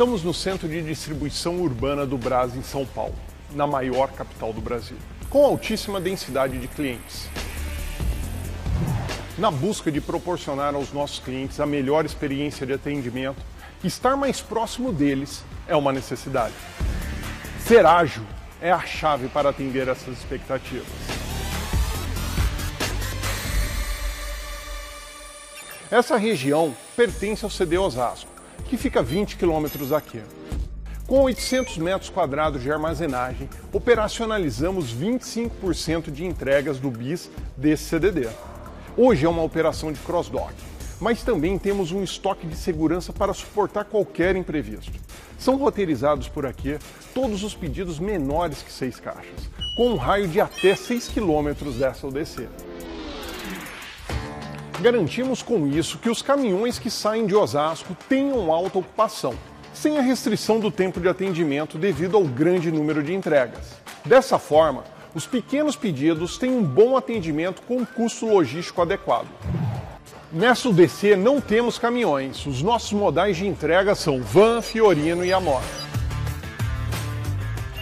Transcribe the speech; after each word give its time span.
Estamos 0.00 0.22
no 0.22 0.32
centro 0.32 0.66
de 0.66 0.80
distribuição 0.80 1.60
urbana 1.60 2.06
do 2.06 2.16
Brás, 2.16 2.56
em 2.56 2.62
São 2.62 2.86
Paulo, 2.86 3.14
na 3.52 3.66
maior 3.66 4.10
capital 4.10 4.50
do 4.50 4.60
Brasil, 4.60 4.96
com 5.28 5.44
altíssima 5.44 6.00
densidade 6.00 6.58
de 6.58 6.66
clientes. 6.68 7.28
Na 9.36 9.50
busca 9.50 9.92
de 9.92 10.00
proporcionar 10.00 10.74
aos 10.74 10.90
nossos 10.90 11.18
clientes 11.18 11.60
a 11.60 11.66
melhor 11.66 12.06
experiência 12.06 12.66
de 12.66 12.72
atendimento, 12.72 13.42
estar 13.86 14.16
mais 14.16 14.40
próximo 14.40 14.92
deles 14.92 15.44
é 15.66 15.74
uma 15.74 15.92
necessidade. 15.92 16.54
Ser 17.66 17.86
ágil 17.86 18.22
é 18.60 18.70
a 18.70 18.80
chave 18.80 19.28
para 19.28 19.48
atender 19.48 19.88
essas 19.88 20.18
expectativas. 20.18 20.86
Essa 25.90 26.16
região 26.16 26.74
pertence 26.94 27.44
ao 27.44 27.50
CD 27.50 27.76
Osasco 27.78 28.30
que 28.70 28.76
fica 28.76 29.00
a 29.00 29.02
20 29.02 29.36
quilômetros 29.36 29.88
daqui. 29.88 30.22
Com 31.04 31.22
800 31.22 31.78
metros 31.78 32.08
quadrados 32.08 32.62
de 32.62 32.70
armazenagem, 32.70 33.50
operacionalizamos 33.72 34.94
25% 34.94 36.12
de 36.12 36.24
entregas 36.24 36.78
do 36.78 36.88
BIS 36.88 37.28
desse 37.56 37.84
CDD. 37.84 38.28
Hoje 38.96 39.26
é 39.26 39.28
uma 39.28 39.42
operação 39.42 39.90
de 39.90 39.98
cross-dock, 39.98 40.54
mas 41.00 41.22
também 41.22 41.58
temos 41.58 41.90
um 41.90 42.02
estoque 42.02 42.46
de 42.46 42.54
segurança 42.54 43.12
para 43.12 43.32
suportar 43.32 43.84
qualquer 43.84 44.36
imprevisto. 44.36 44.92
São 45.38 45.56
roteirizados 45.56 46.28
por 46.28 46.44
aqui 46.44 46.78
todos 47.14 47.42
os 47.42 47.54
pedidos 47.54 47.98
menores 47.98 48.62
que 48.62 48.70
6 48.70 49.00
caixas, 49.00 49.50
com 49.76 49.90
um 49.90 49.96
raio 49.96 50.28
de 50.28 50.40
até 50.40 50.76
6 50.76 51.08
quilômetros 51.08 51.76
dessa 51.76 52.06
ODC. 52.06 52.48
Garantimos 54.80 55.42
com 55.42 55.66
isso 55.66 55.98
que 55.98 56.08
os 56.08 56.22
caminhões 56.22 56.78
que 56.78 56.90
saem 56.90 57.26
de 57.26 57.34
Osasco 57.34 57.96
tenham 58.08 58.52
alta 58.52 58.78
ocupação, 58.78 59.34
sem 59.74 59.98
a 59.98 60.02
restrição 60.02 60.58
do 60.58 60.70
tempo 60.70 61.00
de 61.00 61.08
atendimento 61.08 61.78
devido 61.78 62.16
ao 62.16 62.24
grande 62.24 62.70
número 62.70 63.02
de 63.02 63.14
entregas. 63.14 63.74
Dessa 64.04 64.38
forma, 64.38 64.84
os 65.14 65.26
pequenos 65.26 65.76
pedidos 65.76 66.38
têm 66.38 66.50
um 66.50 66.62
bom 66.62 66.96
atendimento 66.96 67.62
com 67.62 67.84
custo 67.84 68.26
logístico 68.26 68.80
adequado. 68.80 69.26
Nessa 70.32 70.68
UDC 70.68 71.16
não 71.16 71.40
temos 71.40 71.76
caminhões, 71.76 72.46
os 72.46 72.62
nossos 72.62 72.92
modais 72.92 73.36
de 73.36 73.48
entrega 73.48 73.96
são 73.96 74.22
Van, 74.22 74.62
Fiorino 74.62 75.24
e 75.24 75.32
Amor. 75.32 75.60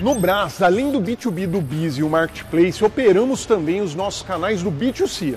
No 0.00 0.14
Brás, 0.14 0.62
além 0.62 0.90
do 0.90 0.98
B2B 0.98 1.46
do 1.46 1.60
Biz 1.60 1.98
e 1.98 2.02
o 2.02 2.08
Marketplace, 2.08 2.82
operamos 2.82 3.44
também 3.44 3.82
os 3.82 3.94
nossos 3.94 4.22
canais 4.22 4.62
do 4.62 4.72
B2C, 4.72 5.36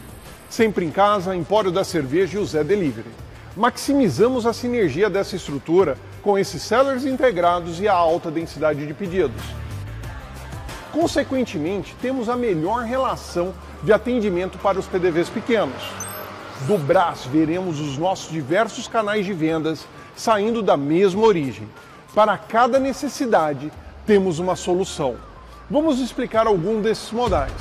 Sempre 0.49 0.85
em 0.85 0.89
Casa, 0.89 1.35
Empório 1.35 1.69
da 1.69 1.83
Cerveja 1.83 2.37
e 2.37 2.41
o 2.41 2.45
Zé 2.45 2.63
Delivery. 2.63 3.09
Maximizamos 3.57 4.45
a 4.45 4.53
sinergia 4.53 5.09
dessa 5.09 5.35
estrutura 5.35 5.97
com 6.21 6.39
esses 6.39 6.61
sellers 6.61 7.03
integrados 7.03 7.81
e 7.81 7.89
a 7.89 7.93
alta 7.93 8.31
densidade 8.31 8.87
de 8.87 8.93
pedidos. 8.93 9.43
Consequentemente, 10.93 11.93
temos 12.01 12.29
a 12.29 12.37
melhor 12.37 12.85
relação 12.85 13.53
de 13.83 13.91
atendimento 13.91 14.57
para 14.59 14.79
os 14.79 14.87
PDVs 14.87 15.27
pequenos. 15.27 16.10
Do 16.67 16.77
Brás, 16.77 17.25
veremos 17.25 17.79
os 17.79 17.97
nossos 17.97 18.31
diversos 18.31 18.87
canais 18.87 19.25
de 19.25 19.33
vendas 19.33 19.87
saindo 20.15 20.61
da 20.61 20.77
mesma 20.77 21.23
origem. 21.23 21.67
Para 22.13 22.37
cada 22.37 22.79
necessidade, 22.79 23.71
temos 24.05 24.37
uma 24.37 24.55
solução. 24.55 25.15
Vamos 25.69 25.99
explicar 25.99 26.45
algum 26.45 26.79
desses 26.79 27.11
modais. 27.11 27.51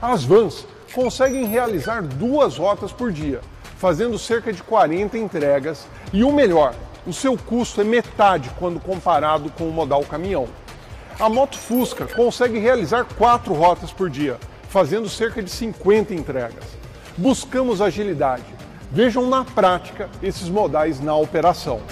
As 0.00 0.24
vans 0.24 0.66
conseguem 0.94 1.44
realizar 1.44 2.02
duas 2.02 2.56
rotas 2.56 2.90
por 2.90 3.12
dia, 3.12 3.40
fazendo 3.76 4.18
cerca 4.18 4.52
de 4.52 4.62
40 4.62 5.18
entregas 5.18 5.86
e 6.14 6.24
o 6.24 6.32
melhor, 6.32 6.74
o 7.06 7.12
seu 7.12 7.36
custo 7.36 7.80
é 7.80 7.84
metade 7.84 8.50
quando 8.58 8.80
comparado 8.80 9.50
com 9.50 9.68
o 9.68 9.72
modal 9.72 10.02
caminhão. 10.04 10.48
A 11.20 11.28
moto 11.28 11.58
Fusca 11.58 12.06
consegue 12.06 12.58
realizar 12.58 13.04
quatro 13.18 13.52
rotas 13.52 13.92
por 13.92 14.08
dia, 14.08 14.38
fazendo 14.72 15.06
cerca 15.06 15.42
de 15.42 15.50
50 15.50 16.14
entregas. 16.14 16.64
Buscamos 17.14 17.82
agilidade. 17.82 18.46
Vejam 18.90 19.28
na 19.28 19.44
prática 19.44 20.08
esses 20.22 20.48
modais 20.48 20.98
na 20.98 21.14
operação. 21.14 21.82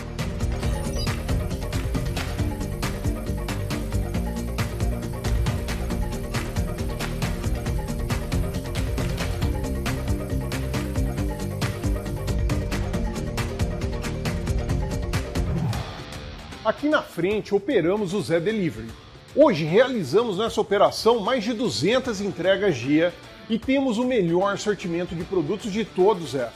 Aqui 16.65 16.89
na 16.89 17.03
frente 17.03 17.55
operamos 17.55 18.15
o 18.15 18.23
Zé 18.23 18.41
Delivery. 18.41 18.89
Hoje 19.35 19.65
realizamos 19.65 20.39
nessa 20.39 20.61
operação 20.61 21.21
mais 21.21 21.45
de 21.45 21.53
200 21.53 22.21
entregas 22.21 22.77
dia 22.77 23.15
e 23.49 23.61
temos 23.61 23.97
o 23.97 24.05
melhor 24.05 24.59
sortimento 24.59 25.15
de 25.15 25.23
produtos 25.23 25.73
de 25.73 25.85
todos, 25.85 26.33
Zé. 26.33 26.51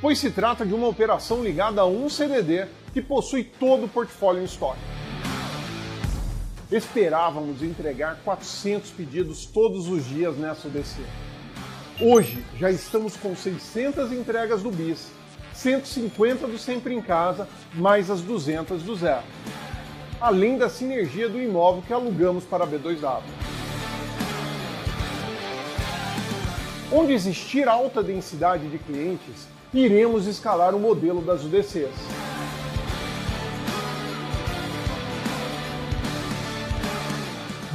Pois 0.00 0.18
se 0.18 0.30
trata 0.30 0.64
de 0.64 0.72
uma 0.72 0.88
operação 0.88 1.44
ligada 1.44 1.82
a 1.82 1.86
um 1.86 2.08
CDD 2.08 2.66
que 2.94 3.02
possui 3.02 3.44
todo 3.44 3.84
o 3.84 3.88
portfólio 3.88 4.40
em 4.40 4.46
estoque. 4.46 4.80
Esperávamos 6.72 7.62
entregar 7.62 8.18
400 8.24 8.90
pedidos 8.90 9.44
todos 9.44 9.86
os 9.86 10.08
dias 10.08 10.34
nessa 10.38 10.66
ODC. 10.66 11.02
Hoje 12.00 12.42
já 12.58 12.70
estamos 12.70 13.18
com 13.18 13.36
600 13.36 14.10
entregas 14.12 14.62
do 14.62 14.70
BIS 14.70 15.10
150 15.52 16.46
do 16.46 16.58
Sempre 16.58 16.94
em 16.94 17.02
Casa, 17.02 17.46
mais 17.74 18.10
as 18.10 18.22
200 18.22 18.82
do 18.82 18.96
Zero. 18.96 19.22
Além 20.24 20.56
da 20.56 20.70
sinergia 20.70 21.28
do 21.28 21.38
imóvel 21.38 21.82
que 21.86 21.92
alugamos 21.92 22.44
para 22.44 22.64
a 22.64 22.66
B2W. 22.66 23.20
Onde 26.90 27.12
existir 27.12 27.68
alta 27.68 28.02
densidade 28.02 28.66
de 28.70 28.78
clientes, 28.78 29.46
iremos 29.74 30.26
escalar 30.26 30.74
o 30.74 30.80
modelo 30.80 31.20
das 31.20 31.44
UDCs. 31.44 31.90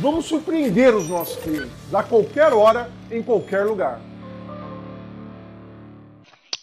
Vamos 0.01 0.25
surpreender 0.25 0.95
os 0.95 1.07
nossos 1.07 1.35
clientes 1.43 1.93
a 1.93 2.01
qualquer 2.01 2.51
hora, 2.51 2.89
em 3.11 3.21
qualquer 3.21 3.63
lugar. 3.63 4.01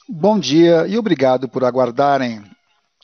Bom 0.09 0.37
dia 0.37 0.85
e 0.89 0.99
obrigado 0.99 1.49
por 1.49 1.63
aguardarem. 1.63 2.56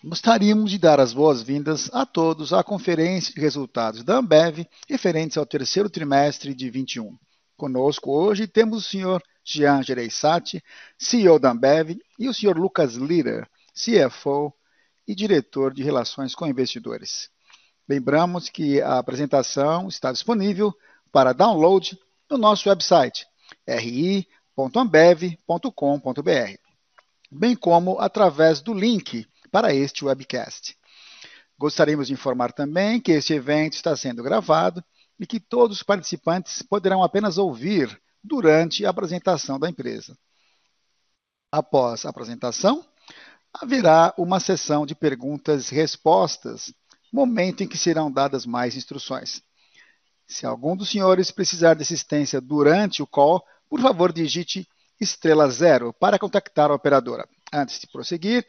Gostaríamos 0.04 0.72
de 0.72 0.78
dar 0.78 0.98
as 0.98 1.14
boas-vindas 1.14 1.88
a 1.92 2.04
todos 2.04 2.52
à 2.52 2.64
conferência 2.64 3.32
de 3.32 3.40
resultados 3.40 4.02
da 4.02 4.16
Ambev 4.16 4.66
referentes 4.88 5.36
ao 5.36 5.46
terceiro 5.46 5.88
trimestre 5.88 6.52
de 6.52 6.68
21. 6.68 7.16
Conosco 7.56 8.10
hoje 8.10 8.48
temos 8.48 8.78
o 8.78 8.90
senhor 8.90 9.22
Jean 9.44 9.80
Gereissati, 9.80 10.60
CEO 10.98 11.38
da 11.38 11.52
Ambev, 11.52 12.00
e 12.18 12.28
o 12.28 12.34
senhor 12.34 12.58
Lucas 12.58 12.94
Lira, 12.94 13.48
CFO 13.72 14.52
e 15.06 15.14
diretor 15.14 15.72
de 15.72 15.84
Relações 15.84 16.34
com 16.34 16.48
Investidores. 16.48 17.30
Lembramos 17.88 18.48
que 18.48 18.82
a 18.82 18.98
apresentação 18.98 19.86
está 19.86 20.10
disponível 20.10 20.74
para 21.12 21.32
download 21.32 21.96
no 22.28 22.36
nosso 22.36 22.68
website 22.68 23.24
ri.ambev.com.br 23.68 26.62
bem 27.32 27.56
como 27.56 27.98
através 27.98 28.60
do 28.60 28.74
link 28.74 29.26
para 29.52 29.74
este 29.74 30.04
webcast. 30.04 30.76
Gostaríamos 31.58 32.08
de 32.08 32.14
informar 32.14 32.52
também 32.52 32.98
que 32.98 33.12
este 33.12 33.34
evento 33.34 33.74
está 33.74 33.94
sendo 33.94 34.22
gravado 34.22 34.82
e 35.20 35.26
que 35.26 35.38
todos 35.38 35.76
os 35.76 35.82
participantes 35.82 36.62
poderão 36.62 37.04
apenas 37.04 37.38
ouvir 37.38 38.00
durante 38.24 38.84
a 38.84 38.90
apresentação 38.90 39.60
da 39.60 39.68
empresa. 39.68 40.16
Após 41.52 42.06
a 42.06 42.08
apresentação, 42.08 42.84
haverá 43.52 44.14
uma 44.16 44.40
sessão 44.40 44.86
de 44.86 44.94
perguntas 44.94 45.70
e 45.70 45.74
respostas, 45.74 46.72
momento 47.12 47.62
em 47.62 47.68
que 47.68 47.76
serão 47.76 48.10
dadas 48.10 48.46
mais 48.46 48.74
instruções. 48.74 49.42
Se 50.26 50.46
algum 50.46 50.74
dos 50.74 50.88
senhores 50.88 51.30
precisar 51.30 51.74
de 51.74 51.82
assistência 51.82 52.40
durante 52.40 53.02
o 53.02 53.06
call, 53.06 53.44
por 53.68 53.80
favor 53.80 54.12
digite 54.12 54.66
estrela 54.98 55.48
zero 55.50 55.92
para 55.92 56.18
contactar 56.18 56.70
a 56.70 56.74
operadora. 56.74 57.28
Antes 57.52 57.78
de 57.78 57.86
prosseguir, 57.86 58.46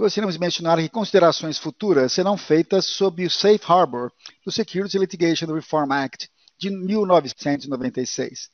gostaríamos 0.00 0.34
de 0.34 0.40
mencionar 0.40 0.78
que 0.78 0.88
considerações 0.88 1.58
futuras 1.58 2.14
serão 2.14 2.34
feitas 2.34 2.86
sob 2.86 3.22
o 3.26 3.30
Safe 3.30 3.60
Harbor 3.68 4.10
do 4.42 4.50
Securities 4.50 4.98
Litigation 4.98 5.52
Reform 5.52 5.92
Act 5.92 6.30
de 6.58 6.70
1996. 6.70 8.48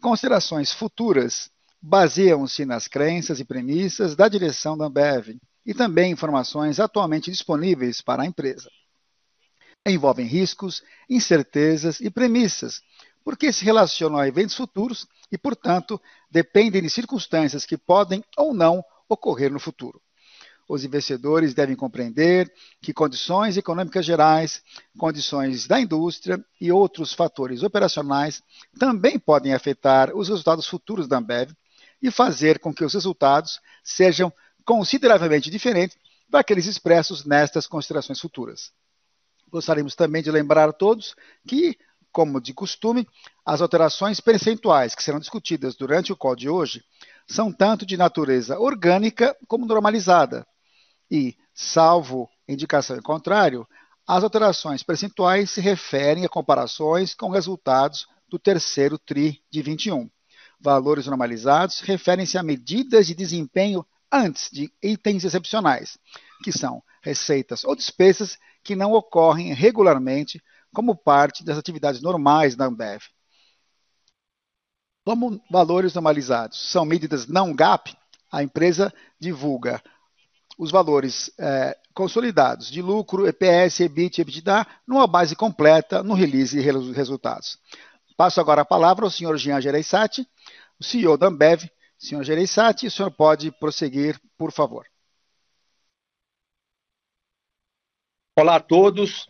Considerações 0.00 0.72
futuras 0.72 1.50
baseiam-se 1.80 2.64
nas 2.64 2.88
crenças 2.88 3.38
e 3.38 3.44
premissas 3.44 4.16
da 4.16 4.28
direção 4.28 4.76
da 4.76 4.86
Ambev 4.86 5.36
e 5.66 5.74
também 5.74 6.10
informações 6.10 6.80
atualmente 6.80 7.30
disponíveis 7.30 8.00
para 8.00 8.22
a 8.22 8.26
empresa. 8.26 8.70
Envolvem 9.86 10.26
riscos, 10.26 10.82
incertezas 11.06 12.00
e 12.00 12.08
premissas, 12.08 12.80
porque 13.22 13.52
se 13.52 13.62
relacionam 13.62 14.18
a 14.18 14.26
eventos 14.26 14.56
futuros 14.56 15.06
e, 15.30 15.36
portanto, 15.36 16.00
dependem 16.30 16.80
de 16.80 16.88
circunstâncias 16.88 17.66
que 17.66 17.76
podem 17.76 18.24
ou 18.38 18.54
não 18.54 18.82
ocorrer 19.06 19.52
no 19.52 19.60
futuro. 19.60 20.00
Os 20.68 20.84
investidores 20.84 21.54
devem 21.54 21.76
compreender 21.76 22.52
que 22.80 22.92
condições 22.92 23.56
econômicas 23.56 24.04
gerais, 24.04 24.62
condições 24.96 25.66
da 25.66 25.80
indústria 25.80 26.42
e 26.60 26.70
outros 26.70 27.12
fatores 27.12 27.62
operacionais 27.62 28.42
também 28.78 29.18
podem 29.18 29.52
afetar 29.52 30.14
os 30.16 30.28
resultados 30.28 30.66
futuros 30.66 31.08
da 31.08 31.18
Ambev 31.18 31.50
e 32.00 32.10
fazer 32.10 32.58
com 32.58 32.72
que 32.72 32.84
os 32.84 32.94
resultados 32.94 33.60
sejam 33.82 34.32
consideravelmente 34.64 35.50
diferentes 35.50 35.96
daqueles 36.28 36.66
expressos 36.66 37.24
nestas 37.24 37.66
considerações 37.66 38.20
futuras. 38.20 38.72
Gostaríamos 39.50 39.94
também 39.94 40.22
de 40.22 40.30
lembrar 40.30 40.68
a 40.68 40.72
todos 40.72 41.14
que, 41.46 41.76
como 42.10 42.40
de 42.40 42.54
costume, 42.54 43.06
as 43.44 43.60
alterações 43.60 44.18
percentuais 44.18 44.94
que 44.94 45.02
serão 45.02 45.20
discutidas 45.20 45.74
durante 45.74 46.12
o 46.12 46.16
call 46.16 46.34
de 46.34 46.48
hoje 46.48 46.82
são 47.26 47.52
tanto 47.52 47.84
de 47.84 47.96
natureza 47.96 48.58
orgânica 48.58 49.36
como 49.46 49.66
normalizada. 49.66 50.46
E, 51.12 51.36
salvo 51.52 52.26
indicação 52.48 52.96
em 52.96 53.02
contrário, 53.02 53.68
as 54.08 54.24
alterações 54.24 54.82
percentuais 54.82 55.50
se 55.50 55.60
referem 55.60 56.24
a 56.24 56.28
comparações 56.28 57.14
com 57.14 57.28
resultados 57.28 58.06
do 58.30 58.38
terceiro 58.38 58.98
TRI 58.98 59.44
de 59.50 59.60
21. 59.60 60.10
Valores 60.58 61.06
normalizados 61.06 61.80
referem-se 61.80 62.38
a 62.38 62.42
medidas 62.42 63.06
de 63.06 63.14
desempenho 63.14 63.84
antes 64.10 64.48
de 64.50 64.72
itens 64.82 65.22
excepcionais, 65.22 65.98
que 66.42 66.50
são 66.50 66.82
receitas 67.02 67.62
ou 67.62 67.76
despesas 67.76 68.38
que 68.64 68.74
não 68.74 68.92
ocorrem 68.92 69.52
regularmente 69.52 70.42
como 70.72 70.96
parte 70.96 71.44
das 71.44 71.58
atividades 71.58 72.00
normais 72.00 72.56
da 72.56 72.64
Ambev. 72.64 73.02
Como 75.04 75.44
valores 75.50 75.92
normalizados 75.92 76.70
são 76.70 76.86
medidas 76.86 77.26
não 77.26 77.54
GAP, 77.54 77.94
a 78.30 78.42
empresa 78.42 78.90
divulga 79.20 79.82
os 80.58 80.70
valores 80.70 81.30
é, 81.38 81.76
consolidados 81.94 82.70
de 82.70 82.82
lucro, 82.82 83.26
EPS, 83.26 83.80
EBIT 83.80 84.20
EBITDA 84.20 84.66
numa 84.86 85.06
base 85.06 85.34
completa 85.34 86.02
no 86.02 86.14
release 86.14 86.56
de 86.56 86.92
resultados. 86.92 87.58
Passo 88.16 88.40
agora 88.40 88.62
a 88.62 88.64
palavra 88.64 89.04
ao 89.04 89.10
senhor 89.10 89.36
Jean 89.36 89.60
Gereissati, 89.60 90.26
o 90.78 90.84
CEO 90.84 91.16
da 91.16 91.28
Ambev. 91.28 91.70
Senhor 91.98 92.24
Gereissati, 92.24 92.86
o 92.86 92.90
senhor 92.90 93.12
pode 93.12 93.52
prosseguir, 93.52 94.20
por 94.36 94.50
favor. 94.50 94.86
Olá 98.36 98.56
a 98.56 98.60
todos, 98.60 99.28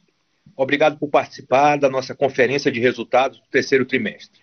obrigado 0.56 0.98
por 0.98 1.10
participar 1.10 1.76
da 1.76 1.90
nossa 1.90 2.14
conferência 2.14 2.72
de 2.72 2.80
resultados 2.80 3.38
do 3.38 3.46
terceiro 3.48 3.84
trimestre. 3.84 4.40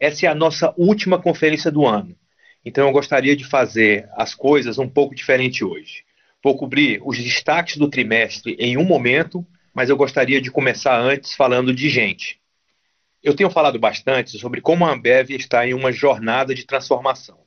Essa 0.00 0.26
é 0.26 0.28
a 0.28 0.34
nossa 0.34 0.72
última 0.78 1.20
conferência 1.20 1.70
do 1.70 1.86
ano, 1.86 2.16
então 2.64 2.86
eu 2.86 2.92
gostaria 2.92 3.36
de 3.36 3.44
fazer 3.44 4.08
as 4.14 4.34
coisas 4.34 4.78
um 4.78 4.88
pouco 4.88 5.14
diferente 5.14 5.64
hoje. 5.64 6.04
Vou 6.42 6.56
cobrir 6.56 7.00
os 7.04 7.18
destaques 7.18 7.76
do 7.76 7.88
trimestre 7.88 8.56
em 8.58 8.76
um 8.76 8.84
momento, 8.84 9.46
mas 9.72 9.88
eu 9.88 9.96
gostaria 9.96 10.40
de 10.40 10.50
começar 10.50 10.98
antes 10.98 11.34
falando 11.34 11.72
de 11.72 11.88
gente. 11.88 12.40
Eu 13.22 13.36
tenho 13.36 13.50
falado 13.50 13.78
bastante 13.78 14.38
sobre 14.38 14.60
como 14.60 14.84
a 14.84 14.92
Ambev 14.92 15.30
está 15.30 15.66
em 15.66 15.74
uma 15.74 15.92
jornada 15.92 16.54
de 16.54 16.66
transformação. 16.66 17.38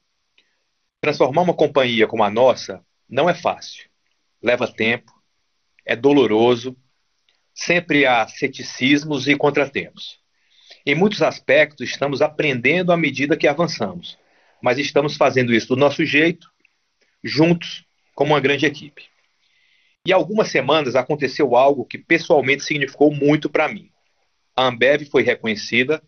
Transformar 1.01 1.41
uma 1.41 1.53
companhia 1.53 2.07
como 2.07 2.23
a 2.23 2.29
nossa 2.29 2.81
não 3.09 3.29
é 3.29 3.33
fácil. 3.33 3.89
Leva 4.41 4.71
tempo, 4.71 5.11
é 5.85 5.95
doloroso, 5.95 6.75
sempre 7.53 8.05
há 8.05 8.27
ceticismos 8.27 9.27
e 9.27 9.35
contratempos. 9.35 10.19
Em 10.85 10.95
muitos 10.95 11.21
aspectos, 11.21 11.89
estamos 11.89 12.21
aprendendo 12.21 12.91
à 12.91 12.97
medida 12.97 13.37
que 13.37 13.47
avançamos, 13.47 14.17
mas 14.61 14.77
estamos 14.77 15.17
fazendo 15.17 15.53
isso 15.53 15.67
do 15.67 15.75
nosso 15.75 16.05
jeito, 16.05 16.49
juntos, 17.23 17.85
como 18.13 18.33
uma 18.33 18.39
grande 18.39 18.65
equipe. 18.65 19.03
E 20.05 20.13
algumas 20.13 20.49
semanas 20.49 20.95
aconteceu 20.95 21.55
algo 21.55 21.85
que 21.85 21.97
pessoalmente 21.97 22.63
significou 22.63 23.11
muito 23.11 23.49
para 23.49 23.67
mim. 23.67 23.89
A 24.55 24.67
Ambev 24.67 25.05
foi 25.09 25.23
reconhecida 25.23 26.01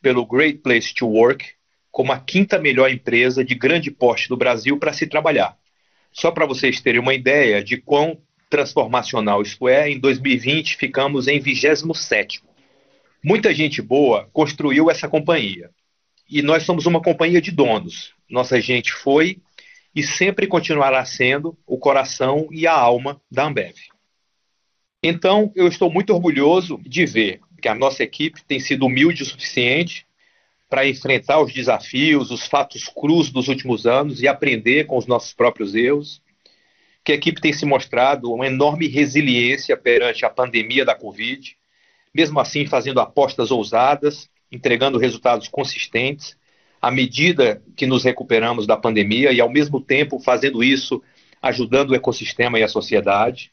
pelo 0.00 0.24
Great 0.24 0.58
Place 0.58 0.94
to 0.94 1.06
Work 1.06 1.56
como 1.90 2.12
a 2.12 2.20
quinta 2.20 2.58
melhor 2.58 2.90
empresa 2.90 3.44
de 3.44 3.54
grande 3.54 3.90
porte 3.90 4.28
do 4.28 4.36
Brasil 4.36 4.78
para 4.78 4.92
se 4.92 5.06
trabalhar. 5.06 5.56
Só 6.12 6.30
para 6.30 6.46
vocês 6.46 6.80
terem 6.80 7.00
uma 7.00 7.14
ideia 7.14 7.64
de 7.64 7.78
quão 7.78 8.20
transformacional 8.48 9.42
isso 9.42 9.68
é, 9.68 9.90
em 9.90 9.98
2020 9.98 10.76
ficamos 10.76 11.26
em 11.26 11.40
27. 11.40 12.42
Muita 13.22 13.52
gente 13.52 13.82
boa 13.82 14.28
construiu 14.32 14.90
essa 14.90 15.08
companhia. 15.08 15.70
E 16.28 16.42
nós 16.42 16.64
somos 16.64 16.86
uma 16.86 17.00
companhia 17.00 17.40
de 17.40 17.50
donos. 17.50 18.12
Nossa 18.28 18.60
gente 18.60 18.92
foi 18.92 19.38
e 19.94 20.02
sempre 20.02 20.46
continuará 20.46 21.04
sendo 21.04 21.56
o 21.66 21.78
coração 21.78 22.48
e 22.50 22.66
a 22.66 22.72
alma 22.72 23.20
da 23.30 23.44
Ambev. 23.44 23.76
Então, 25.02 25.52
eu 25.54 25.68
estou 25.68 25.90
muito 25.90 26.12
orgulhoso 26.12 26.80
de 26.84 27.06
ver 27.06 27.40
que 27.62 27.68
a 27.68 27.74
nossa 27.74 28.02
equipe 28.02 28.44
tem 28.44 28.58
sido 28.58 28.86
humilde 28.86 29.22
o 29.22 29.26
suficiente 29.26 30.06
para 30.68 30.86
enfrentar 30.86 31.40
os 31.40 31.52
desafios, 31.52 32.30
os 32.30 32.46
fatos 32.46 32.84
crus 32.88 33.30
dos 33.30 33.48
últimos 33.48 33.86
anos 33.86 34.20
e 34.20 34.28
aprender 34.28 34.84
com 34.86 34.98
os 34.98 35.06
nossos 35.06 35.32
próprios 35.32 35.74
erros 35.74 36.20
que 37.06 37.12
a 37.12 37.14
equipe 37.14 37.40
tem 37.40 37.52
se 37.52 37.64
mostrado 37.64 38.32
uma 38.32 38.48
enorme 38.48 38.88
resiliência 38.88 39.76
perante 39.76 40.26
a 40.26 40.30
pandemia 40.30 40.84
da 40.84 40.92
Covid, 40.92 41.56
mesmo 42.12 42.40
assim 42.40 42.66
fazendo 42.66 42.98
apostas 43.00 43.52
ousadas, 43.52 44.28
entregando 44.50 44.98
resultados 44.98 45.48
consistentes, 45.48 46.36
à 46.80 46.90
medida 46.90 47.62
que 47.76 47.86
nos 47.86 48.04
recuperamos 48.04 48.66
da 48.66 48.76
pandemia 48.76 49.32
e, 49.32 49.40
ao 49.40 49.50
mesmo 49.50 49.80
tempo, 49.80 50.20
fazendo 50.20 50.62
isso 50.62 51.02
ajudando 51.42 51.90
o 51.90 51.94
ecossistema 51.94 52.58
e 52.58 52.62
a 52.62 52.68
sociedade. 52.68 53.52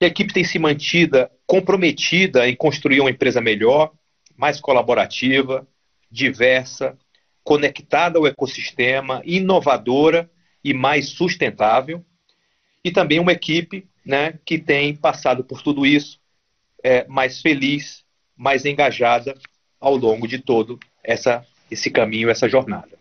a 0.00 0.06
equipe 0.06 0.32
tem 0.32 0.44
se 0.44 0.58
mantida 0.58 1.30
comprometida 1.46 2.48
em 2.48 2.56
construir 2.56 3.00
uma 3.00 3.10
empresa 3.10 3.40
melhor, 3.40 3.92
mais 4.36 4.60
colaborativa, 4.60 5.66
diversa, 6.10 6.98
conectada 7.44 8.18
ao 8.18 8.26
ecossistema, 8.26 9.22
inovadora 9.24 10.30
e 10.64 10.74
mais 10.74 11.10
sustentável 11.10 12.04
e 12.84 12.90
também 12.90 13.20
uma 13.20 13.32
equipe 13.32 13.88
né, 14.04 14.38
que 14.44 14.58
tem 14.58 14.94
passado 14.96 15.44
por 15.44 15.62
tudo 15.62 15.86
isso 15.86 16.20
é, 16.82 17.06
mais 17.06 17.40
feliz, 17.40 18.04
mais 18.36 18.64
engajada 18.64 19.34
ao 19.82 19.96
longo 19.96 20.28
de 20.28 20.38
todo 20.38 20.78
essa, 21.02 21.44
esse 21.68 21.90
caminho, 21.90 22.30
essa 22.30 22.48
jornada. 22.48 22.96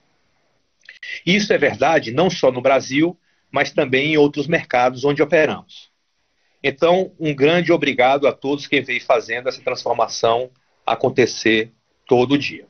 Isso 1.23 1.53
é 1.53 1.57
verdade 1.57 2.11
não 2.11 2.27
só 2.27 2.51
no 2.51 2.59
Brasil, 2.59 3.15
mas 3.51 3.71
também 3.71 4.13
em 4.13 4.17
outros 4.17 4.47
mercados 4.47 5.05
onde 5.05 5.21
operamos. 5.21 5.91
Então, 6.63 7.13
um 7.19 7.35
grande 7.35 7.71
obrigado 7.71 8.27
a 8.27 8.33
todos 8.33 8.65
que 8.65 8.81
vem 8.81 9.00
fazendo 9.00 9.47
essa 9.47 9.61
transformação 9.61 10.50
acontecer 10.85 11.71
todo 12.07 12.38
dia. 12.38 12.65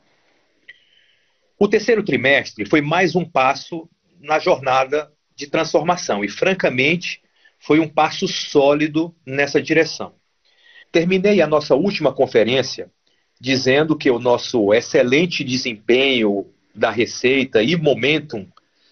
O 1.58 1.66
terceiro 1.66 2.04
trimestre 2.04 2.66
foi 2.66 2.82
mais 2.82 3.16
um 3.16 3.24
passo 3.24 3.88
na 4.20 4.38
jornada 4.38 5.10
de 5.34 5.46
transformação. 5.46 6.22
E, 6.22 6.28
francamente, 6.28 7.22
foi 7.58 7.80
um 7.80 7.88
passo 7.88 8.28
sólido 8.28 9.14
nessa 9.24 9.62
direção. 9.62 10.14
Terminei 10.90 11.40
a 11.40 11.46
nossa 11.46 11.74
última 11.74 12.12
conferência 12.12 12.90
dizendo 13.42 13.98
que 13.98 14.08
o 14.08 14.20
nosso 14.20 14.72
excelente 14.72 15.42
desempenho 15.42 16.46
da 16.72 16.92
receita 16.92 17.60
e 17.60 17.74
momentum 17.74 18.46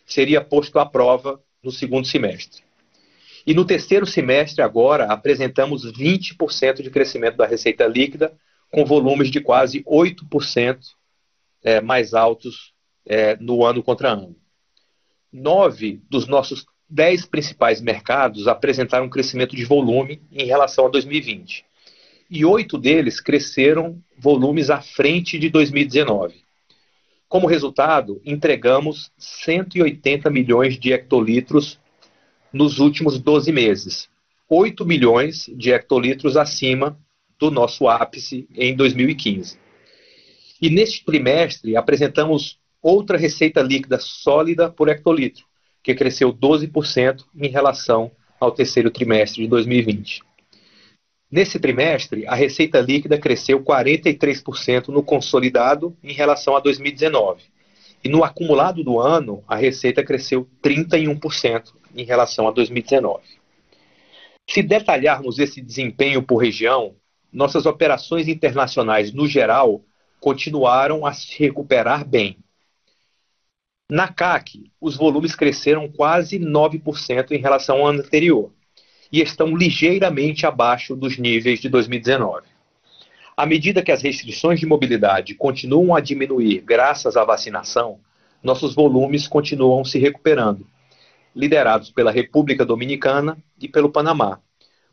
seria 0.04 0.40
posto 0.40 0.80
à 0.80 0.84
prova 0.84 1.40
no 1.62 1.70
segundo 1.70 2.04
semestre. 2.04 2.60
E 3.46 3.54
no 3.54 3.64
terceiro 3.64 4.04
semestre, 4.04 4.60
agora, 4.60 5.04
apresentamos 5.04 5.84
20% 5.86 6.82
de 6.82 6.90
crescimento 6.90 7.36
da 7.36 7.46
receita 7.46 7.86
líquida, 7.86 8.36
com 8.72 8.84
volumes 8.84 9.30
de 9.30 9.40
quase 9.40 9.84
8% 9.84 10.80
é, 11.62 11.80
mais 11.80 12.12
altos 12.12 12.72
é, 13.06 13.36
no 13.36 13.64
ano 13.64 13.84
contra 13.84 14.08
ano 14.08 14.34
nove 15.32 16.02
dos 16.10 16.26
nossos 16.26 16.66
dez 16.88 17.24
principais 17.24 17.80
mercados 17.80 18.48
apresentaram 18.48 19.06
um 19.06 19.10
crescimento 19.10 19.54
de 19.54 19.64
volume 19.64 20.20
em 20.32 20.44
relação 20.44 20.86
a 20.86 20.88
2020. 20.88 21.64
E 22.30 22.44
oito 22.44 22.78
deles 22.78 23.20
cresceram 23.20 24.00
volumes 24.16 24.70
à 24.70 24.80
frente 24.80 25.36
de 25.36 25.50
2019. 25.50 26.36
Como 27.28 27.48
resultado, 27.48 28.20
entregamos 28.24 29.10
180 29.18 30.30
milhões 30.30 30.78
de 30.78 30.92
hectolitros 30.92 31.80
nos 32.52 32.78
últimos 32.78 33.18
12 33.18 33.50
meses, 33.50 34.08
8 34.48 34.86
milhões 34.86 35.50
de 35.56 35.72
hectolitros 35.72 36.36
acima 36.36 36.96
do 37.36 37.50
nosso 37.50 37.88
ápice 37.88 38.46
em 38.54 38.76
2015. 38.76 39.58
E 40.62 40.70
neste 40.70 41.04
trimestre 41.04 41.74
apresentamos 41.74 42.60
outra 42.80 43.18
receita 43.18 43.60
líquida 43.60 43.98
sólida 43.98 44.70
por 44.70 44.88
hectolitro, 44.88 45.44
que 45.82 45.96
cresceu 45.96 46.32
12% 46.32 47.24
em 47.36 47.48
relação 47.48 48.12
ao 48.38 48.52
terceiro 48.52 48.88
trimestre 48.88 49.42
de 49.42 49.48
2020. 49.48 50.29
Nesse 51.30 51.60
trimestre, 51.60 52.26
a 52.26 52.34
receita 52.34 52.80
líquida 52.80 53.16
cresceu 53.16 53.62
43% 53.62 54.88
no 54.88 55.00
consolidado 55.00 55.96
em 56.02 56.12
relação 56.12 56.56
a 56.56 56.60
2019. 56.60 57.44
E 58.02 58.08
no 58.08 58.24
acumulado 58.24 58.82
do 58.82 58.98
ano, 58.98 59.44
a 59.46 59.54
receita 59.54 60.02
cresceu 60.02 60.48
31% 60.60 61.72
em 61.94 62.04
relação 62.04 62.48
a 62.48 62.50
2019. 62.50 63.22
Se 64.48 64.60
detalharmos 64.60 65.38
esse 65.38 65.60
desempenho 65.60 66.20
por 66.20 66.38
região, 66.38 66.96
nossas 67.32 67.64
operações 67.64 68.26
internacionais, 68.26 69.12
no 69.12 69.28
geral, 69.28 69.84
continuaram 70.18 71.06
a 71.06 71.12
se 71.12 71.38
recuperar 71.38 72.04
bem. 72.04 72.38
Na 73.88 74.08
CAC, 74.08 74.72
os 74.80 74.96
volumes 74.96 75.36
cresceram 75.36 75.88
quase 75.88 76.40
9% 76.40 77.30
em 77.30 77.38
relação 77.38 77.78
ao 77.78 77.86
ano 77.86 78.00
anterior 78.00 78.52
e 79.12 79.20
estão 79.20 79.56
ligeiramente 79.56 80.46
abaixo 80.46 80.94
dos 80.94 81.18
níveis 81.18 81.60
de 81.60 81.68
2019. 81.68 82.46
À 83.36 83.46
medida 83.46 83.82
que 83.82 83.92
as 83.92 84.02
restrições 84.02 84.60
de 84.60 84.66
mobilidade 84.66 85.34
continuam 85.34 85.94
a 85.94 86.00
diminuir 86.00 86.60
graças 86.60 87.16
à 87.16 87.24
vacinação, 87.24 87.98
nossos 88.42 88.74
volumes 88.74 89.26
continuam 89.26 89.84
se 89.84 89.98
recuperando, 89.98 90.66
liderados 91.34 91.90
pela 91.90 92.10
República 92.10 92.64
Dominicana 92.64 93.38
e 93.60 93.68
pelo 93.68 93.90
Panamá, 93.90 94.40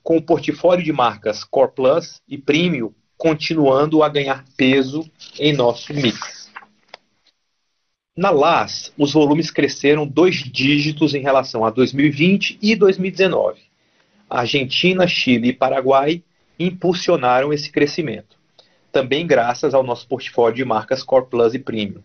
com 0.03 0.17
o 0.17 0.21
portfólio 0.21 0.83
de 0.83 0.93
marcas 0.93 1.43
Core 1.43 1.71
Plus 1.75 2.21
e 2.27 2.37
Premium 2.37 2.93
continuando 3.17 4.03
a 4.03 4.09
ganhar 4.09 4.45
peso 4.55 5.03
em 5.39 5.51
nosso 5.53 5.93
mix. 5.93 6.49
Na 8.15 8.29
LAS, 8.29 8.93
os 8.97 9.13
volumes 9.13 9.51
cresceram 9.51 10.07
dois 10.07 10.37
dígitos 10.37 11.13
em 11.13 11.21
relação 11.21 11.65
a 11.65 11.69
2020 11.69 12.57
e 12.61 12.75
2019. 12.75 13.66
Argentina, 14.29 15.07
Chile 15.07 15.49
e 15.49 15.53
Paraguai 15.53 16.23
impulsionaram 16.59 17.53
esse 17.53 17.71
crescimento, 17.71 18.37
também 18.91 19.25
graças 19.25 19.73
ao 19.73 19.83
nosso 19.83 20.07
portfólio 20.07 20.55
de 20.55 20.65
marcas 20.65 21.03
Core 21.03 21.27
Plus 21.29 21.53
e 21.53 21.59
Premium. 21.59 22.01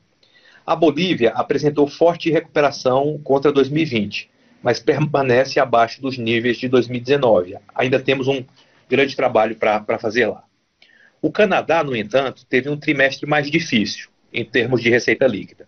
A 0.65 0.77
Bolívia 0.77 1.31
apresentou 1.31 1.89
forte 1.89 2.31
recuperação 2.31 3.19
contra 3.25 3.51
2020, 3.51 4.31
mas 4.63 4.79
permanece 4.79 5.59
abaixo 5.59 6.01
dos 6.01 6.17
níveis 6.17 6.57
de 6.59 6.69
2019. 6.69 7.57
Ainda 7.75 7.99
temos 7.99 8.29
um 8.29 8.45
grande 8.89 9.17
trabalho 9.17 9.57
para 9.57 9.99
fazer 9.99 10.27
lá. 10.27 10.45
O 11.21 11.33
Canadá, 11.33 11.83
no 11.83 11.97
entanto, 11.97 12.47
teve 12.47 12.69
um 12.69 12.77
trimestre 12.77 13.29
mais 13.29 13.51
difícil 13.51 14.09
em 14.33 14.45
termos 14.45 14.81
de 14.81 14.91
receita 14.91 15.27
líquida. 15.27 15.67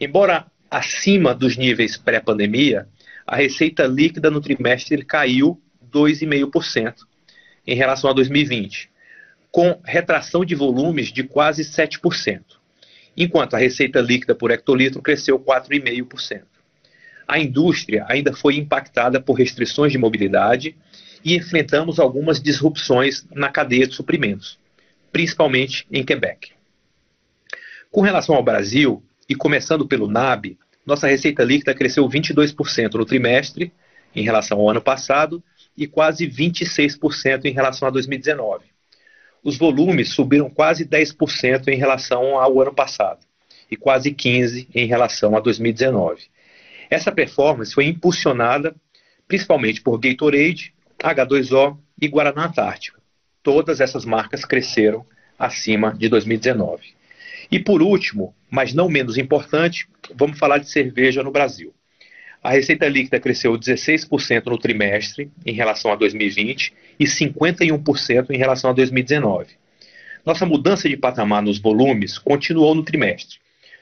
Embora 0.00 0.46
acima 0.70 1.34
dos 1.34 1.56
níveis 1.56 1.96
pré-pandemia, 1.96 2.86
a 3.26 3.36
receita 3.36 3.84
líquida 3.84 4.30
no 4.30 4.40
trimestre 4.40 5.04
caiu 5.04 5.60
2,5% 5.92 6.94
em 7.66 7.74
relação 7.74 8.10
a 8.10 8.12
2020, 8.14 8.90
com 9.50 9.80
retração 9.84 10.44
de 10.44 10.54
volumes 10.54 11.12
de 11.12 11.22
quase 11.22 11.62
7%, 11.62 12.42
enquanto 13.16 13.54
a 13.54 13.58
receita 13.58 14.00
líquida 14.00 14.34
por 14.34 14.50
hectolitro 14.50 15.02
cresceu 15.02 15.38
4,5%. 15.38 16.42
A 17.26 17.38
indústria 17.38 18.06
ainda 18.08 18.32
foi 18.32 18.56
impactada 18.56 19.20
por 19.20 19.34
restrições 19.34 19.92
de 19.92 19.98
mobilidade 19.98 20.74
e 21.24 21.36
enfrentamos 21.36 21.98
algumas 21.98 22.40
disrupções 22.40 23.26
na 23.30 23.50
cadeia 23.50 23.86
de 23.86 23.94
suprimentos 23.94 24.58
principalmente 25.12 25.86
em 25.90 26.04
Quebec. 26.04 26.52
Com 27.90 28.02
relação 28.02 28.34
ao 28.34 28.42
Brasil, 28.42 29.02
e 29.28 29.34
começando 29.34 29.86
pelo 29.86 30.08
NAB, 30.08 30.56
nossa 30.86 31.06
receita 31.06 31.44
líquida 31.44 31.74
cresceu 31.74 32.08
22% 32.08 32.94
no 32.94 33.04
trimestre 33.04 33.72
em 34.14 34.22
relação 34.22 34.58
ao 34.58 34.70
ano 34.70 34.80
passado 34.80 35.42
e 35.78 35.86
quase 35.86 36.26
26% 36.26 37.46
em 37.46 37.52
relação 37.52 37.88
a 37.88 37.90
2019. 37.90 38.66
Os 39.42 39.56
volumes 39.56 40.12
subiram 40.12 40.50
quase 40.50 40.84
10% 40.84 41.68
em 41.68 41.76
relação 41.76 42.38
ao 42.38 42.60
ano 42.60 42.74
passado 42.74 43.20
e 43.70 43.76
quase 43.76 44.10
15% 44.10 44.66
em 44.74 44.86
relação 44.86 45.34
a 45.34 45.40
2019. 45.40 46.24
Essa 46.90 47.10
performance 47.10 47.72
foi 47.72 47.86
impulsionada 47.86 48.74
principalmente 49.26 49.80
por 49.80 49.98
Gatorade, 49.98 50.74
H2O 50.98 51.78
e 52.00 52.08
Guaraná 52.08 52.46
Antártica 52.46 52.98
todas 53.48 53.80
essas 53.80 54.04
marcas 54.04 54.44
cresceram 54.44 55.06
acima 55.38 55.94
de 55.94 56.06
2019. 56.10 56.82
E 57.50 57.58
por 57.58 57.80
último, 57.80 58.34
mas 58.50 58.74
não 58.74 58.90
menos 58.90 59.16
importante, 59.16 59.88
vamos 60.14 60.38
falar 60.38 60.58
de 60.58 60.68
cerveja 60.70 61.22
no 61.22 61.30
Brasil. 61.30 61.72
A 62.42 62.50
receita 62.50 62.88
líquida 62.88 63.18
cresceu 63.18 63.52
16% 63.52 64.46
no 64.46 64.58
trimestre 64.58 65.30
em 65.44 65.52
relação 65.52 65.92
a 65.92 65.96
2020 65.96 66.72
e 66.98 67.04
51% 67.04 68.30
em 68.30 68.38
relação 68.38 68.70
a 68.70 68.72
2019. 68.72 69.48
Nossa 70.24 70.46
mudança 70.46 70.88
de 70.88 70.96
patamar 70.96 71.42
nos 71.42 71.58
volumes 71.58 72.18
continuou 72.18 72.74
no 72.74 72.84
trimestre, 72.84 73.38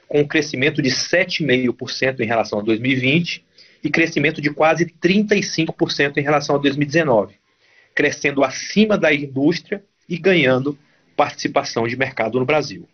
com 0.08 0.20
um 0.20 0.26
crescimento 0.26 0.80
de 0.80 0.90
7,5% 0.90 2.20
em 2.20 2.26
relação 2.26 2.60
a 2.60 2.62
2020 2.62 3.44
e 3.84 3.90
crescimento 3.90 4.40
de 4.40 4.50
quase 4.50 4.86
35% 4.86 6.16
em 6.16 6.22
relação 6.22 6.56
a 6.56 6.58
2019 6.58 7.34
crescendo 7.96 8.44
acima 8.44 8.98
da 8.98 9.12
indústria 9.12 9.82
e 10.06 10.18
ganhando 10.18 10.78
participação 11.16 11.88
de 11.88 11.96
mercado 11.96 12.38
no 12.38 12.44
Brasil. 12.44 12.86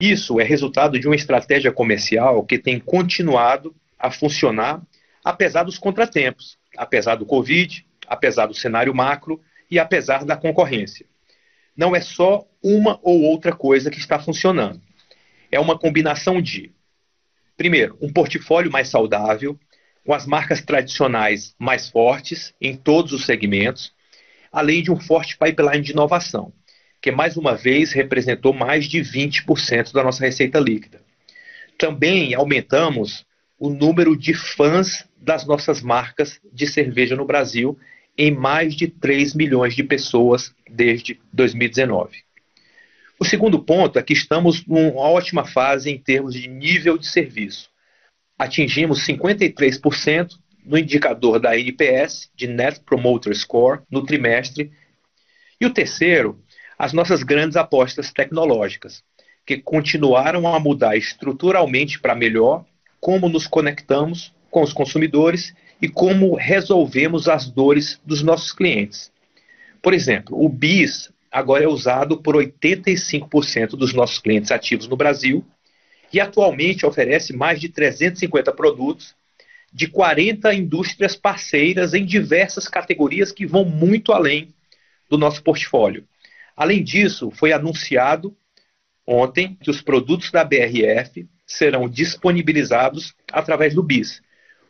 Isso 0.00 0.40
é 0.40 0.44
resultado 0.44 1.00
de 1.00 1.08
uma 1.08 1.16
estratégia 1.16 1.72
comercial 1.72 2.44
que 2.44 2.56
tem 2.56 2.78
continuado 2.78 3.74
a 3.98 4.10
funcionar 4.10 4.82
apesar 5.28 5.64
dos 5.64 5.78
contratempos, 5.78 6.56
apesar 6.76 7.16
do 7.16 7.26
Covid, 7.26 7.84
apesar 8.06 8.46
do 8.46 8.54
cenário 8.54 8.94
macro 8.94 9.40
e 9.70 9.78
apesar 9.78 10.24
da 10.24 10.36
concorrência. 10.36 11.04
Não 11.76 11.94
é 11.94 12.00
só 12.00 12.46
uma 12.62 12.98
ou 13.02 13.22
outra 13.22 13.52
coisa 13.52 13.90
que 13.90 13.98
está 13.98 14.18
funcionando. 14.18 14.80
É 15.52 15.60
uma 15.60 15.78
combinação 15.78 16.40
de, 16.40 16.72
primeiro, 17.58 17.96
um 18.00 18.10
portfólio 18.10 18.72
mais 18.72 18.88
saudável, 18.88 19.58
com 20.04 20.14
as 20.14 20.26
marcas 20.26 20.62
tradicionais 20.62 21.54
mais 21.58 21.90
fortes 21.90 22.54
em 22.58 22.74
todos 22.74 23.12
os 23.12 23.26
segmentos, 23.26 23.92
além 24.50 24.82
de 24.82 24.90
um 24.90 24.98
forte 24.98 25.36
pipeline 25.36 25.82
de 25.82 25.92
inovação, 25.92 26.54
que 27.02 27.12
mais 27.12 27.36
uma 27.36 27.54
vez 27.54 27.92
representou 27.92 28.54
mais 28.54 28.86
de 28.86 29.00
20% 29.00 29.92
da 29.92 30.02
nossa 30.02 30.24
receita 30.24 30.58
líquida. 30.58 31.02
Também 31.76 32.34
aumentamos 32.34 33.27
o 33.58 33.70
número 33.70 34.16
de 34.16 34.34
fãs 34.34 35.08
das 35.16 35.46
nossas 35.46 35.82
marcas 35.82 36.40
de 36.52 36.66
cerveja 36.66 37.16
no 37.16 37.24
Brasil 37.24 37.78
em 38.16 38.30
mais 38.30 38.74
de 38.74 38.88
3 38.88 39.34
milhões 39.34 39.74
de 39.74 39.82
pessoas 39.82 40.54
desde 40.68 41.20
2019. 41.32 42.18
O 43.18 43.24
segundo 43.24 43.58
ponto 43.58 43.98
é 43.98 44.02
que 44.02 44.12
estamos 44.12 44.64
numa 44.66 45.00
ótima 45.00 45.44
fase 45.44 45.90
em 45.90 45.98
termos 45.98 46.34
de 46.34 46.48
nível 46.48 46.96
de 46.96 47.06
serviço 47.06 47.68
atingimos 48.38 49.04
53% 49.04 50.38
no 50.64 50.78
indicador 50.78 51.40
da 51.40 51.58
NPS, 51.58 52.30
de 52.36 52.46
Net 52.46 52.80
Promoter 52.80 53.34
Score, 53.34 53.80
no 53.90 54.04
trimestre. 54.04 54.70
E 55.60 55.66
o 55.66 55.72
terceiro, 55.72 56.40
as 56.78 56.92
nossas 56.92 57.22
grandes 57.22 57.56
apostas 57.56 58.12
tecnológicas, 58.12 59.02
que 59.44 59.58
continuaram 59.58 60.46
a 60.46 60.60
mudar 60.60 60.96
estruturalmente 60.96 61.98
para 61.98 62.14
melhor 62.14 62.64
como 63.00 63.28
nos 63.28 63.46
conectamos 63.46 64.32
com 64.50 64.62
os 64.62 64.72
consumidores 64.72 65.54
e 65.80 65.88
como 65.88 66.34
resolvemos 66.34 67.28
as 67.28 67.48
dores 67.48 68.00
dos 68.04 68.22
nossos 68.22 68.52
clientes. 68.52 69.12
Por 69.80 69.94
exemplo, 69.94 70.42
o 70.42 70.48
BIS 70.48 71.12
agora 71.30 71.64
é 71.64 71.68
usado 71.68 72.20
por 72.20 72.34
85% 72.34 73.70
dos 73.70 73.92
nossos 73.92 74.18
clientes 74.18 74.50
ativos 74.50 74.88
no 74.88 74.96
Brasil 74.96 75.44
e 76.12 76.20
atualmente 76.20 76.86
oferece 76.86 77.32
mais 77.32 77.60
de 77.60 77.68
350 77.68 78.52
produtos 78.52 79.14
de 79.72 79.86
40 79.86 80.52
indústrias 80.54 81.14
parceiras 81.14 81.92
em 81.92 82.04
diversas 82.04 82.66
categorias 82.66 83.30
que 83.30 83.46
vão 83.46 83.64
muito 83.64 84.12
além 84.12 84.54
do 85.08 85.18
nosso 85.18 85.42
portfólio. 85.42 86.04
Além 86.56 86.82
disso, 86.82 87.30
foi 87.30 87.52
anunciado 87.52 88.34
ontem 89.06 89.56
que 89.60 89.70
os 89.70 89.80
produtos 89.80 90.30
da 90.30 90.42
BRF 90.42 91.28
serão 91.48 91.88
disponibilizados 91.88 93.14
através 93.32 93.74
do 93.74 93.82
BIS, 93.82 94.20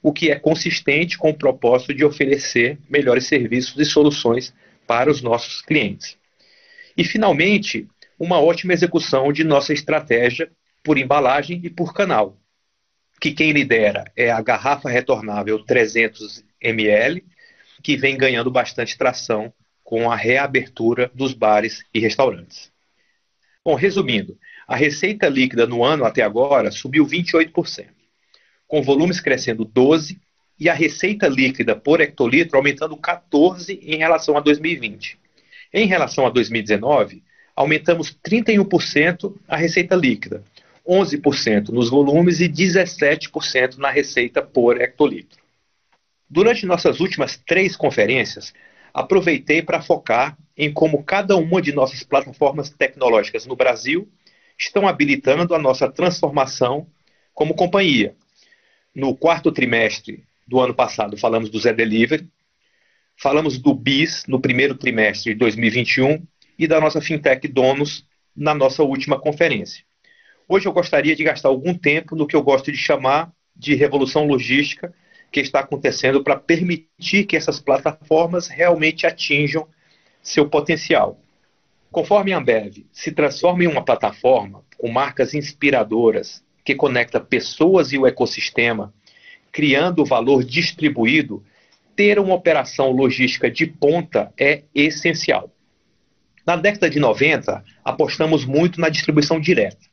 o 0.01 0.13
que 0.13 0.31
é 0.31 0.39
consistente 0.39 1.19
com 1.19 1.31
o 1.31 1.37
propósito 1.37 1.93
de 1.93 2.05
oferecer 2.05 2.79
melhores 2.89 3.27
serviços 3.27 3.77
e 3.77 3.85
soluções 3.85 4.55
para 4.87 5.11
os 5.11 5.21
nossos 5.21 5.61
clientes. 5.61 6.17
E, 6.97 7.05
finalmente, 7.05 7.89
uma 8.19 8.41
ótima 8.41 8.73
execução 8.73 9.33
de 9.33 9.43
nossa 9.43 9.73
estratégia 9.73 10.51
por 10.83 10.97
embalagem 10.97 11.61
e 11.65 11.69
por 11.69 11.93
canal, 11.93 12.39
que 13.21 13.33
quem 13.33 13.51
lidera 13.51 14.05
é 14.17 14.31
a 14.31 14.41
garrafa 14.41 14.89
retornável 14.89 15.65
300 15.65 16.45
ml, 16.61 17.25
que 17.83 17.97
vem 17.97 18.17
ganhando 18.17 18.51
bastante 18.51 18.97
tração 18.97 19.53
com 19.83 20.11
a 20.11 20.17
reabertura 20.17 21.11
dos 21.13 21.33
bares 21.33 21.85
e 21.93 21.99
restaurantes. 21.99 22.73
Bom, 23.65 23.75
resumindo, 23.75 24.39
a 24.69 24.77
receita 24.77 25.27
líquida 25.31 25.67
no 25.67 25.83
ano 25.83 26.05
até 26.05 26.21
agora 26.21 26.71
subiu 26.71 27.07
28%. 27.07 27.87
com 28.67 28.83
volumes 28.83 29.19
crescendo 29.19 29.65
12 29.65 30.21
e 30.61 30.69
a 30.69 30.75
receita 30.75 31.27
líquida 31.27 31.75
por 31.75 32.03
hectolitro 32.03 32.59
aumentando 32.59 32.95
14 32.99 33.81
em 33.83 33.97
relação 33.97 34.37
a 34.37 34.41
2020. 34.41 35.19
Em 35.73 35.87
relação 35.87 36.27
a 36.27 36.31
2019, 36.31 37.23
aumentamos 37.57 38.15
31% 38.23 39.35
a 39.49 39.57
receita 39.57 39.97
líquida, 39.97 40.45
11% 40.87 41.71
nos 41.71 41.89
volumes 41.89 42.41
e 42.41 42.49
17% 42.49 43.79
na 43.79 43.91
receita 43.91 44.43
por 44.43 44.79
hectolitro. 44.79 45.43
Durante 46.29 46.67
nossas 46.67 47.01
últimas 47.01 47.39
três 47.39 47.75
conferências, 47.75 48.53
aproveitei 48.93 49.63
para 49.63 49.81
focar 49.81 50.37
em 50.55 50.71
como 50.71 51.03
cada 51.03 51.37
uma 51.37 51.63
de 51.63 51.73
nossas 51.73 52.03
plataformas 52.03 52.69
tecnológicas 52.69 53.47
no 53.47 53.57
Brasil 53.57 54.07
estão 54.59 54.89
habilitando 54.89 55.55
a 55.55 55.59
nossa 55.59 55.91
transformação 55.91 56.87
como 57.33 57.55
companhia. 57.55 58.15
No 58.95 59.17
quarto 59.17 59.53
trimestre 59.53 60.25
do 60.47 60.59
ano 60.61 60.75
passado, 60.75 61.17
falamos 61.17 61.49
do 61.49 61.59
Zé 61.61 61.73
Delivery, 61.73 62.29
falamos 63.17 63.59
do 63.59 63.73
BIS 63.73 64.25
no 64.27 64.41
primeiro 64.41 64.75
trimestre 64.75 65.33
de 65.33 65.39
2021 65.39 66.27
e 66.59 66.67
da 66.67 66.81
nossa 66.81 67.01
fintech 67.01 67.47
Donos 67.47 68.05
na 68.35 68.55
nossa 68.55 68.83
última 68.83 69.19
conferência. 69.21 69.85
Hoje 70.49 70.67
eu 70.67 70.73
gostaria 70.73 71.15
de 71.15 71.23
gastar 71.23 71.49
algum 71.49 71.75
tempo 71.75 72.17
no 72.17 72.27
que 72.27 72.35
eu 72.35 72.43
gosto 72.43 72.73
de 72.73 72.79
chamar 72.79 73.33
de 73.55 73.75
revolução 73.75 74.27
logística 74.27 74.93
que 75.31 75.41
está 75.41 75.61
acontecendo 75.61 76.25
para 76.25 76.37
permitir 76.37 77.25
que 77.25 77.37
essas 77.37 77.61
plataformas 77.61 78.49
realmente 78.49 79.07
atinjam 79.07 79.69
seu 80.23 80.49
potencial. 80.49 81.21
Conforme 81.91 82.33
a 82.33 82.39
Ambev 82.39 82.87
se 82.93 83.13
transforma 83.13 83.65
em 83.65 83.67
uma 83.67 83.85
plataforma 83.85 84.63
com 84.77 84.91
marcas 84.91 85.35
inspiradoras 85.35 86.45
que 86.65 86.75
conecta 86.75 87.19
pessoas 87.19 87.93
e 87.93 87.99
o 87.99 88.07
ecossistema, 88.07 88.93
criando 89.51 90.05
valor 90.05 90.45
distribuído, 90.45 91.43
ter 91.97 92.19
uma 92.19 92.35
operação 92.35 92.91
logística 92.91 93.51
de 93.51 93.67
ponta 93.67 94.33
é 94.39 94.65
essencial. 94.75 95.51
Na 96.47 96.57
década 96.57 96.89
de 96.89 97.01
90, 97.01 97.65
apostamos 97.85 98.45
muito 98.45 98.81
na 98.81 98.89
distribuição 98.89 99.41
direta 99.41 99.87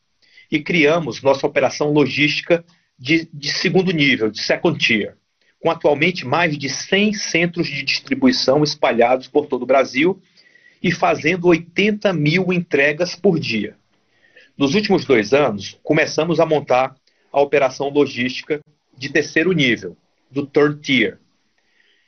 e 0.51 0.59
criamos 0.59 1.21
nossa 1.21 1.47
operação 1.47 1.91
logística 1.91 2.63
de, 2.99 3.27
de 3.33 3.51
segundo 3.53 3.91
nível, 3.91 4.29
de 4.29 4.41
second 4.41 4.77
tier, 4.77 5.17
com 5.59 5.71
atualmente 5.71 6.25
mais 6.25 6.57
de 6.57 6.69
100 6.69 7.13
centros 7.13 7.67
de 7.67 7.83
distribuição 7.83 8.63
espalhados 8.63 9.27
por 9.27 9.47
todo 9.47 9.63
o 9.63 9.65
Brasil 9.65 10.21
e 10.82 10.91
fazendo 10.91 11.48
80 11.48 12.12
mil 12.13 12.51
entregas 12.53 13.15
por 13.15 13.39
dia. 13.39 13.75
Nos 14.58 14.74
últimos 14.74 15.05
dois 15.05 15.34
anos, 15.34 15.77
começamos 15.84 16.39
a 16.39 16.46
montar 16.46 16.96
a 17.32 17.41
operação 17.41 17.89
logística 17.89 18.62
de 18.98 19.10
terceiro 19.10 19.51
nível, 19.51 19.98
do 20.32 20.46
third 20.46 20.79
tier. 20.82 21.20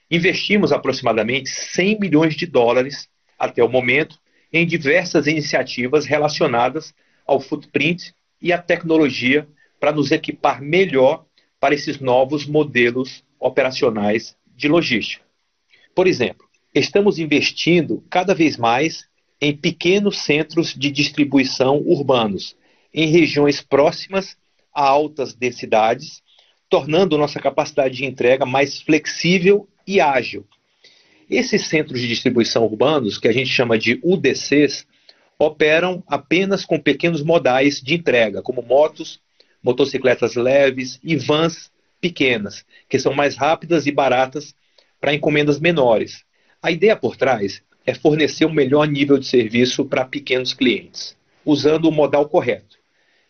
Investimos 0.09 0.71
aproximadamente 0.71 1.49
100 1.49 1.99
milhões 1.99 2.35
de 2.35 2.45
dólares 2.45 3.09
até 3.37 3.61
o 3.63 3.67
momento 3.67 4.17
em 4.51 4.65
diversas 4.65 5.27
iniciativas 5.27 6.05
relacionadas 6.05 6.93
ao 7.25 7.41
footprint 7.41 8.13
e 8.41 8.53
à 8.53 8.57
tecnologia 8.57 9.47
para 9.79 9.91
nos 9.91 10.11
equipar 10.11 10.61
melhor 10.61 11.25
para 11.59 11.75
esses 11.75 11.99
novos 11.99 12.45
modelos 12.45 13.23
operacionais 13.39 14.37
de 14.55 14.67
logística. 14.67 15.23
Por 15.93 16.07
exemplo, 16.07 16.46
estamos 16.73 17.19
investindo 17.19 18.03
cada 18.09 18.33
vez 18.33 18.57
mais 18.57 19.07
em 19.39 19.55
pequenos 19.55 20.19
centros 20.19 20.73
de 20.73 20.89
distribuição 20.89 21.77
urbanos, 21.77 22.55
em 22.93 23.07
regiões 23.07 23.61
próximas 23.61 24.35
a 24.73 24.87
altas 24.87 25.33
densidades, 25.33 26.21
tornando 26.69 27.17
nossa 27.17 27.39
capacidade 27.39 27.95
de 27.95 28.05
entrega 28.05 28.45
mais 28.45 28.81
flexível 28.81 29.67
e 29.85 30.01
ágil. 30.01 30.45
Esses 31.29 31.67
centros 31.67 31.99
de 31.99 32.07
distribuição 32.07 32.63
urbanos, 32.63 33.17
que 33.17 33.27
a 33.27 33.31
gente 33.31 33.49
chama 33.49 33.77
de 33.77 33.99
UDCs, 34.03 34.85
operam 35.37 36.03
apenas 36.07 36.65
com 36.65 36.79
pequenos 36.79 37.21
modais 37.21 37.81
de 37.81 37.95
entrega, 37.95 38.41
como 38.41 38.61
motos, 38.61 39.19
motocicletas 39.61 40.35
leves 40.35 40.99
e 41.03 41.15
vans 41.15 41.71
pequenas, 41.99 42.65
que 42.89 42.97
são 42.97 43.13
mais 43.13 43.35
rápidas 43.35 43.85
e 43.85 43.91
baratas 43.91 44.55
para 44.99 45.13
encomendas 45.13 45.59
menores. 45.59 46.23
A 46.61 46.71
ideia 46.71 46.95
por 46.95 47.15
trás 47.15 47.61
é 47.85 47.93
fornecer 47.93 48.45
um 48.45 48.53
melhor 48.53 48.87
nível 48.87 49.17
de 49.17 49.25
serviço 49.27 49.85
para 49.85 50.05
pequenos 50.05 50.53
clientes, 50.53 51.15
usando 51.45 51.85
o 51.85 51.91
modal 51.91 52.27
correto. 52.27 52.77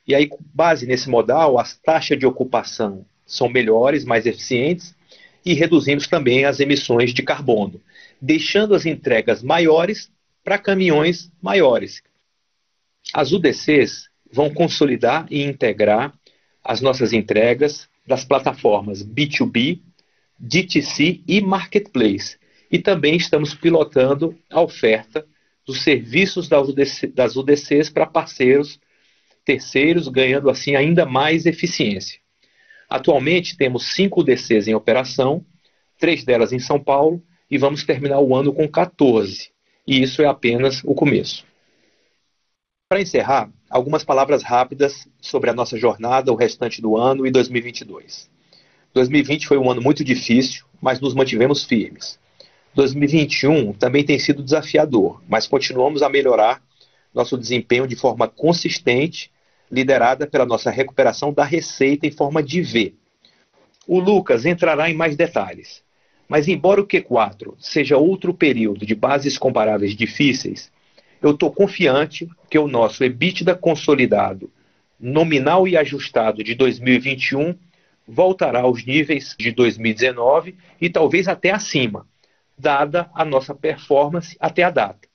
E 0.07 0.15
aí, 0.15 0.27
com 0.27 0.39
base 0.53 0.87
nesse 0.87 1.09
modal, 1.09 1.59
as 1.59 1.77
taxas 1.77 2.17
de 2.17 2.25
ocupação 2.25 3.05
são 3.25 3.49
melhores, 3.49 4.05
mais 4.05 4.25
eficientes 4.25 4.95
e 5.45 5.53
reduzimos 5.53 6.07
também 6.07 6.45
as 6.45 6.59
emissões 6.59 7.13
de 7.13 7.21
carbono, 7.21 7.81
deixando 8.21 8.73
as 8.73 8.85
entregas 8.85 9.43
maiores 9.43 10.09
para 10.43 10.57
caminhões 10.57 11.29
maiores. 11.41 12.01
As 13.13 13.31
UDCs 13.31 14.09
vão 14.31 14.49
consolidar 14.49 15.25
e 15.29 15.43
integrar 15.43 16.13
as 16.63 16.81
nossas 16.81 17.13
entregas 17.13 17.87
das 18.05 18.23
plataformas 18.23 19.03
B2B, 19.03 19.81
DTC 20.39 21.21
e 21.27 21.41
Marketplace. 21.41 22.37
E 22.71 22.79
também 22.79 23.15
estamos 23.15 23.53
pilotando 23.53 24.37
a 24.49 24.61
oferta 24.61 25.25
dos 25.65 25.83
serviços 25.83 26.47
das 26.47 27.35
UDCs 27.35 27.89
para 27.89 28.05
parceiros 28.05 28.79
terceiros, 29.47 30.09
ganhando 30.09 30.49
assim 30.49 30.75
ainda 30.75 31.05
mais 31.05 31.45
eficiência. 31.45 32.19
Atualmente 32.89 33.55
temos 33.55 33.93
cinco 33.93 34.19
UDCs 34.19 34.67
em 34.67 34.75
operação, 34.75 35.45
três 35.97 36.25
delas 36.25 36.51
em 36.51 36.59
São 36.59 36.77
Paulo, 36.77 37.23
e 37.49 37.57
vamos 37.57 37.85
terminar 37.85 38.19
o 38.19 38.35
ano 38.35 38.53
com 38.53 38.67
14. 38.67 39.49
E 39.87 40.01
isso 40.01 40.21
é 40.21 40.25
apenas 40.25 40.81
o 40.83 40.93
começo. 40.93 41.45
Para 42.89 43.01
encerrar, 43.01 43.49
algumas 43.69 44.03
palavras 44.03 44.43
rápidas 44.43 45.07
sobre 45.21 45.49
a 45.49 45.53
nossa 45.53 45.77
jornada, 45.77 46.31
o 46.31 46.35
restante 46.35 46.81
do 46.81 46.97
ano 46.97 47.25
e 47.25 47.31
2022. 47.31 48.29
2020 48.93 49.47
foi 49.47 49.57
um 49.57 49.71
ano 49.71 49.81
muito 49.81 50.03
difícil, 50.03 50.65
mas 50.81 50.99
nos 50.99 51.13
mantivemos 51.13 51.63
firmes. 51.63 52.19
2021 52.77 53.73
também 53.73 54.03
tem 54.03 54.19
sido 54.19 54.43
desafiador, 54.43 55.19
mas 55.27 55.47
continuamos 55.47 56.03
a 56.03 56.09
melhorar 56.09 56.61
nosso 57.11 57.35
desempenho 57.35 57.87
de 57.87 57.95
forma 57.95 58.27
consistente, 58.27 59.31
liderada 59.71 60.27
pela 60.27 60.45
nossa 60.45 60.69
recuperação 60.69 61.33
da 61.33 61.43
receita 61.43 62.05
em 62.05 62.11
forma 62.11 62.43
de 62.43 62.61
V. 62.61 62.93
O 63.87 63.99
Lucas 63.99 64.45
entrará 64.45 64.91
em 64.91 64.93
mais 64.93 65.15
detalhes, 65.15 65.81
mas 66.29 66.47
embora 66.47 66.79
o 66.79 66.85
Q4 66.85 67.55
seja 67.57 67.97
outro 67.97 68.31
período 68.31 68.85
de 68.85 68.93
bases 68.93 69.39
comparáveis 69.39 69.95
difíceis, 69.95 70.71
eu 71.19 71.31
estou 71.31 71.51
confiante 71.51 72.29
que 72.47 72.59
o 72.59 72.67
nosso 72.67 73.03
EBITDA 73.03 73.55
consolidado, 73.55 74.51
nominal 74.99 75.67
e 75.67 75.75
ajustado 75.75 76.43
de 76.43 76.53
2021, 76.53 77.55
voltará 78.07 78.61
aos 78.61 78.85
níveis 78.85 79.35
de 79.39 79.51
2019 79.51 80.55
e 80.79 80.91
talvez 80.91 81.27
até 81.27 81.49
acima, 81.49 82.05
dada 82.57 83.09
a 83.13 83.23
nossa 83.23 83.53
performance 83.53 84.35
até 84.39 84.63
a 84.63 84.69
data, 84.69 85.07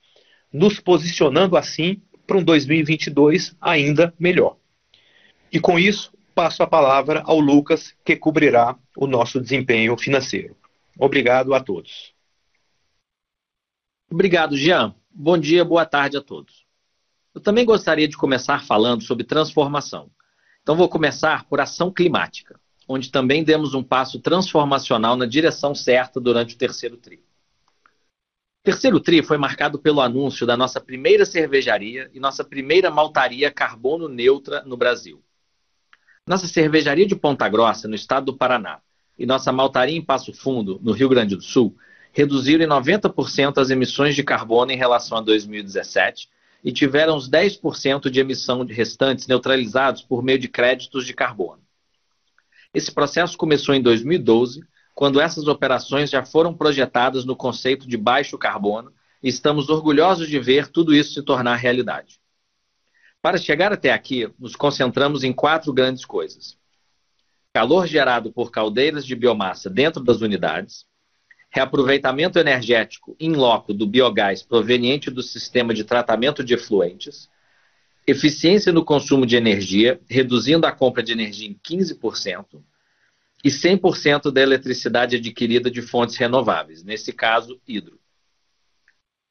nos 0.53 0.79
posicionando 0.79 1.57
assim 1.57 2.01
para 2.27 2.37
um 2.37 2.45
2022 2.45 3.57
ainda 3.61 4.15
melhor. 4.19 4.57
E 5.51 5.59
com 5.59 5.79
isso, 5.79 6.13
passo 6.35 6.63
a 6.63 6.67
palavra 6.67 7.23
ao 7.27 7.39
Lucas, 7.39 7.95
que 8.05 8.17
cobrirá 8.17 8.77
o 8.97 9.07
nosso 9.07 9.41
desempenho 9.41 9.97
financeiro. 9.99 10.57
Obrigado 10.99 11.53
a 11.55 11.61
todos. 11.61 12.15
Obrigado, 14.11 14.57
Jean. 14.57 14.95
Bom 15.11 15.37
dia, 15.37 15.65
boa 15.65 15.85
tarde 15.85 16.17
a 16.17 16.23
todos. 16.23 16.65
Eu 17.35 17.41
também 17.41 17.65
gostaria 17.65 18.07
de 18.07 18.17
começar 18.17 18.65
falando 18.65 19.03
sobre 19.03 19.25
transformação. 19.25 20.11
Então, 20.63 20.77
vou 20.77 20.89
começar 20.89 21.45
por 21.47 21.61
ação 21.61 21.91
climática, 21.91 22.61
onde 22.87 23.11
também 23.11 23.43
demos 23.43 23.75
um 23.75 23.83
passo 23.83 24.21
transformacional 24.21 25.17
na 25.17 25.27
direção 25.27 25.75
certa 25.75 26.21
durante 26.21 26.55
o 26.55 26.59
terceiro 26.59 26.97
TRI. 26.97 27.23
Terceiro 28.65 29.01
TRI 29.01 29.25
foi 29.25 29.37
marcado 29.37 29.77
pelo 29.77 30.01
anúncio 30.01 30.47
da 30.47 30.57
nossa 30.57 30.81
primeira 30.81 31.27
cervejaria 31.27 32.09
e 32.15 32.21
nossa 32.21 32.45
primeira 32.45 32.93
maltaria 32.93 33.51
carbono 33.51 34.09
neutra 34.09 34.63
no 34.63 34.77
Brasil. 34.77 35.21
Nossa 36.25 36.47
cervejaria 36.47 37.05
de 37.05 37.17
Ponta 37.17 37.49
Grossa, 37.49 37.89
no 37.89 37.97
estado 37.97 38.27
do 38.27 38.37
Paraná, 38.37 38.81
e 39.19 39.27
nossa 39.27 39.51
maltaria 39.51 39.97
em 39.97 40.05
Passo 40.05 40.33
Fundo, 40.33 40.79
no 40.81 40.93
Rio 40.93 41.09
Grande 41.09 41.35
do 41.35 41.43
Sul, 41.43 41.77
reduziram 42.13 42.65
em 42.65 42.69
90% 42.69 43.59
as 43.59 43.71
emissões 43.71 44.15
de 44.15 44.23
carbono 44.23 44.71
em 44.71 44.77
relação 44.77 45.19
a 45.19 45.21
2017 45.21 46.29
e 46.63 46.71
tiveram 46.71 47.17
os 47.17 47.29
10% 47.29 48.09
de 48.09 48.21
emissão 48.21 48.65
de 48.65 48.73
restantes 48.73 49.27
neutralizados 49.27 50.03
por 50.03 50.23
meio 50.23 50.39
de 50.39 50.47
créditos 50.47 51.05
de 51.05 51.13
carbono. 51.13 51.63
Esse 52.73 52.93
processo 52.93 53.37
começou 53.37 53.75
em 53.75 53.83
2012, 53.83 54.63
quando 55.03 55.21
essas 55.21 55.49
operações 55.49 56.11
já 56.11 56.25
foram 56.25 56.55
projetadas 56.55 57.25
no 57.25 57.35
conceito 57.35 57.89
de 57.89 57.97
baixo 57.97 58.39
carbono, 58.39 58.93
e 59.21 59.29
estamos 59.29 59.69
orgulhosos 59.69 60.29
de 60.29 60.39
ver 60.39 60.69
tudo 60.69 60.95
isso 60.95 61.15
se 61.15 61.23
tornar 61.25 61.57
realidade. 61.57 62.21
Para 63.21 63.37
chegar 63.37 63.73
até 63.73 63.91
aqui, 63.91 64.33
nos 64.39 64.55
concentramos 64.55 65.25
em 65.25 65.33
quatro 65.33 65.73
grandes 65.73 66.05
coisas. 66.05 66.57
calor 67.53 67.89
gerado 67.89 68.33
por 68.33 68.53
caldeiras 68.53 69.05
de 69.05 69.17
biomassa 69.17 69.69
dentro 69.69 70.01
das 70.05 70.21
unidades, 70.21 70.87
reaproveitamento 71.51 72.39
energético 72.39 73.17
in 73.19 73.33
loco 73.33 73.75
do 73.75 73.89
biogás 73.89 74.45
proveniente 74.45 75.11
do 75.11 75.21
sistema 75.21 75.75
de 75.75 75.83
tratamento 75.83 76.45
de 76.45 76.55
efluentes, 76.55 77.29
eficiência 78.07 78.73
no 78.73 78.85
consumo 78.85 79.27
de 79.27 79.35
energia, 79.35 80.01
reduzindo 80.09 80.65
a 80.65 80.71
compra 80.71 81.03
de 81.03 81.11
energia 81.11 81.49
em 81.49 81.55
15%, 81.55 82.63
e 83.43 83.51
100% 83.51 84.31
da 84.31 84.41
eletricidade 84.41 85.17
adquirida 85.17 85.71
de 85.71 85.83
fontes 85.83 86.17
renováveis, 86.17 86.83
nesse 86.85 87.13
caso, 87.13 87.61
hidro. 87.67 87.99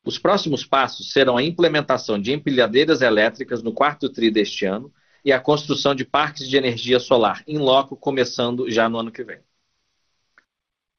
Os 0.03 0.17
próximos 0.17 0.65
passos 0.65 1.11
serão 1.11 1.37
a 1.37 1.43
implementação 1.43 2.19
de 2.19 2.31
empilhadeiras 2.31 3.01
elétricas 3.01 3.61
no 3.61 3.71
quarto 3.71 4.09
TRI 4.09 4.31
deste 4.31 4.65
ano 4.65 4.91
e 5.23 5.31
a 5.31 5.39
construção 5.39 5.93
de 5.93 6.03
parques 6.03 6.49
de 6.49 6.57
energia 6.57 6.99
solar 6.99 7.43
em 7.47 7.57
loco, 7.59 7.95
começando 7.95 8.69
já 8.69 8.89
no 8.89 8.97
ano 8.97 9.11
que 9.11 9.23
vem. 9.23 9.39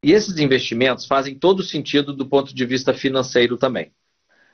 E 0.04 0.12
esses 0.12 0.38
investimentos 0.38 1.06
fazem 1.06 1.34
todo 1.34 1.62
sentido 1.62 2.12
do 2.12 2.26
ponto 2.26 2.54
de 2.54 2.64
vista 2.64 2.94
financeiro 2.94 3.56
também. 3.56 3.92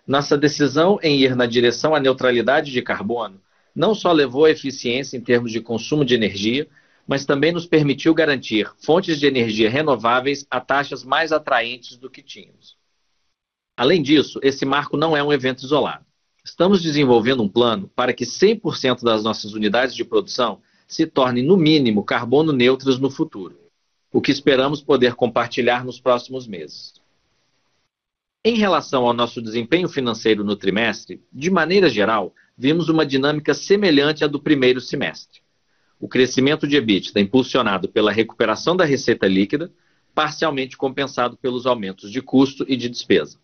Nossa 0.07 0.37
decisão 0.37 0.99
em 1.03 1.21
ir 1.21 1.37
na 1.37 1.47
direção 1.47 1.95
à 1.95 2.01
neutralidade 2.01 2.73
de 2.73 2.83
carbono 2.83 3.41
não 3.75 3.95
só 3.95 4.11
levou 4.11 4.47
à 4.47 4.51
eficiência 4.51 5.17
em 5.17 5.21
termos 5.21 5.53
de 5.53 5.61
consumo 5.61 6.05
de 6.05 6.15
energia, 6.15 6.67
mas 7.09 7.25
também 7.25 7.51
nos 7.51 7.65
permitiu 7.65 8.13
garantir 8.13 8.71
fontes 8.85 9.19
de 9.19 9.27
energia 9.27 9.71
renováveis 9.71 10.47
a 10.51 10.61
taxas 10.61 11.03
mais 11.03 11.33
atraentes 11.33 11.97
do 11.97 12.11
que 12.11 12.23
tínhamos. 12.23 12.77
Além 13.75 14.03
disso, 14.03 14.39
esse 14.43 14.67
marco 14.67 14.95
não 14.95 15.17
é 15.17 15.23
um 15.23 15.33
evento 15.33 15.65
isolado. 15.65 16.05
Estamos 16.45 16.83
desenvolvendo 16.83 17.43
um 17.43 17.49
plano 17.49 17.91
para 17.97 18.13
que 18.13 18.25
100% 18.25 19.03
das 19.03 19.25
nossas 19.25 19.55
unidades 19.55 19.95
de 19.95 20.05
produção 20.05 20.61
se 20.87 21.07
tornem, 21.07 21.43
no 21.43 21.57
mínimo, 21.57 22.05
carbono 22.05 22.53
neutras 22.53 22.99
no 22.99 23.11
futuro, 23.11 23.59
o 24.13 24.21
que 24.21 24.31
esperamos 24.31 24.83
poder 24.83 25.15
compartilhar 25.15 25.85
nos 25.85 25.99
próximos 25.99 26.47
meses. 26.47 26.95
Em 28.45 28.57
relação 28.57 29.07
ao 29.07 29.15
nosso 29.15 29.41
desempenho 29.41 29.89
financeiro 29.89 30.45
no 30.45 30.57
trimestre, 30.57 31.23
de 31.33 31.51
maneira 31.51 31.89
geral, 31.89 32.35
vimos 32.57 32.89
uma 32.89 33.05
dinâmica 33.07 33.55
semelhante 33.55 34.25
à 34.25 34.27
do 34.27 34.41
primeiro 34.41 34.81
semestre. 34.81 35.41
O 36.01 36.09
crescimento 36.09 36.67
de 36.67 36.77
EBITDA 36.77 37.21
impulsionado 37.21 37.89
pela 37.89 38.13
recuperação 38.13 38.77
da 38.77 38.85
receita 38.85 39.27
líquida, 39.27 39.73
parcialmente 40.15 40.77
compensado 40.77 41.37
pelos 41.37 41.67
aumentos 41.67 42.11
de 42.11 42.23
custo 42.23 42.65
e 42.69 42.77
de 42.77 42.89
despesa. 42.89 43.39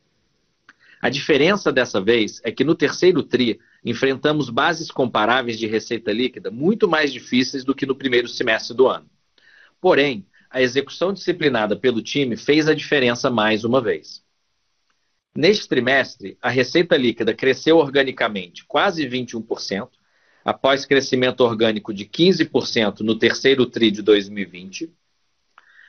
A 1.01 1.11
diferença 1.11 1.71
dessa 1.71 2.01
vez 2.01 2.41
é 2.45 2.51
que 2.51 2.65
no 2.65 2.75
terceiro 2.75 3.23
TRI 3.23 3.61
enfrentamos 3.85 4.49
bases 4.49 4.91
comparáveis 4.91 5.59
de 5.59 5.67
receita 5.67 6.13
líquida 6.13 6.51
muito 6.51 6.89
mais 6.89 7.13
difíceis 7.13 7.65
do 7.65 7.75
que 7.75 7.85
no 7.85 7.95
primeiro 7.95 8.27
semestre 8.27 8.75
do 8.75 8.89
ano. 8.89 9.07
Porém, 9.81 10.27
a 10.49 10.63
execução 10.63 11.13
disciplinada 11.13 11.77
pelo 11.77 12.01
time 12.01 12.37
fez 12.37 12.69
a 12.69 12.75
diferença 12.75 13.29
mais 13.29 13.65
uma 13.65 13.83
vez. 13.83 14.25
Neste 15.37 15.69
trimestre, 15.69 16.39
a 16.41 16.49
receita 16.49 16.97
líquida 16.97 17.35
cresceu 17.35 17.77
organicamente 17.77 18.65
quase 18.65 19.05
21%, 19.07 19.89
após 20.45 20.85
crescimento 20.85 21.41
orgânico 21.41 21.95
de 21.95 22.05
15% 22.05 23.01
no 23.01 23.19
terceiro 23.19 23.65
TRI 23.67 23.91
de 23.91 24.03
2020 24.03 24.93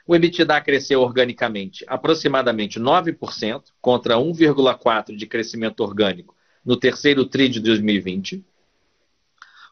o 0.07 0.15
EBITDA 0.15 0.61
cresceu 0.61 1.01
organicamente 1.01 1.83
aproximadamente 1.87 2.79
9%, 2.79 3.63
contra 3.81 4.15
1,4% 4.15 5.15
de 5.15 5.25
crescimento 5.25 5.79
orgânico 5.81 6.35
no 6.63 6.77
terceiro 6.77 7.25
TRI 7.25 7.49
de 7.49 7.59
2020. 7.59 8.45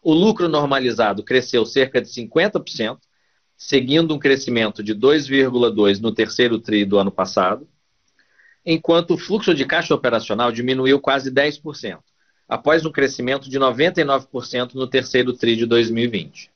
O 0.02 0.13
lucro 0.13 0.50
normalizado 0.50 1.24
cresceu 1.24 1.65
cerca 1.65 2.02
de 2.02 2.08
50%, 2.10 2.98
seguindo 3.56 4.13
um 4.13 4.19
crescimento 4.19 4.84
de 4.84 4.96
2,2% 4.96 6.02
no 6.02 6.12
terceiro 6.12 6.58
TRI 6.60 6.84
do 6.84 6.98
ano 6.98 7.12
passado, 7.12 7.67
enquanto 8.65 9.13
o 9.13 9.17
fluxo 9.17 9.54
de 9.54 9.65
caixa 9.65 9.93
operacional 9.93 10.52
diminuiu 10.52 11.00
quase 11.00 11.32
10%, 11.32 12.00
após 12.54 12.86
um 12.86 12.92
crescimento 12.92 13.50
de 13.50 13.60
99% 13.60 14.76
no 14.76 14.86
terceiro 14.86 15.34
TRI 15.34 15.56
de 15.56 15.66
2020. 15.66 16.52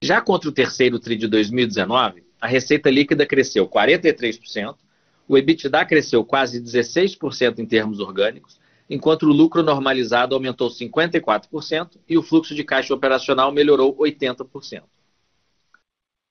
Já 0.00 0.20
contra 0.20 0.48
o 0.48 0.52
terceiro 0.52 1.00
TRI 1.00 1.16
de 1.16 1.26
2019, 1.26 2.24
a 2.40 2.46
receita 2.46 2.88
líquida 2.88 3.26
cresceu 3.26 3.68
43%, 3.68 4.76
o 5.26 5.36
EBITDA 5.36 5.84
cresceu 5.84 6.24
quase 6.24 6.62
16% 6.62 7.58
em 7.58 7.66
termos 7.66 7.98
orgânicos, 7.98 8.60
enquanto 8.88 9.24
o 9.24 9.32
lucro 9.32 9.64
normalizado 9.64 10.36
aumentou 10.36 10.70
54% 10.70 11.98
e 12.08 12.16
o 12.16 12.22
fluxo 12.22 12.54
de 12.54 12.62
caixa 12.62 12.94
operacional 12.94 13.50
melhorou 13.50 13.96
80%. 13.96 14.84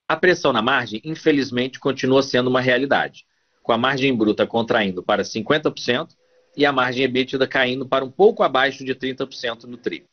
A 0.07 0.15
pressão 0.15 0.53
na 0.53 0.61
margem, 0.61 1.01
infelizmente, 1.03 1.81
continua 1.81 2.23
sendo 2.23 2.49
uma 2.49 2.61
realidade, 2.61 3.25
com 3.61 3.73
a 3.73 3.77
margem 3.77 4.15
bruta 4.15 4.47
contraindo 4.47 5.03
para 5.03 5.21
50% 5.21 6.15
e 6.55 6.65
a 6.65 6.71
margem 6.71 7.03
EBITDA 7.03 7.47
caindo 7.47 7.85
para 7.85 8.05
um 8.05 8.11
pouco 8.11 8.43
abaixo 8.43 8.83
de 8.83 8.95
30% 8.95 9.63
no 9.63 9.77
TRI. 9.77 10.05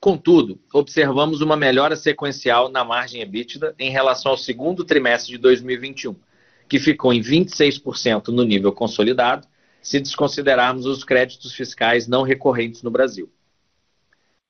Contudo, 0.00 0.58
observamos 0.72 1.40
uma 1.40 1.56
melhora 1.56 1.94
sequencial 1.94 2.70
na 2.70 2.82
margem 2.84 3.20
EBITDA 3.20 3.74
em 3.78 3.90
relação 3.90 4.32
ao 4.32 4.38
segundo 4.38 4.84
trimestre 4.84 5.32
de 5.32 5.38
2021, 5.38 6.16
que 6.68 6.78
ficou 6.78 7.12
em 7.12 7.20
26% 7.20 8.28
no 8.28 8.42
nível 8.42 8.72
consolidado, 8.72 9.46
se 9.82 10.00
desconsiderarmos 10.00 10.86
os 10.86 11.04
créditos 11.04 11.52
fiscais 11.52 12.06
não 12.06 12.22
recorrentes 12.22 12.82
no 12.82 12.90
Brasil. 12.90 13.30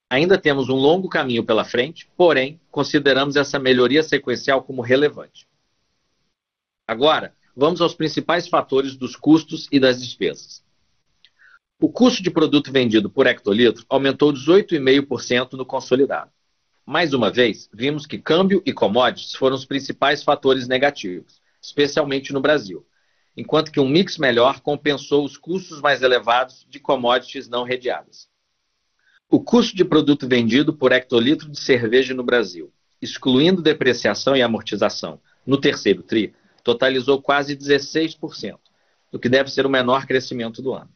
Ainda 0.08 0.36
temos 0.36 0.68
um 0.68 0.74
longo 0.74 1.08
caminho 1.08 1.44
pela 1.44 1.64
frente, 1.64 2.08
porém, 2.16 2.60
consideramos 2.70 3.36
essa 3.36 3.58
melhoria 3.58 4.02
sequencial 4.02 4.62
como 4.62 4.82
relevante. 4.82 5.46
Agora, 6.86 7.32
vamos 7.56 7.80
aos 7.80 7.94
principais 7.94 8.48
fatores 8.48 8.96
dos 8.96 9.14
custos 9.14 9.68
e 9.70 9.78
das 9.78 10.00
despesas. 10.00 10.64
O 11.82 11.88
custo 11.88 12.22
de 12.22 12.30
produto 12.30 12.70
vendido 12.70 13.08
por 13.08 13.26
hectolitro 13.26 13.86
aumentou 13.88 14.30
18,5% 14.34 15.54
no 15.54 15.64
consolidado. 15.64 16.30
Mais 16.84 17.14
uma 17.14 17.30
vez, 17.30 17.70
vimos 17.72 18.04
que 18.04 18.18
câmbio 18.18 18.62
e 18.66 18.72
commodities 18.72 19.34
foram 19.34 19.56
os 19.56 19.64
principais 19.64 20.22
fatores 20.22 20.68
negativos, 20.68 21.40
especialmente 21.58 22.34
no 22.34 22.40
Brasil, 22.40 22.86
enquanto 23.34 23.72
que 23.72 23.80
um 23.80 23.88
mix 23.88 24.18
melhor 24.18 24.60
compensou 24.60 25.24
os 25.24 25.38
custos 25.38 25.80
mais 25.80 26.02
elevados 26.02 26.66
de 26.68 26.78
commodities 26.78 27.48
não 27.48 27.64
redeadas. 27.64 28.28
O 29.30 29.42
custo 29.42 29.74
de 29.74 29.84
produto 29.84 30.28
vendido 30.28 30.74
por 30.74 30.92
hectolitro 30.92 31.48
de 31.48 31.58
cerveja 31.58 32.12
no 32.12 32.22
Brasil, 32.22 32.70
excluindo 33.00 33.62
depreciação 33.62 34.36
e 34.36 34.42
amortização, 34.42 35.18
no 35.46 35.58
terceiro 35.58 36.02
TRI, 36.02 36.34
totalizou 36.62 37.22
quase 37.22 37.56
16%, 37.56 38.58
o 39.10 39.18
que 39.18 39.30
deve 39.30 39.50
ser 39.50 39.64
o 39.64 39.70
menor 39.70 40.04
crescimento 40.04 40.60
do 40.60 40.74
ano. 40.74 40.90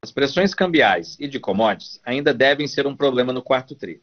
As 0.00 0.12
pressões 0.12 0.54
cambiais 0.54 1.16
e 1.18 1.26
de 1.26 1.40
commodities 1.40 2.00
ainda 2.04 2.32
devem 2.32 2.68
ser 2.68 2.86
um 2.86 2.94
problema 2.94 3.32
no 3.32 3.42
quarto 3.42 3.74
TRI. 3.74 4.00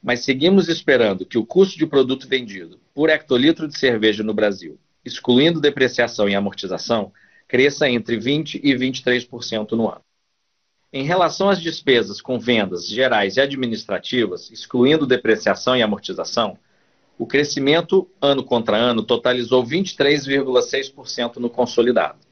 Mas 0.00 0.20
seguimos 0.20 0.68
esperando 0.68 1.26
que 1.26 1.36
o 1.36 1.44
custo 1.44 1.76
de 1.76 1.86
produto 1.86 2.28
vendido 2.28 2.78
por 2.94 3.10
hectolitro 3.10 3.66
de 3.66 3.76
cerveja 3.76 4.22
no 4.22 4.32
Brasil, 4.32 4.78
excluindo 5.04 5.60
depreciação 5.60 6.28
e 6.28 6.36
amortização, 6.36 7.12
cresça 7.48 7.88
entre 7.88 8.16
20% 8.16 8.60
e 8.62 8.74
23% 8.74 9.72
no 9.72 9.88
ano. 9.88 10.04
Em 10.92 11.02
relação 11.02 11.48
às 11.48 11.60
despesas 11.60 12.20
com 12.20 12.38
vendas 12.38 12.86
gerais 12.86 13.36
e 13.36 13.40
administrativas, 13.40 14.52
excluindo 14.52 15.06
depreciação 15.06 15.76
e 15.76 15.82
amortização, 15.82 16.56
o 17.18 17.26
crescimento 17.26 18.08
ano 18.20 18.44
contra 18.44 18.76
ano 18.76 19.02
totalizou 19.02 19.64
23,6% 19.64 21.36
no 21.38 21.50
consolidado. 21.50 22.31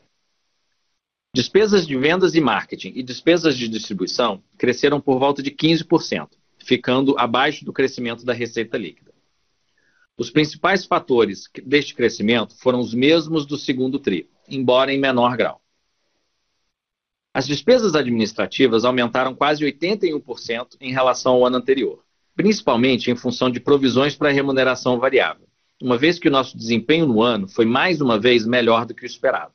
Despesas 1.32 1.86
de 1.86 1.96
vendas 1.96 2.34
e 2.34 2.40
marketing 2.40 2.92
e 2.96 3.04
despesas 3.04 3.56
de 3.56 3.68
distribuição 3.68 4.42
cresceram 4.58 5.00
por 5.00 5.20
volta 5.20 5.40
de 5.40 5.52
15%, 5.52 6.30
ficando 6.58 7.16
abaixo 7.16 7.64
do 7.64 7.72
crescimento 7.72 8.24
da 8.24 8.32
receita 8.32 8.76
líquida. 8.76 9.14
Os 10.18 10.28
principais 10.28 10.84
fatores 10.84 11.44
deste 11.64 11.94
crescimento 11.94 12.56
foram 12.56 12.80
os 12.80 12.92
mesmos 12.92 13.46
do 13.46 13.56
segundo 13.56 14.00
TRI, 14.00 14.28
embora 14.48 14.92
em 14.92 14.98
menor 14.98 15.36
grau. 15.36 15.62
As 17.32 17.46
despesas 17.46 17.94
administrativas 17.94 18.84
aumentaram 18.84 19.32
quase 19.32 19.64
81% 19.64 20.76
em 20.80 20.90
relação 20.90 21.34
ao 21.34 21.46
ano 21.46 21.58
anterior, 21.58 22.04
principalmente 22.34 23.08
em 23.08 23.14
função 23.14 23.48
de 23.48 23.60
provisões 23.60 24.16
para 24.16 24.32
remuneração 24.32 24.98
variável, 24.98 25.46
uma 25.80 25.96
vez 25.96 26.18
que 26.18 26.26
o 26.26 26.30
nosso 26.30 26.58
desempenho 26.58 27.06
no 27.06 27.22
ano 27.22 27.46
foi 27.46 27.64
mais 27.64 28.00
uma 28.00 28.18
vez 28.18 28.44
melhor 28.44 28.84
do 28.84 28.94
que 28.94 29.04
o 29.04 29.06
esperado. 29.06 29.54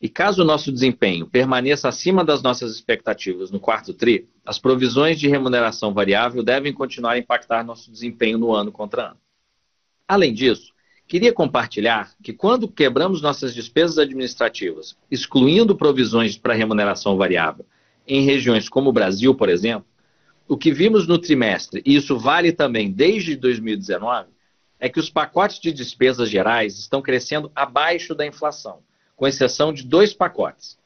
E 0.00 0.08
caso 0.08 0.42
o 0.42 0.44
nosso 0.44 0.70
desempenho 0.70 1.26
permaneça 1.26 1.88
acima 1.88 2.22
das 2.22 2.42
nossas 2.42 2.72
expectativas 2.74 3.50
no 3.50 3.58
quarto 3.58 3.94
TRI, 3.94 4.28
as 4.44 4.58
provisões 4.58 5.18
de 5.18 5.26
remuneração 5.26 5.94
variável 5.94 6.42
devem 6.42 6.72
continuar 6.72 7.12
a 7.12 7.18
impactar 7.18 7.64
nosso 7.64 7.90
desempenho 7.90 8.36
no 8.36 8.52
ano 8.52 8.70
contra 8.70 9.10
ano. 9.10 9.20
Além 10.06 10.34
disso, 10.34 10.72
queria 11.08 11.32
compartilhar 11.32 12.12
que 12.22 12.32
quando 12.32 12.68
quebramos 12.68 13.22
nossas 13.22 13.54
despesas 13.54 13.98
administrativas, 13.98 14.96
excluindo 15.10 15.74
provisões 15.74 16.36
para 16.36 16.54
remuneração 16.54 17.16
variável, 17.16 17.64
em 18.06 18.22
regiões 18.22 18.68
como 18.68 18.90
o 18.90 18.92
Brasil, 18.92 19.34
por 19.34 19.48
exemplo, 19.48 19.88
O 20.48 20.56
que 20.56 20.70
vimos 20.72 21.08
no 21.08 21.18
trimestre, 21.18 21.82
e 21.84 21.96
isso 21.96 22.16
vale 22.16 22.52
também 22.52 22.90
desde 22.90 23.34
2019, 23.34 24.28
é 24.78 24.88
que 24.88 25.00
os 25.00 25.10
pacotes 25.10 25.58
de 25.58 25.72
despesas 25.72 26.30
gerais 26.30 26.78
estão 26.78 27.02
crescendo 27.02 27.50
abaixo 27.54 28.14
da 28.14 28.24
inflação, 28.24 28.80
com 29.16 29.26
exceção 29.26 29.72
de 29.72 29.82
dois 29.82 30.12
pacotes. 30.12 30.78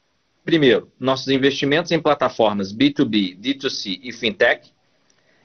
Primeiro, 0.43 0.91
nossos 0.99 1.27
investimentos 1.27 1.91
em 1.91 2.01
plataformas 2.01 2.73
B2B, 2.73 3.37
D2C 3.37 3.99
e 4.01 4.11
fintech. 4.11 4.71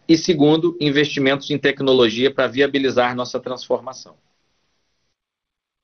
E 0.09 0.16
segundo, 0.16 0.77
investimentos 0.81 1.51
em 1.51 1.59
tecnologia 1.59 2.33
para 2.33 2.46
viabilizar 2.46 3.14
nossa 3.14 3.40
transformação. 3.40 4.16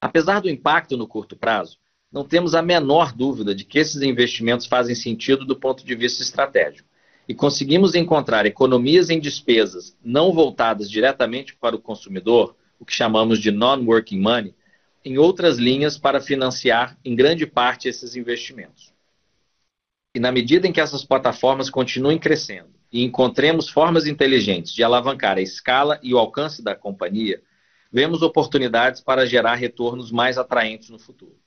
Apesar 0.00 0.40
do 0.40 0.48
impacto 0.48 0.96
no 0.96 1.06
curto 1.06 1.36
prazo, 1.36 1.76
não 2.10 2.24
temos 2.24 2.54
a 2.54 2.62
menor 2.62 3.12
dúvida 3.12 3.54
de 3.54 3.64
que 3.64 3.78
esses 3.78 4.00
investimentos 4.02 4.66
fazem 4.66 4.94
sentido 4.94 5.44
do 5.44 5.56
ponto 5.56 5.84
de 5.84 5.94
vista 5.94 6.22
estratégico 6.22 6.88
e 7.28 7.34
conseguimos 7.34 7.94
encontrar 7.94 8.46
economias 8.46 9.10
em 9.10 9.18
despesas 9.18 9.96
não 10.04 10.32
voltadas 10.32 10.90
diretamente 10.90 11.56
para 11.56 11.74
o 11.74 11.80
consumidor, 11.80 12.56
o 12.78 12.84
que 12.84 12.92
chamamos 12.92 13.38
de 13.38 13.50
non-working 13.50 14.20
money, 14.20 14.54
em 15.04 15.18
outras 15.18 15.58
linhas 15.58 15.98
para 15.98 16.20
financiar, 16.20 16.98
em 17.04 17.14
grande 17.14 17.46
parte, 17.46 17.88
esses 17.88 18.16
investimentos. 18.16 18.92
E 20.14 20.20
na 20.20 20.30
medida 20.30 20.66
em 20.66 20.72
que 20.72 20.80
essas 20.80 21.04
plataformas 21.04 21.70
continuem 21.70 22.18
crescendo 22.18 22.70
e 22.92 23.02
encontremos 23.02 23.68
formas 23.68 24.06
inteligentes 24.06 24.72
de 24.72 24.84
alavancar 24.84 25.38
a 25.38 25.40
escala 25.40 25.98
e 26.02 26.12
o 26.12 26.18
alcance 26.18 26.62
da 26.62 26.74
companhia, 26.74 27.42
vemos 27.90 28.22
oportunidades 28.22 29.00
para 29.00 29.26
gerar 29.26 29.54
retornos 29.54 30.12
mais 30.12 30.38
atraentes 30.38 30.90
no 30.90 30.98
futuro. 30.98 31.38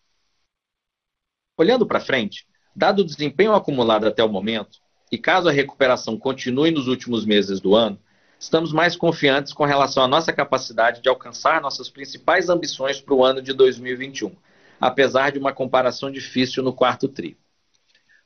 Olhando 1.58 1.86
para 1.86 2.00
frente, 2.00 2.48
dado 2.76 3.00
o 3.00 3.06
desempenho 3.06 3.54
acumulado 3.54 4.06
até 4.06 4.24
o 4.24 4.30
momento, 4.30 4.80
e 5.12 5.18
caso 5.18 5.48
a 5.48 5.52
recuperação 5.52 6.18
continue 6.18 6.72
nos 6.72 6.88
últimos 6.88 7.26
meses 7.26 7.62
do 7.62 7.76
ano, 7.76 8.00
estamos 8.46 8.72
mais 8.72 8.96
confiantes 8.96 9.52
com 9.52 9.66
relação 9.66 10.04
à 10.04 10.08
nossa 10.08 10.32
capacidade 10.32 11.02
de 11.02 11.10
alcançar 11.10 11.60
nossas 11.60 11.90
principais 11.90 12.48
ambições 12.48 13.02
para 13.02 13.16
o 13.16 13.26
ano 13.26 13.42
de 13.42 13.52
2021, 13.54 14.36
apesar 14.80 15.32
de 15.32 15.40
uma 15.40 15.52
comparação 15.52 16.12
difícil 16.12 16.62
no 16.62 16.72
quarto 16.72 17.08
tri. 17.08 17.36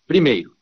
Primeiro, 0.06 0.58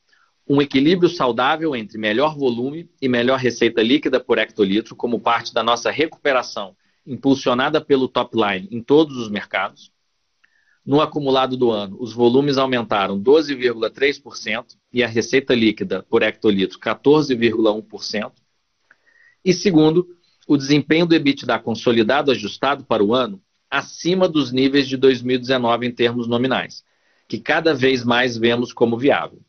um 0.47 0.61
equilíbrio 0.61 1.09
saudável 1.09 1.75
entre 1.75 1.97
melhor 1.97 2.37
volume 2.37 2.87
e 3.01 3.09
melhor 3.09 3.39
receita 3.39 3.81
líquida 3.81 4.19
por 4.19 4.37
hectolitro 4.37 4.95
como 4.95 5.19
parte 5.19 5.51
da 5.51 5.63
nossa 5.63 5.89
recuperação 5.89 6.75
impulsionada 7.05 7.81
pelo 7.81 8.07
top 8.07 8.37
line 8.37 8.67
em 8.69 8.81
todos 8.81 9.17
os 9.17 9.27
mercados. 9.27 9.91
No 10.85 11.01
acumulado 11.01 11.57
do 11.57 11.71
ano, 11.71 11.97
os 11.99 12.13
volumes 12.13 12.59
aumentaram 12.59 13.19
12,3% 13.19 14.77
e 14.93 15.03
a 15.03 15.07
receita 15.07 15.55
líquida 15.55 16.03
por 16.03 16.21
hectolitro 16.21 16.79
14,1%. 16.79 18.31
E 19.43 19.53
segundo, 19.53 20.07
o 20.47 20.57
desempenho 20.57 21.05
do 21.05 21.15
EBITDA 21.15 21.59
consolidado 21.59 22.31
ajustado 22.31 22.83
para 22.83 23.03
o 23.03 23.13
ano 23.13 23.41
acima 23.69 24.27
dos 24.27 24.51
níveis 24.51 24.87
de 24.87 24.95
2019 24.95 25.85
em 25.85 25.91
termos 25.91 26.27
nominais, 26.27 26.83
que 27.27 27.37
cada 27.37 27.73
vez 27.73 28.03
mais 28.03 28.37
vemos 28.37 28.71
como 28.71 28.97
viável. 28.97 29.41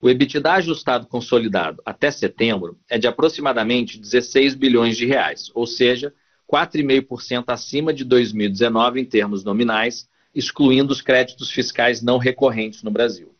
O 0.00 0.08
EBITDA 0.08 0.52
ajustado 0.52 1.06
consolidado 1.06 1.82
até 1.84 2.10
setembro 2.10 2.78
é 2.88 2.98
de 2.98 3.08
aproximadamente 3.08 3.98
16 3.98 4.54
bilhões 4.54 4.96
de 4.96 5.06
reais, 5.06 5.50
ou 5.54 5.66
seja, 5.66 6.14
4,5% 6.50 7.44
acima 7.48 7.92
de 7.92 8.04
2019 8.04 9.00
em 9.00 9.04
termos 9.04 9.42
nominais, 9.42 10.08
excluindo 10.34 10.92
os 10.92 11.00
créditos 11.00 11.50
fiscais 11.50 12.00
não 12.00 12.16
recorrentes 12.16 12.82
no 12.82 12.90
Brasil. 12.90 13.34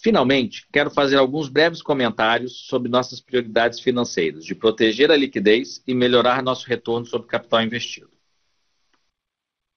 Finalmente, 0.00 0.64
quero 0.72 0.90
fazer 0.90 1.16
alguns 1.16 1.48
breves 1.48 1.82
comentários 1.82 2.66
sobre 2.68 2.88
nossas 2.88 3.20
prioridades 3.20 3.80
financeiras, 3.80 4.44
de 4.44 4.54
proteger 4.54 5.10
a 5.10 5.16
liquidez 5.16 5.82
e 5.84 5.92
melhorar 5.92 6.40
nosso 6.40 6.68
retorno 6.68 7.04
sobre 7.04 7.26
capital 7.26 7.62
investido. 7.62 8.10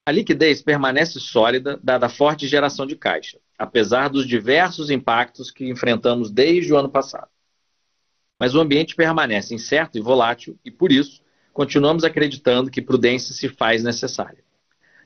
A 0.05 0.12
liquidez 0.12 0.62
permanece 0.62 1.19
sólida, 1.19 1.79
dada 1.81 2.05
a 2.05 2.10
forte 2.10 2.47
geração 2.47 2.86
de 2.86 2.95
caixa, 2.95 3.39
apesar 3.57 4.10
dos 4.10 4.27
diversos 4.27 4.91
impactos 4.91 5.49
que 5.49 5.67
enfrentamos 5.67 6.29
desde 6.29 6.71
o 6.71 6.77
ano 6.77 6.89
passado. 6.89 7.29
Mas 8.39 8.53
o 8.53 8.60
ambiente 8.60 8.95
permanece 8.95 9.55
incerto 9.55 9.97
e 9.97 10.01
volátil 10.01 10.57
e, 10.63 10.69
por 10.69 10.91
isso, 10.91 11.23
continuamos 11.51 12.03
acreditando 12.03 12.69
que 12.69 12.81
prudência 12.81 13.34
se 13.34 13.49
faz 13.49 13.84
necessária. 13.84 14.43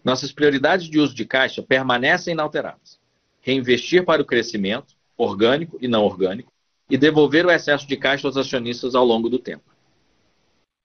Nossas 0.03 0.31
prioridades 0.31 0.89
de 0.89 0.99
uso 0.99 1.15
de 1.15 1.25
caixa 1.25 1.61
permanecem 1.61 2.33
inalteradas. 2.33 2.99
Reinvestir 3.41 4.05
para 4.05 4.21
o 4.21 4.25
crescimento, 4.25 4.94
orgânico 5.17 5.77
e 5.81 5.87
não 5.87 6.03
orgânico, 6.03 6.51
e 6.89 6.97
devolver 6.97 7.45
o 7.45 7.51
excesso 7.51 7.87
de 7.87 7.97
caixa 7.97 8.27
aos 8.27 8.37
acionistas 8.37 8.95
ao 8.95 9.05
longo 9.05 9.29
do 9.29 9.39
tempo. 9.39 9.63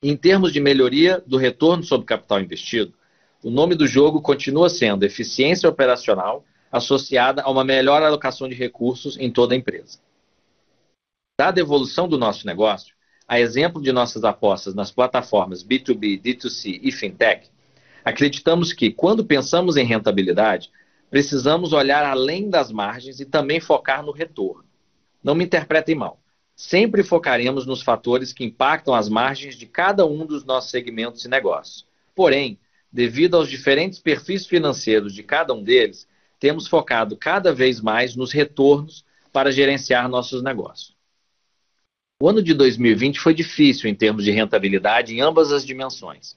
Em 0.02 0.16
termos 0.16 0.52
de 0.52 0.60
melhoria 0.60 1.22
do 1.26 1.36
retorno 1.36 1.82
sobre 1.82 2.06
capital 2.06 2.40
investido, 2.40 2.94
o 3.42 3.50
nome 3.50 3.74
do 3.74 3.86
jogo 3.86 4.20
continua 4.20 4.70
sendo 4.70 5.04
eficiência 5.04 5.68
operacional 5.68 6.44
associada 6.72 7.42
a 7.42 7.50
uma 7.50 7.64
melhor 7.64 8.02
alocação 8.02 8.48
de 8.48 8.54
recursos 8.54 9.18
em 9.18 9.30
toda 9.30 9.54
a 9.54 9.56
empresa. 9.56 9.98
Dada 11.38 11.60
a 11.60 11.62
evolução 11.62 12.08
do 12.08 12.16
nosso 12.16 12.46
negócio, 12.46 12.94
a 13.26 13.40
exemplo 13.40 13.82
de 13.82 13.92
nossas 13.92 14.24
apostas 14.24 14.74
nas 14.74 14.90
plataformas 14.90 15.64
B2B, 15.64 16.20
D2C 16.20 16.80
e 16.82 16.92
Fintech, 16.92 17.50
Acreditamos 18.04 18.72
que, 18.72 18.90
quando 18.90 19.24
pensamos 19.24 19.76
em 19.76 19.84
rentabilidade, 19.84 20.70
precisamos 21.10 21.72
olhar 21.72 22.04
além 22.04 22.48
das 22.48 22.70
margens 22.70 23.20
e 23.20 23.26
também 23.26 23.60
focar 23.60 24.02
no 24.02 24.12
retorno. 24.12 24.64
Não 25.22 25.34
me 25.34 25.44
interpretem 25.44 25.94
mal. 25.94 26.20
Sempre 26.54 27.02
focaremos 27.02 27.66
nos 27.66 27.82
fatores 27.82 28.32
que 28.32 28.44
impactam 28.44 28.94
as 28.94 29.08
margens 29.08 29.56
de 29.56 29.66
cada 29.66 30.06
um 30.06 30.24
dos 30.24 30.44
nossos 30.44 30.70
segmentos 30.70 31.24
e 31.24 31.28
negócios. 31.28 31.86
Porém, 32.14 32.58
devido 32.92 33.36
aos 33.36 33.48
diferentes 33.48 33.98
perfis 33.98 34.46
financeiros 34.46 35.12
de 35.12 35.22
cada 35.22 35.52
um 35.52 35.62
deles, 35.62 36.06
temos 36.38 36.66
focado 36.66 37.16
cada 37.16 37.52
vez 37.52 37.80
mais 37.80 38.14
nos 38.14 38.32
retornos 38.32 39.04
para 39.32 39.50
gerenciar 39.50 40.08
nossos 40.08 40.42
negócios. 40.42 40.96
O 42.22 42.28
ano 42.28 42.42
de 42.42 42.52
2020 42.52 43.18
foi 43.18 43.32
difícil 43.32 43.88
em 43.88 43.94
termos 43.94 44.24
de 44.24 44.30
rentabilidade 44.30 45.14
em 45.14 45.20
ambas 45.20 45.52
as 45.52 45.64
dimensões. 45.64 46.36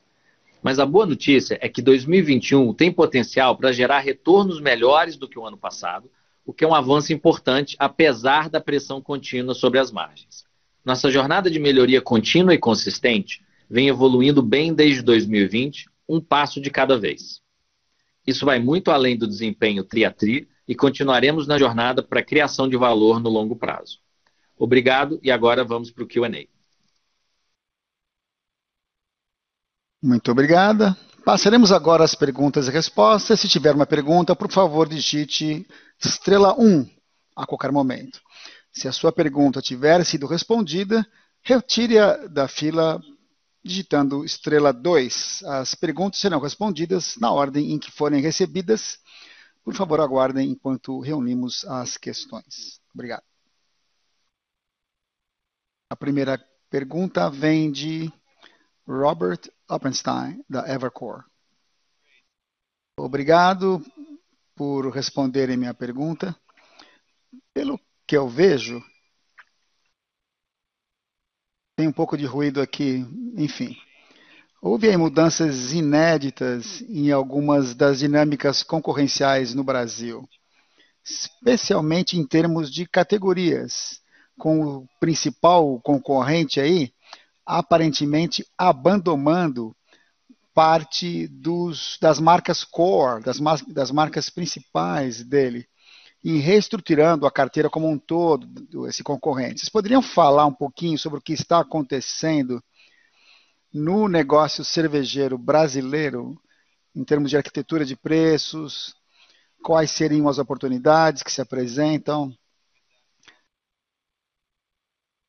Mas 0.63 0.79
a 0.79 0.85
boa 0.85 1.05
notícia 1.05 1.59
é 1.61 1.67
que 1.67 1.81
2021 1.81 2.73
tem 2.73 2.89
potencial 2.89 3.57
para 3.57 3.73
gerar 3.73 3.99
retornos 3.99 4.61
melhores 4.61 5.17
do 5.17 5.27
que 5.27 5.37
o 5.37 5.45
ano 5.45 5.57
passado, 5.57 6.09
o 6.45 6.53
que 6.53 6.63
é 6.63 6.67
um 6.67 6.73
avanço 6.73 7.11
importante, 7.11 7.75
apesar 7.77 8.49
da 8.49 8.61
pressão 8.61 9.01
contínua 9.01 9.53
sobre 9.53 9.77
as 9.77 9.91
margens. 9.91 10.45
Nossa 10.85 11.11
jornada 11.11 11.51
de 11.51 11.59
melhoria 11.59 12.01
contínua 12.01 12.53
e 12.53 12.57
consistente 12.57 13.43
vem 13.69 13.89
evoluindo 13.89 14.41
bem 14.41 14.73
desde 14.73 15.01
2020, 15.01 15.89
um 16.07 16.21
passo 16.21 16.61
de 16.61 16.69
cada 16.69 16.97
vez. 16.97 17.41
Isso 18.25 18.45
vai 18.45 18.57
muito 18.57 18.89
além 18.89 19.17
do 19.17 19.27
desempenho 19.27 19.83
tri 19.83 20.05
a 20.05 20.11
tri 20.11 20.47
e 20.65 20.73
continuaremos 20.73 21.45
na 21.45 21.57
jornada 21.57 22.01
para 22.01 22.21
a 22.21 22.25
criação 22.25 22.69
de 22.69 22.77
valor 22.77 23.19
no 23.19 23.29
longo 23.29 23.57
prazo. 23.57 23.99
Obrigado 24.57 25.19
e 25.21 25.29
agora 25.29 25.65
vamos 25.65 25.91
para 25.91 26.05
o 26.05 26.07
QA. 26.07 26.52
Muito 30.05 30.29
obrigada. 30.33 30.97
Passaremos 31.23 31.71
agora 31.71 32.03
às 32.03 32.13
perguntas 32.13 32.67
e 32.67 32.71
respostas. 32.71 33.39
Se 33.39 33.47
tiver 33.47 33.73
uma 33.73 33.85
pergunta, 33.85 34.35
por 34.35 34.51
favor, 34.51 34.89
digite 34.89 35.65
estrela 35.97 36.53
1 36.59 36.89
a 37.33 37.45
qualquer 37.45 37.71
momento. 37.71 38.19
Se 38.69 38.85
a 38.85 38.91
sua 38.91 39.13
pergunta 39.13 39.61
tiver 39.61 40.03
sido 40.05 40.27
respondida, 40.27 41.07
retire-a 41.41 42.27
da 42.27 42.49
fila 42.49 43.01
digitando 43.63 44.25
estrela 44.25 44.73
2. 44.73 45.43
As 45.43 45.73
perguntas 45.73 46.19
serão 46.19 46.41
respondidas 46.41 47.15
na 47.15 47.31
ordem 47.31 47.71
em 47.71 47.79
que 47.79 47.89
forem 47.89 48.21
recebidas. 48.21 48.99
Por 49.63 49.73
favor, 49.73 50.01
aguardem 50.01 50.49
enquanto 50.49 50.99
reunimos 50.99 51.63
as 51.63 51.95
questões. 51.95 52.81
Obrigado. 52.93 53.23
A 55.89 55.95
primeira 55.95 56.45
pergunta 56.69 57.29
vem 57.29 57.71
de 57.71 58.11
Robert 58.85 59.39
Oppenstein, 59.73 60.43
da 60.47 60.71
Evercore. 60.71 61.23
Obrigado 62.97 63.83
por 64.55 64.87
responderem 64.89 65.57
minha 65.57 65.73
pergunta. 65.73 66.35
Pelo 67.53 67.79
que 68.05 68.15
eu 68.15 68.29
vejo, 68.29 68.83
tem 71.75 71.87
um 71.87 71.91
pouco 71.91 72.15
de 72.15 72.25
ruído 72.25 72.61
aqui, 72.61 73.05
enfim. 73.35 73.75
Houve 74.61 74.87
aí 74.87 74.95
mudanças 74.95 75.73
inéditas 75.73 76.81
em 76.81 77.11
algumas 77.11 77.73
das 77.73 77.99
dinâmicas 77.99 78.61
concorrenciais 78.61 79.55
no 79.55 79.63
Brasil, 79.63 80.29
especialmente 81.03 82.17
em 82.17 82.25
termos 82.25 82.71
de 82.71 82.87
categorias, 82.87 83.99
com 84.37 84.61
o 84.61 84.87
principal 84.99 85.81
concorrente 85.81 86.61
aí 86.61 86.92
aparentemente 87.45 88.45
abandonando 88.57 89.75
parte 90.53 91.27
dos, 91.27 91.97
das 91.99 92.19
marcas 92.19 92.63
core, 92.63 93.23
das, 93.23 93.39
das 93.67 93.91
marcas 93.91 94.29
principais 94.29 95.23
dele. 95.23 95.67
e 96.23 96.39
reestruturando 96.39 97.27
a 97.27 97.31
carteira 97.31 97.69
como 97.69 97.89
um 97.89 97.97
todo, 97.99 98.87
esse 98.87 99.03
concorrente. 99.03 99.59
Vocês 99.59 99.69
poderiam 99.69 100.01
falar 100.01 100.45
um 100.45 100.53
pouquinho 100.53 100.97
sobre 100.97 101.19
o 101.19 101.21
que 101.21 101.33
está 101.33 101.59
acontecendo 101.59 102.63
no 103.73 104.07
negócio 104.07 104.63
cervejeiro 104.63 105.37
brasileiro, 105.37 106.39
em 106.95 107.03
termos 107.03 107.29
de 107.29 107.35
arquitetura 107.35 107.83
de 107.83 107.95
preços, 107.95 108.95
quais 109.61 109.91
seriam 109.91 110.29
as 110.29 110.37
oportunidades 110.37 111.23
que 111.23 111.31
se 111.31 111.41
apresentam? 111.41 112.33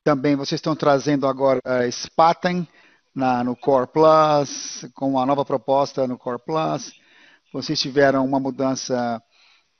Também 0.05 0.37
vocês 0.37 0.59
estão 0.59 0.77
trazendo 0.77 1.27
agora 1.27 1.62
a 1.64 1.90
Spaten 1.90 2.69
na, 3.14 3.43
no 3.43 3.57
Core 3.57 3.87
Plus, 3.87 4.85
com 4.93 5.09
uma 5.09 5.25
nova 5.25 5.47
proposta 5.47 6.07
no 6.07 6.19
Core 6.19 6.43
Plus. 6.45 6.93
Vocês 7.51 7.81
tiveram 7.81 8.23
uma 8.23 8.38
mudança 8.38 9.23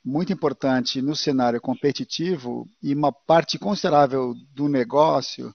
muito 0.03 0.33
importante 0.33 0.99
no 0.99 1.15
cenário 1.15 1.61
competitivo 1.61 2.67
e 2.81 2.91
uma 2.95 3.11
parte 3.11 3.59
considerável 3.59 4.33
do 4.51 4.67
negócio 4.67 5.53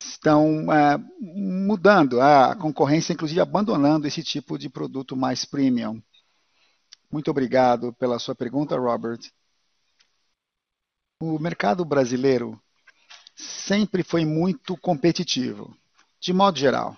estão 0.00 0.72
é, 0.72 0.96
mudando, 1.20 2.20
a 2.20 2.54
concorrência, 2.54 3.12
inclusive, 3.12 3.40
abandonando 3.40 4.06
esse 4.06 4.22
tipo 4.22 4.56
de 4.56 4.68
produto 4.68 5.16
mais 5.16 5.44
premium. 5.44 6.00
Muito 7.10 7.32
obrigado 7.32 7.92
pela 7.94 8.20
sua 8.20 8.34
pergunta, 8.36 8.78
Robert. 8.78 9.18
O 11.20 11.36
mercado 11.40 11.84
brasileiro 11.84 12.62
sempre 13.34 14.02
foi 14.02 14.24
muito 14.24 14.76
competitivo, 14.76 15.76
de 16.20 16.32
modo 16.32 16.58
geral. 16.58 16.96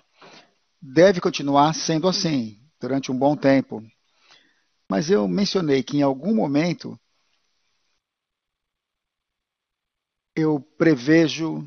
Deve 0.81 1.19
continuar 1.21 1.73
sendo 1.73 2.07
assim 2.07 2.59
durante 2.79 3.11
um 3.11 3.17
bom 3.17 3.35
tempo, 3.35 3.83
mas 4.89 5.09
eu 5.09 5.27
mencionei 5.27 5.81
que 5.81 5.97
em 5.97 6.01
algum 6.01 6.35
momento 6.35 6.99
eu 10.35 10.59
prevejo 10.77 11.65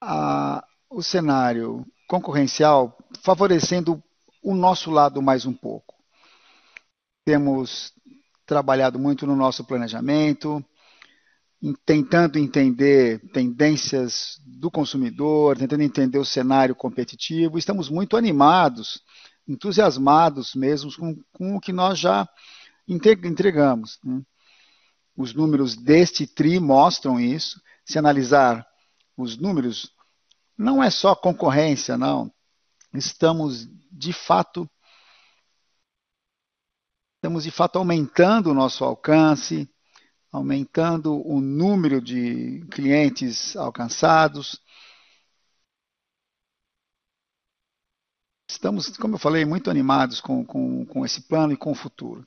a, 0.00 0.66
o 0.90 1.02
cenário 1.02 1.86
concorrencial 2.08 2.96
favorecendo 3.22 4.02
o 4.42 4.54
nosso 4.54 4.90
lado 4.90 5.22
mais 5.22 5.46
um 5.46 5.52
pouco. 5.52 5.94
Temos 7.24 7.92
trabalhado 8.44 8.98
muito 8.98 9.26
no 9.26 9.34
nosso 9.34 9.64
planejamento, 9.64 10.64
tentando 11.84 12.38
entender 12.38 13.20
tendências 13.32 14.38
do 14.44 14.70
consumidor, 14.70 15.56
tentando 15.56 15.82
entender 15.82 16.18
o 16.18 16.24
cenário 16.24 16.74
competitivo. 16.74 17.58
Estamos 17.58 17.88
muito 17.88 18.16
animados 18.16 19.02
entusiasmados 19.48 20.54
mesmo 20.54 20.94
com, 20.96 21.22
com 21.32 21.56
o 21.56 21.60
que 21.60 21.72
nós 21.72 21.98
já 21.98 22.28
entregamos. 22.88 23.98
Né? 24.04 24.22
Os 25.16 25.32
números 25.32 25.76
deste 25.76 26.26
TRI 26.26 26.58
mostram 26.58 27.20
isso. 27.20 27.60
Se 27.84 27.98
analisar 27.98 28.66
os 29.16 29.36
números, 29.36 29.92
não 30.58 30.82
é 30.82 30.90
só 30.90 31.14
concorrência, 31.14 31.96
não. 31.96 32.32
Estamos, 32.92 33.68
de 33.90 34.12
fato, 34.12 34.68
estamos, 37.16 37.44
de 37.44 37.50
fato, 37.50 37.78
aumentando 37.78 38.50
o 38.50 38.54
nosso 38.54 38.84
alcance, 38.84 39.68
aumentando 40.36 41.14
o 41.26 41.40
número 41.40 42.00
de 42.00 42.64
clientes 42.70 43.56
alcançados, 43.56 44.60
estamos, 48.48 48.96
como 48.96 49.14
eu 49.14 49.18
falei, 49.18 49.44
muito 49.44 49.70
animados 49.70 50.20
com, 50.20 50.44
com, 50.44 50.84
com 50.86 51.04
esse 51.04 51.22
plano 51.22 51.52
e 51.52 51.56
com 51.56 51.72
o 51.72 51.74
futuro. 51.74 52.26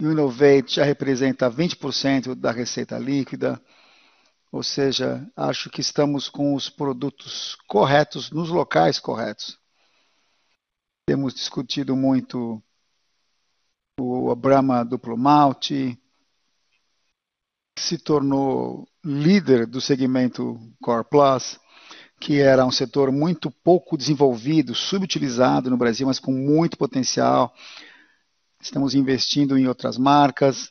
o 0.00 0.10
Innovate 0.10 0.76
já 0.76 0.84
representa 0.84 1.48
20% 1.48 2.34
da 2.34 2.50
receita 2.50 2.98
líquida, 2.98 3.60
ou 4.50 4.62
seja, 4.62 5.26
acho 5.36 5.70
que 5.70 5.80
estamos 5.80 6.28
com 6.28 6.54
os 6.54 6.68
produtos 6.68 7.56
corretos 7.66 8.30
nos 8.30 8.50
locais 8.50 8.98
corretos. 8.98 9.58
Temos 11.06 11.34
discutido 11.34 11.96
muito 11.96 12.62
o 13.98 14.34
Brahma 14.34 14.84
Duplo 14.84 15.16
Malte, 15.16 15.98
se 17.78 17.98
tornou 17.98 18.86
líder 19.04 19.66
do 19.66 19.80
segmento 19.80 20.58
Core 20.80 21.04
Plus 21.08 21.60
que 22.22 22.40
era 22.40 22.64
um 22.64 22.70
setor 22.70 23.10
muito 23.10 23.50
pouco 23.50 23.96
desenvolvido, 23.96 24.76
subutilizado 24.76 25.68
no 25.68 25.76
Brasil, 25.76 26.06
mas 26.06 26.20
com 26.20 26.32
muito 26.32 26.78
potencial. 26.78 27.52
Estamos 28.60 28.94
investindo 28.94 29.58
em 29.58 29.66
outras 29.66 29.98
marcas. 29.98 30.70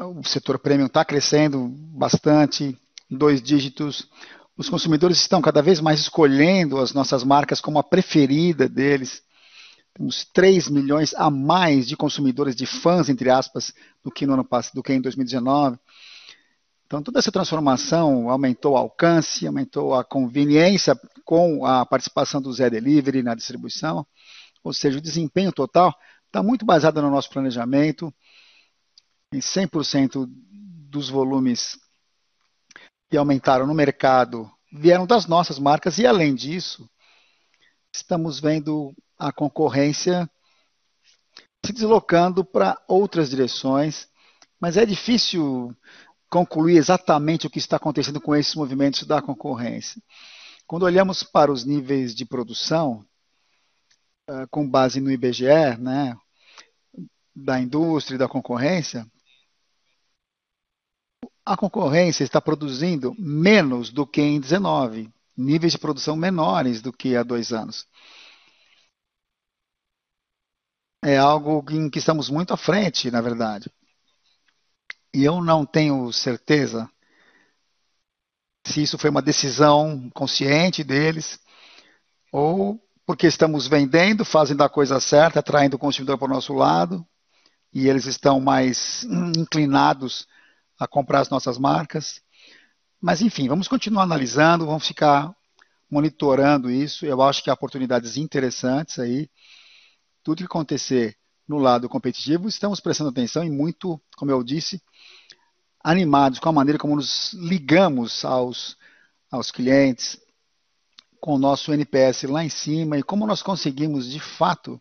O 0.00 0.24
setor 0.24 0.58
premium 0.58 0.86
está 0.86 1.04
crescendo 1.04 1.68
bastante, 1.68 2.74
dois 3.10 3.42
dígitos. 3.42 4.08
Os 4.56 4.70
consumidores 4.70 5.18
estão 5.18 5.42
cada 5.42 5.60
vez 5.60 5.80
mais 5.80 6.00
escolhendo 6.00 6.78
as 6.78 6.94
nossas 6.94 7.22
marcas 7.22 7.60
como 7.60 7.78
a 7.78 7.84
preferida 7.84 8.66
deles. 8.66 9.22
Temos 9.92 10.24
3 10.32 10.70
milhões 10.70 11.14
a 11.14 11.30
mais 11.30 11.86
de 11.86 11.94
consumidores, 11.94 12.56
de 12.56 12.64
fãs, 12.64 13.10
entre 13.10 13.28
aspas, 13.28 13.74
do 14.02 14.10
que 14.10 14.24
no 14.24 14.32
ano 14.32 14.44
passado, 14.44 14.74
do 14.76 14.82
que 14.82 14.94
em 14.94 15.00
2019. 15.00 15.78
Então, 16.86 17.02
toda 17.02 17.18
essa 17.18 17.30
transformação 17.30 18.30
aumentou 18.30 18.72
o 18.72 18.76
alcance, 18.78 19.46
aumentou 19.46 19.94
a 19.94 20.02
conveniência 20.02 20.98
com 21.24 21.66
a 21.66 21.84
participação 21.84 22.40
do 22.40 22.52
Zé 22.52 22.70
Delivery 22.70 23.22
na 23.22 23.34
distribuição, 23.34 24.06
ou 24.64 24.72
seja, 24.72 24.96
o 24.96 25.02
desempenho 25.02 25.52
total 25.52 25.94
está 26.26 26.42
muito 26.42 26.64
baseado 26.64 27.02
no 27.02 27.10
nosso 27.10 27.28
planejamento, 27.28 28.12
em 29.32 29.38
100% 29.38 30.26
dos 30.88 31.10
volumes 31.10 31.76
que 33.10 33.16
aumentaram 33.16 33.66
no 33.66 33.74
mercado 33.74 34.50
vieram 34.72 35.06
das 35.06 35.26
nossas 35.26 35.58
marcas, 35.58 35.98
e 35.98 36.06
além 36.06 36.34
disso, 36.34 36.88
estamos 37.94 38.40
vendo 38.40 38.94
a 39.18 39.32
concorrência 39.32 40.28
se 41.64 41.72
deslocando 41.72 42.44
para 42.44 42.80
outras 42.86 43.30
direções, 43.30 44.08
mas 44.60 44.76
é 44.76 44.86
difícil 44.86 45.74
concluir 46.30 46.76
exatamente 46.76 47.46
o 47.46 47.50
que 47.50 47.58
está 47.58 47.76
acontecendo 47.76 48.20
com 48.20 48.34
esses 48.34 48.54
movimentos 48.54 49.04
da 49.04 49.22
concorrência. 49.22 50.00
Quando 50.66 50.84
olhamos 50.84 51.22
para 51.22 51.50
os 51.50 51.64
níveis 51.64 52.14
de 52.14 52.24
produção, 52.24 53.04
uh, 54.28 54.46
com 54.50 54.68
base 54.68 55.00
no 55.00 55.10
IBGE, 55.10 55.76
né, 55.78 56.16
da 57.34 57.60
indústria 57.60 58.16
e 58.16 58.18
da 58.18 58.28
concorrência, 58.28 59.06
a 61.46 61.56
concorrência 61.56 62.24
está 62.24 62.40
produzindo 62.40 63.14
menos 63.18 63.90
do 63.90 64.06
que 64.06 64.20
em 64.20 64.40
19, 64.40 65.08
níveis 65.36 65.72
de 65.72 65.78
produção 65.78 66.16
menores 66.16 66.82
do 66.82 66.92
que 66.92 67.16
há 67.16 67.22
dois 67.22 67.52
anos. 67.52 67.86
É 71.02 71.16
algo 71.16 71.64
em 71.70 71.88
que 71.88 71.98
estamos 71.98 72.28
muito 72.28 72.52
à 72.52 72.56
frente, 72.56 73.10
na 73.10 73.20
verdade 73.20 73.70
e 75.16 75.24
eu 75.24 75.42
não 75.42 75.64
tenho 75.64 76.12
certeza 76.12 76.86
se 78.66 78.82
isso 78.82 78.98
foi 78.98 79.08
uma 79.08 79.22
decisão 79.22 80.10
consciente 80.10 80.84
deles 80.84 81.40
ou 82.30 82.78
porque 83.06 83.26
estamos 83.26 83.66
vendendo, 83.66 84.26
fazendo 84.26 84.62
a 84.62 84.68
coisa 84.68 85.00
certa, 85.00 85.38
atraindo 85.40 85.76
o 85.76 85.78
consumidor 85.78 86.18
para 86.18 86.26
o 86.26 86.34
nosso 86.34 86.52
lado 86.52 87.06
e 87.72 87.88
eles 87.88 88.04
estão 88.04 88.38
mais 88.40 89.04
inclinados 89.04 90.26
a 90.78 90.86
comprar 90.86 91.20
as 91.20 91.30
nossas 91.30 91.58
marcas. 91.58 92.20
Mas, 93.00 93.20
enfim, 93.20 93.48
vamos 93.48 93.68
continuar 93.68 94.04
analisando, 94.04 94.66
vamos 94.66 94.86
ficar 94.86 95.34
monitorando 95.90 96.70
isso. 96.70 97.06
Eu 97.06 97.22
acho 97.22 97.42
que 97.42 97.50
há 97.50 97.54
oportunidades 97.54 98.16
interessantes 98.16 98.98
aí. 98.98 99.30
Tudo 100.22 100.38
que 100.38 100.44
acontecer 100.44 101.16
no 101.46 101.58
lado 101.58 101.88
competitivo, 101.88 102.48
estamos 102.48 102.80
prestando 102.80 103.10
atenção 103.10 103.44
e 103.44 103.50
muito, 103.50 104.00
como 104.16 104.32
eu 104.32 104.42
disse, 104.42 104.82
animados 105.82 106.40
com 106.40 106.48
a 106.48 106.52
maneira 106.52 106.78
como 106.78 106.96
nos 106.96 107.32
ligamos 107.34 108.24
aos, 108.24 108.76
aos 109.30 109.52
clientes, 109.52 110.20
com 111.20 111.34
o 111.34 111.38
nosso 111.38 111.72
NPS 111.72 112.24
lá 112.24 112.44
em 112.44 112.48
cima 112.48 112.98
e 112.98 113.02
como 113.02 113.26
nós 113.26 113.42
conseguimos, 113.42 114.10
de 114.10 114.18
fato, 114.18 114.80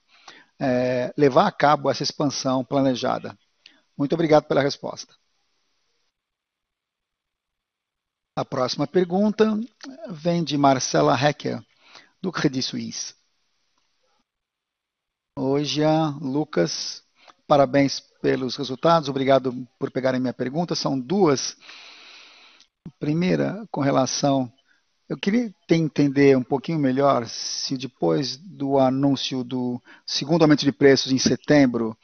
é, 0.59 1.13
levar 1.15 1.47
a 1.47 1.51
cabo 1.51 1.89
essa 1.89 2.03
expansão 2.03 2.65
planejada. 2.65 3.37
Muito 3.97 4.13
obrigado 4.13 4.45
pela 4.45 4.61
resposta. 4.61 5.13
A 8.37 8.43
próxima 8.43 8.85
pergunta 8.85 9.57
vem 10.09 10.43
de 10.43 10.57
Marcela 10.57 11.15
Hecker, 11.17 11.63
do 12.21 12.33
Credit 12.33 12.61
Suisse. 12.61 13.15
Hoje, 15.39 15.79
Lucas, 16.19 17.01
parabéns 17.47 18.01
pelos 18.21 18.57
resultados, 18.57 19.07
obrigado 19.07 19.65
por 19.79 19.89
pegarem 19.89 20.19
minha 20.19 20.33
pergunta. 20.33 20.75
São 20.75 20.99
duas. 20.99 21.55
Primeira, 22.99 23.65
com 23.71 23.79
relação 23.79 24.51
Eu 25.07 25.17
queria 25.17 25.53
entender 25.71 26.35
um 26.35 26.43
pouquinho 26.43 26.77
melhor 26.77 27.25
se 27.29 27.77
depois 27.77 28.35
do 28.35 28.77
anúncio 28.77 29.45
do 29.45 29.81
segundo 30.05 30.41
aumento 30.41 30.65
de 30.65 30.73
preços 30.73 31.13
em 31.13 31.17
setembro, 31.17 31.97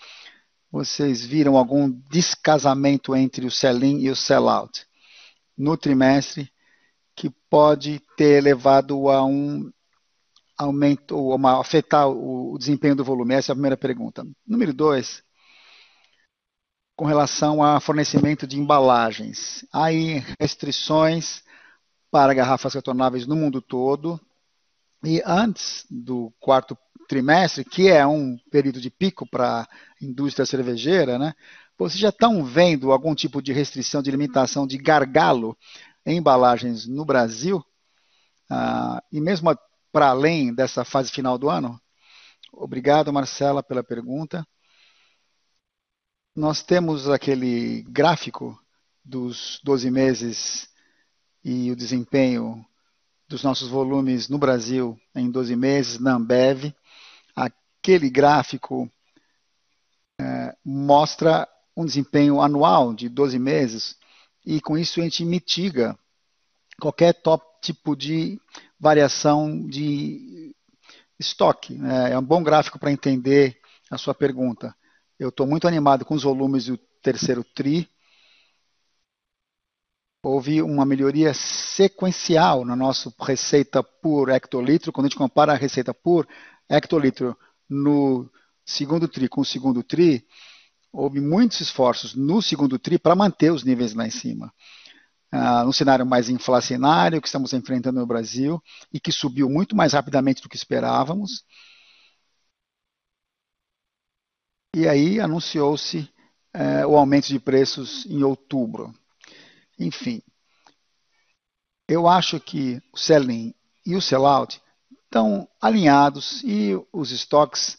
vocês 0.72 1.26
viram 1.26 1.58
algum 1.58 1.90
descasamento 2.10 3.14
entre 3.14 3.46
o 3.46 3.52
sell-in 3.52 4.00
e 4.00 4.10
o 4.10 4.16
sell-out 4.16 4.90
no 5.58 5.78
trimestre 5.78 6.52
que 7.16 7.30
pode 7.50 8.02
ter 8.16 8.42
levado 8.42 9.10
a 9.10 9.24
um 9.24 9.72
aumento 10.58 11.18
ou 11.18 11.36
uma, 11.36 11.60
afetar 11.60 12.08
o, 12.08 12.54
o 12.54 12.58
desempenho 12.58 12.96
do 12.96 13.04
volume? 13.04 13.36
Essa 13.36 13.52
é 13.52 13.54
a 13.54 13.56
primeira 13.56 13.78
pergunta. 13.78 14.26
Número 14.46 14.74
dois, 14.74 15.24
com 16.96 17.06
relação 17.06 17.64
a 17.64 17.80
fornecimento 17.80 18.46
de 18.46 18.60
embalagens. 18.60 19.66
Há 19.74 19.88
restrições 20.40 21.44
para 22.12 22.34
garrafas 22.34 22.74
retornáveis 22.74 23.26
no 23.26 23.36
mundo 23.36 23.62
todo. 23.62 24.20
E 25.04 25.22
antes 25.26 25.86
do 25.90 26.32
quarto 26.40 26.78
trimestre, 27.08 27.66
que 27.66 27.88
é 27.88 28.06
um 28.06 28.38
período 28.52 28.80
de 28.80 28.92
pico 28.92 29.26
para 29.26 29.62
a 29.62 29.68
indústria 30.00 30.46
cervejeira, 30.46 31.18
né? 31.18 31.34
Vocês 31.78 32.00
já 32.00 32.10
estão 32.10 32.44
vendo 32.44 32.92
algum 32.92 33.16
tipo 33.16 33.42
de 33.42 33.52
restrição, 33.52 34.02
de 34.02 34.12
limitação 34.12 34.68
de 34.68 34.78
gargalo 34.78 35.58
em 36.06 36.18
embalagens 36.18 36.88
no 36.88 37.04
Brasil? 37.04 37.64
Ah, 38.50 39.02
e 39.12 39.20
mesmo 39.20 39.50
para 39.92 40.10
além 40.10 40.54
dessa 40.54 40.86
fase 40.86 41.12
final 41.12 41.38
do 41.38 41.50
ano? 41.50 41.80
Obrigado, 42.54 43.14
Marcela, 43.14 43.64
pela 43.64 43.84
pergunta. 43.84 44.46
Nós 46.36 46.62
temos 46.62 47.10
aquele 47.10 47.84
gráfico 47.84 48.58
dos 49.04 49.60
12 49.64 49.90
meses 49.90 50.70
e 51.44 51.72
o 51.72 51.76
desempenho 51.76 52.66
dos 53.28 53.44
nossos 53.44 53.70
volumes 53.70 54.30
no 54.30 54.38
Brasil 54.38 55.00
em 55.16 55.32
12 55.32 55.56
meses, 55.56 56.00
na 56.00 56.16
Ambev. 56.16 56.74
Aquele 57.36 58.10
gráfico 58.10 58.92
é, 60.20 60.56
mostra 60.64 61.48
um 61.76 61.86
desempenho 61.86 62.42
anual 62.42 62.94
de 62.94 63.08
12 63.10 63.40
meses 63.40 63.96
e 64.46 64.60
com 64.60 64.78
isso 64.78 65.00
a 65.00 65.04
gente 65.04 65.24
mitiga 65.24 65.98
qualquer 66.80 67.14
top, 67.14 67.46
tipo 67.62 67.96
de 67.96 68.40
variação 68.80 69.68
de 69.68 70.56
estoque. 71.20 71.76
Né? 71.76 72.14
É 72.14 72.18
um 72.18 72.24
bom 72.24 72.44
gráfico 72.44 72.80
para 72.80 72.92
entender 72.92 73.60
a 73.90 73.98
sua 73.98 74.14
pergunta. 74.14 74.76
Eu 75.20 75.30
estou 75.30 75.46
muito 75.46 75.68
animado 75.68 76.04
com 76.04 76.16
os 76.16 76.24
volumes 76.24 76.66
do 76.66 76.78
terceiro 77.02 77.44
TRI, 77.44 77.88
houve 80.24 80.62
uma 80.62 80.86
melhoria 80.86 81.34
sequencial 81.34 82.64
na 82.64 82.76
nossa 82.76 83.14
receita 83.20 83.82
por 83.84 84.30
hectolitro. 84.30 84.92
Quando 84.92 85.06
a 85.06 85.10
gente 85.10 85.18
compara 85.18 85.54
a 85.54 85.58
receita 85.58 85.94
por 85.94 86.28
hectolitro 86.70 87.38
no 87.68 88.30
segundo 88.66 89.08
TRI 89.08 89.28
com 89.28 89.42
o 89.42 89.46
segundo 89.46 89.84
TRI, 89.84 90.26
houve 90.92 91.20
muitos 91.20 91.62
esforços 91.62 92.14
no 92.16 92.42
segundo 92.42 92.78
TRI 92.80 93.00
para 93.00 93.16
manter 93.16 93.52
os 93.52 93.64
níveis 93.64 93.94
lá 93.94 94.06
em 94.06 94.12
cima. 94.12 94.54
Ah, 95.32 95.64
no 95.64 95.72
cenário 95.72 96.06
mais 96.06 96.30
inflacionário 96.30 97.22
que 97.22 97.28
estamos 97.28 97.54
enfrentando 97.54 98.00
no 98.00 98.06
Brasil 98.06 98.62
e 98.94 99.00
que 99.00 99.12
subiu 99.12 99.50
muito 99.50 99.76
mais 99.76 99.94
rapidamente 99.94 100.42
do 100.42 100.50
que 100.50 100.58
esperávamos. 100.58 101.46
E 104.76 104.88
aí 104.88 105.20
anunciou-se 105.20 106.10
eh, 106.54 106.86
o 106.86 106.98
aumento 106.98 107.28
de 107.28 107.40
preços 107.40 108.06
em 108.06 108.24
outubro. 108.24 108.94
Enfim, 109.80 110.22
eu 111.88 112.08
acho 112.08 112.40
que 112.40 112.82
o 112.94 112.98
sell-in 112.98 113.54
e 113.86 113.96
o 113.96 114.02
sell-out 114.02 114.62
estão 115.06 115.48
alinhados 115.62 116.42
e 116.44 116.72
os 116.92 117.12
estoques 117.12 117.78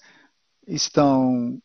estão 0.66 1.60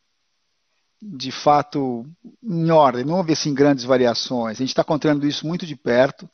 de 1.01 1.31
fato 1.31 2.05
em 2.43 2.71
ordem, 2.71 3.05
não 3.05 3.17
houve 3.17 3.33
assim 3.33 3.53
grandes 3.53 3.83
variações. 3.83 4.57
A 4.57 4.63
gente 4.63 4.69
está 4.69 4.81
encontrando 4.81 5.27
isso 5.27 5.45
muito 5.45 5.65
de 5.65 5.75
perto 5.75 6.29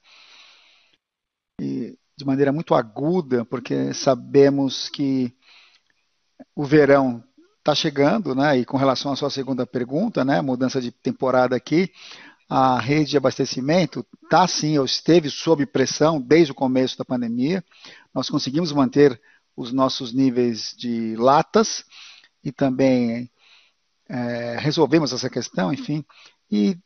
e 1.60 1.98
de 2.18 2.26
maneira 2.26 2.52
muito 2.52 2.74
aguda, 2.74 3.44
porque 3.46 3.94
sabemos 3.94 4.90
que 4.90 5.34
o 6.56 6.64
verão 6.64 7.24
está 7.60 7.74
chegando, 7.74 8.36
né? 8.36 8.58
E 8.58 8.66
com 8.66 8.78
relação 8.78 9.12
à 9.12 9.16
sua 9.16 9.30
segunda 9.30 9.66
pergunta, 9.66 10.24
né? 10.24 10.42
Mudança 10.42 10.82
de 10.82 10.92
temporada 10.92 11.56
aqui, 11.56 11.92
a 12.50 12.80
rede 12.80 13.12
de 13.12 13.18
abastecimento 13.18 14.06
está 14.24 14.48
sim, 14.48 14.78
ou 14.78 14.86
esteve 14.86 15.30
sob 15.30 15.66
pressão 15.66 16.22
desde 16.22 16.52
o 16.52 16.56
começo 16.56 16.98
da 16.98 17.06
pandemia. 17.06 17.64
Nós 18.14 18.30
conseguimos 18.30 18.72
manter 18.72 19.20
os 19.56 19.72
nossos 19.72 20.14
níveis 20.14 20.74
de 20.78 21.16
latas 21.16 21.86
e 22.44 22.52
também 22.52 23.30
é, 24.14 24.58
resolvemos 24.60 25.12
essa 25.12 25.30
questão, 25.30 25.74
enfim, 25.74 26.06
e 26.52 26.78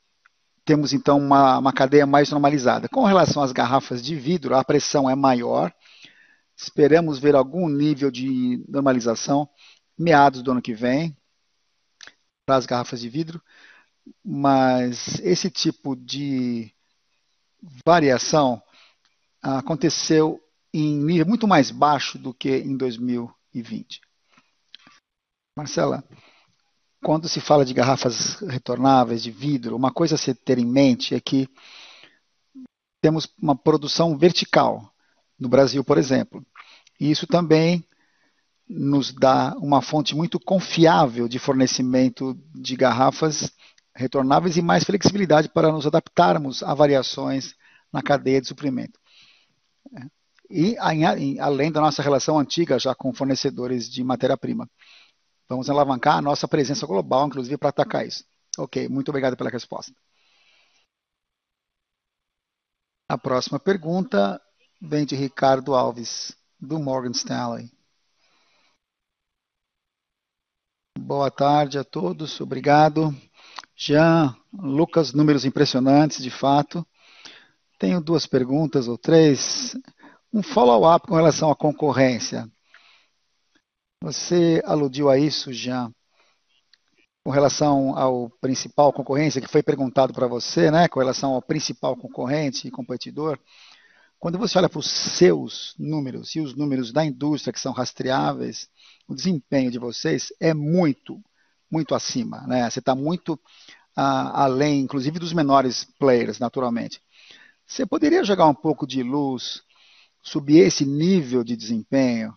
temos 0.65 0.93
então 0.93 1.17
uma, 1.17 1.57
uma 1.57 1.73
cadeia 1.73 2.05
mais 2.05 2.29
normalizada. 2.31 2.89
Com 2.89 3.03
relação 3.05 3.43
às 3.43 3.51
garrafas 3.51 4.03
de 4.03 4.15
vidro, 4.15 4.55
a 4.55 4.63
pressão 4.63 5.09
é 5.09 5.15
maior. 5.15 5.73
Esperamos 6.55 7.19
ver 7.19 7.35
algum 7.35 7.69
nível 7.69 8.09
de 8.09 8.63
normalização 8.67 9.47
meados 9.97 10.41
do 10.41 10.51
ano 10.51 10.61
que 10.61 10.73
vem 10.73 11.15
para 12.45 12.55
as 12.55 12.65
garrafas 12.65 13.01
de 13.01 13.09
vidro 13.09 13.41
mas 14.23 15.19
esse 15.19 15.49
tipo 15.49 15.95
de 15.95 16.71
variação 17.85 18.61
aconteceu 19.41 20.39
em 20.73 20.97
nível 20.97 21.25
muito 21.25 21.47
mais 21.47 21.71
baixo 21.71 22.17
do 22.17 22.33
que 22.33 22.57
em 22.57 22.77
2020. 22.77 24.01
Marcela, 25.55 26.03
quando 27.07 27.29
se 27.29 27.39
fala 27.39 27.63
de 27.63 27.73
garrafas 27.73 28.35
retornáveis 28.41 29.23
de 29.23 29.31
vidro, 29.31 29.77
uma 29.77 29.93
coisa 29.93 30.15
a 30.15 30.17
se 30.17 30.33
ter 30.33 30.57
em 30.57 30.65
mente 30.65 31.15
é 31.15 31.21
que 31.21 31.47
temos 33.01 33.29
uma 33.41 33.55
produção 33.55 34.17
vertical 34.17 34.91
no 35.39 35.47
Brasil, 35.47 35.85
por 35.85 35.97
exemplo. 35.97 36.45
E 36.99 37.09
isso 37.09 37.25
também 37.25 37.81
nos 38.67 39.13
dá 39.13 39.55
uma 39.57 39.81
fonte 39.81 40.13
muito 40.13 40.37
confiável 40.37 41.29
de 41.29 41.39
fornecimento 41.39 42.37
de 42.53 42.75
garrafas 42.75 43.53
retornáveis 43.95 44.57
e 44.57 44.61
mais 44.61 44.83
flexibilidade 44.83 45.47
para 45.47 45.71
nos 45.71 45.87
adaptarmos 45.87 46.61
a 46.61 46.73
variações 46.73 47.55
na 47.89 48.03
cadeia 48.03 48.41
de 48.41 48.49
suprimento. 48.49 48.99
E 50.49 50.75
além 51.39 51.71
da 51.71 51.79
nossa 51.79 52.01
relação 52.01 52.37
antiga 52.37 52.77
já 52.77 52.93
com 52.93 53.13
fornecedores 53.13 53.89
de 53.89 54.03
matéria-prima. 54.03 54.69
Vamos 55.49 55.69
alavancar 55.69 56.17
a 56.17 56.21
nossa 56.21 56.47
presença 56.47 56.85
global, 56.85 57.27
inclusive, 57.27 57.57
para 57.57 57.69
atacar 57.69 58.05
isso. 58.05 58.25
Ok, 58.57 58.89
muito 58.89 59.09
obrigado 59.09 59.37
pela 59.37 59.49
resposta. 59.49 59.93
A 63.09 63.17
próxima 63.17 63.57
pergunta 63.59 64.41
vem 64.81 65.05
de 65.05 65.15
Ricardo 65.15 65.73
Alves, 65.73 66.35
do 66.59 66.77
Morgan 66.77 67.11
Stanley. 67.11 67.71
Boa 70.99 71.31
tarde 71.31 71.77
a 71.77 71.83
todos, 71.85 72.41
obrigado. 72.41 73.15
Jean, 73.75 74.35
Lucas, 74.51 75.13
números 75.13 75.45
impressionantes, 75.45 76.21
de 76.21 76.29
fato. 76.29 76.85
Tenho 77.79 78.01
duas 78.01 78.25
perguntas 78.25 78.87
ou 78.87 78.97
três. 78.97 79.77
Um 80.33 80.43
follow-up 80.43 81.07
com 81.07 81.15
relação 81.15 81.49
à 81.49 81.55
concorrência. 81.55 82.51
Você 84.01 84.61
aludiu 84.63 85.09
a 85.09 85.17
isso, 85.17 85.51
Jean, 85.51 85.91
com 87.23 87.31
relação 87.31 87.97
ao 87.97 88.29
principal 88.39 88.93
concorrência, 88.93 89.41
que 89.41 89.47
foi 89.47 89.63
perguntado 89.63 90.13
para 90.13 90.27
você, 90.27 90.69
né, 90.69 90.87
com 90.87 90.99
relação 90.99 91.33
ao 91.33 91.41
principal 91.41 91.95
concorrente 91.97 92.67
e 92.67 92.71
competidor. 92.71 93.39
Quando 94.19 94.37
você 94.37 94.57
olha 94.57 94.69
para 94.69 94.79
os 94.79 94.89
seus 94.89 95.73
números 95.77 96.35
e 96.35 96.39
os 96.39 96.55
números 96.55 96.93
da 96.93 97.03
indústria 97.03 97.51
que 97.51 97.59
são 97.59 97.73
rastreáveis, 97.73 98.69
o 99.07 99.15
desempenho 99.15 99.71
de 99.71 99.79
vocês 99.79 100.31
é 100.39 100.53
muito, 100.53 101.19
muito 101.69 101.95
acima. 101.95 102.45
Né? 102.47 102.69
Você 102.69 102.79
está 102.79 102.95
muito 102.95 103.39
além, 103.95 104.81
inclusive 104.81 105.17
dos 105.17 105.33
menores 105.33 105.85
players, 105.99 106.37
naturalmente. 106.37 107.01
Você 107.65 107.85
poderia 107.85 108.23
jogar 108.23 108.45
um 108.47 108.55
pouco 108.55 108.85
de 108.85 109.01
luz 109.01 109.63
sobre 110.21 110.59
esse 110.59 110.85
nível 110.85 111.43
de 111.43 111.55
desempenho? 111.57 112.33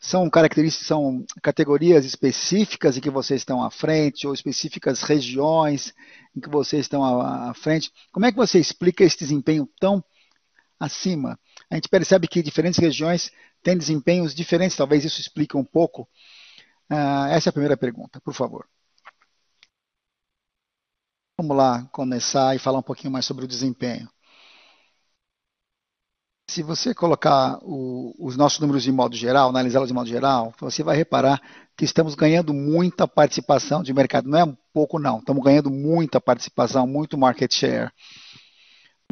São 0.00 0.30
características, 0.30 0.86
são 0.86 1.24
categorias 1.42 2.04
específicas 2.04 2.96
em 2.96 3.00
que 3.00 3.10
vocês 3.10 3.40
estão 3.40 3.62
à 3.62 3.70
frente, 3.70 4.26
ou 4.26 4.32
específicas 4.32 5.02
regiões 5.02 5.92
em 6.36 6.40
que 6.40 6.48
vocês 6.48 6.82
estão 6.82 7.02
à, 7.04 7.50
à 7.50 7.54
frente? 7.54 7.92
Como 8.12 8.24
é 8.24 8.30
que 8.30 8.36
você 8.36 8.58
explica 8.58 9.04
esse 9.04 9.18
desempenho 9.18 9.68
tão 9.80 10.02
acima? 10.78 11.38
A 11.70 11.74
gente 11.74 11.88
percebe 11.88 12.28
que 12.28 12.42
diferentes 12.42 12.78
regiões 12.78 13.32
têm 13.62 13.76
desempenhos 13.76 14.34
diferentes, 14.34 14.76
talvez 14.76 15.04
isso 15.04 15.20
explique 15.20 15.56
um 15.56 15.64
pouco. 15.64 16.08
Uh, 16.90 17.26
essa 17.30 17.48
é 17.48 17.50
a 17.50 17.52
primeira 17.52 17.76
pergunta, 17.76 18.20
por 18.20 18.32
favor. 18.32 18.66
Vamos 21.36 21.56
lá 21.56 21.84
começar 21.92 22.54
e 22.56 22.58
falar 22.58 22.78
um 22.78 22.82
pouquinho 22.82 23.12
mais 23.12 23.24
sobre 23.24 23.44
o 23.44 23.48
desempenho. 23.48 24.08
Se 26.48 26.62
você 26.62 26.94
colocar 26.94 27.58
o, 27.62 28.14
os 28.18 28.34
nossos 28.36 28.58
números 28.58 28.82
de 28.82 28.90
modo 28.90 29.14
geral, 29.14 29.50
analisá-los 29.50 29.88
de 29.88 29.94
modo 29.94 30.08
geral, 30.08 30.54
você 30.58 30.82
vai 30.82 30.96
reparar 30.96 31.40
que 31.76 31.84
estamos 31.84 32.14
ganhando 32.14 32.54
muita 32.54 33.06
participação 33.06 33.82
de 33.82 33.92
mercado. 33.92 34.28
Não 34.28 34.38
é 34.38 34.44
um 34.44 34.56
pouco, 34.72 34.98
não. 34.98 35.18
Estamos 35.18 35.44
ganhando 35.44 35.70
muita 35.70 36.18
participação, 36.18 36.86
muito 36.86 37.18
market 37.18 37.52
share. 37.52 37.92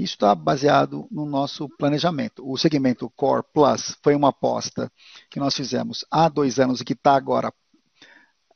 Isso 0.00 0.14
está 0.14 0.34
baseado 0.34 1.06
no 1.10 1.26
nosso 1.26 1.68
planejamento. 1.78 2.42
O 2.50 2.56
segmento 2.56 3.10
Core 3.14 3.44
Plus 3.52 3.96
foi 4.02 4.14
uma 4.14 4.30
aposta 4.30 4.90
que 5.30 5.38
nós 5.38 5.54
fizemos 5.54 6.06
há 6.10 6.28
dois 6.30 6.58
anos 6.58 6.80
e 6.80 6.84
que 6.84 6.94
está 6.94 7.14
agora 7.14 7.52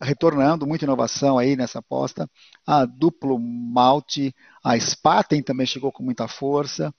retornando, 0.02 0.66
muita 0.66 0.86
inovação 0.86 1.38
aí 1.38 1.54
nessa 1.54 1.80
aposta. 1.80 2.28
A 2.66 2.86
Duplo 2.86 3.38
Malte, 3.38 4.34
a 4.64 4.78
Spaten 4.78 5.42
também 5.42 5.66
chegou 5.66 5.92
com 5.92 6.02
muita 6.02 6.26
força. 6.26 6.94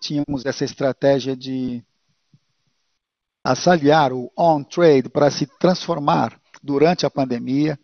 Tínhamos 0.00 0.46
essa 0.46 0.64
estratégia 0.64 1.36
de 1.36 1.84
assaliar 3.44 4.12
o 4.12 4.30
on-trade 4.36 5.08
para 5.08 5.30
se 5.30 5.46
transformar 5.58 6.40
durante 6.62 7.04
a 7.04 7.10
pandemia. 7.10 7.78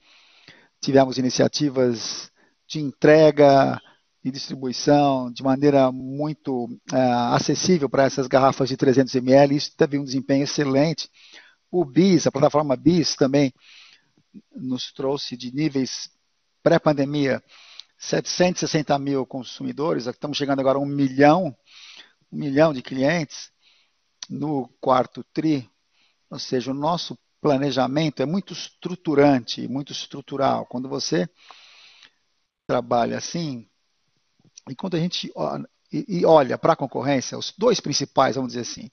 Tivemos 0.80 1.18
iniciativas 1.18 2.30
de 2.66 2.80
entrega 2.80 3.80
e 4.24 4.30
distribuição 4.30 5.30
de 5.30 5.42
maneira 5.42 5.92
muito 5.92 6.64
uh, 6.64 7.34
acessível 7.34 7.88
para 7.88 8.04
essas 8.04 8.26
garrafas 8.26 8.68
de 8.68 8.76
300 8.76 9.14
ml. 9.16 9.56
Isso 9.56 9.76
teve 9.76 9.98
um 9.98 10.04
desempenho 10.04 10.44
excelente. 10.44 11.10
O 11.70 11.84
BIS, 11.84 12.26
a 12.26 12.32
plataforma 12.32 12.76
BIS 12.76 13.14
também 13.14 13.52
nos 14.56 14.92
trouxe 14.92 15.36
de 15.36 15.54
níveis 15.54 16.08
pré-pandemia 16.62 17.42
760 17.98 18.98
mil 18.98 19.24
consumidores, 19.24 20.06
estamos 20.06 20.36
chegando 20.36 20.60
agora 20.60 20.78
a 20.78 20.80
um 20.80 20.86
milhão, 20.86 21.56
um 22.34 22.38
milhão 22.38 22.72
de 22.74 22.82
clientes 22.82 23.52
no 24.28 24.68
quarto 24.80 25.22
TRI, 25.32 25.70
ou 26.28 26.38
seja, 26.38 26.72
o 26.72 26.74
nosso 26.74 27.16
planejamento 27.40 28.22
é 28.22 28.26
muito 28.26 28.52
estruturante, 28.52 29.68
muito 29.68 29.92
estrutural. 29.92 30.66
Quando 30.66 30.88
você 30.88 31.28
trabalha 32.66 33.18
assim, 33.18 33.68
e 34.68 34.74
quando 34.74 34.96
a 34.96 35.00
gente 35.00 35.32
e 35.92 36.26
olha 36.26 36.58
para 36.58 36.72
a 36.72 36.76
concorrência, 36.76 37.38
os 37.38 37.54
dois 37.56 37.78
principais, 37.78 38.34
vamos 38.34 38.54
dizer 38.54 38.62
assim, 38.62 38.90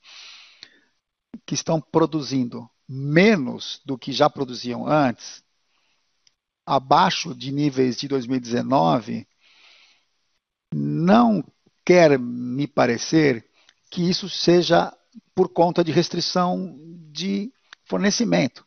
que 1.47 1.55
estão 1.55 1.81
produzindo 1.81 2.69
menos 2.87 3.81
do 3.83 3.97
que 3.97 4.11
já 4.11 4.29
produziam 4.29 4.85
antes, 4.85 5.43
abaixo 6.63 7.33
de 7.33 7.51
níveis 7.51 7.97
de 7.97 8.07
2019, 8.07 9.27
não 10.75 11.43
quer 11.85 12.17
me 12.19 12.67
parecer 12.67 13.45
que 13.89 14.09
isso 14.09 14.29
seja 14.29 14.93
por 15.35 15.49
conta 15.49 15.83
de 15.83 15.91
restrição 15.91 16.77
de 17.11 17.51
fornecimento. 17.85 18.65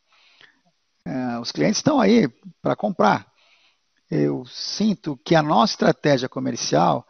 É, 1.06 1.38
os 1.38 1.52
clientes 1.52 1.78
estão 1.78 2.00
aí 2.00 2.28
para 2.62 2.76
comprar 2.76 3.34
eu 4.10 4.44
sinto 4.46 5.18
que 5.24 5.34
a 5.34 5.42
nossa 5.42 5.72
estratégia 5.72 6.28
comercial 6.28 7.06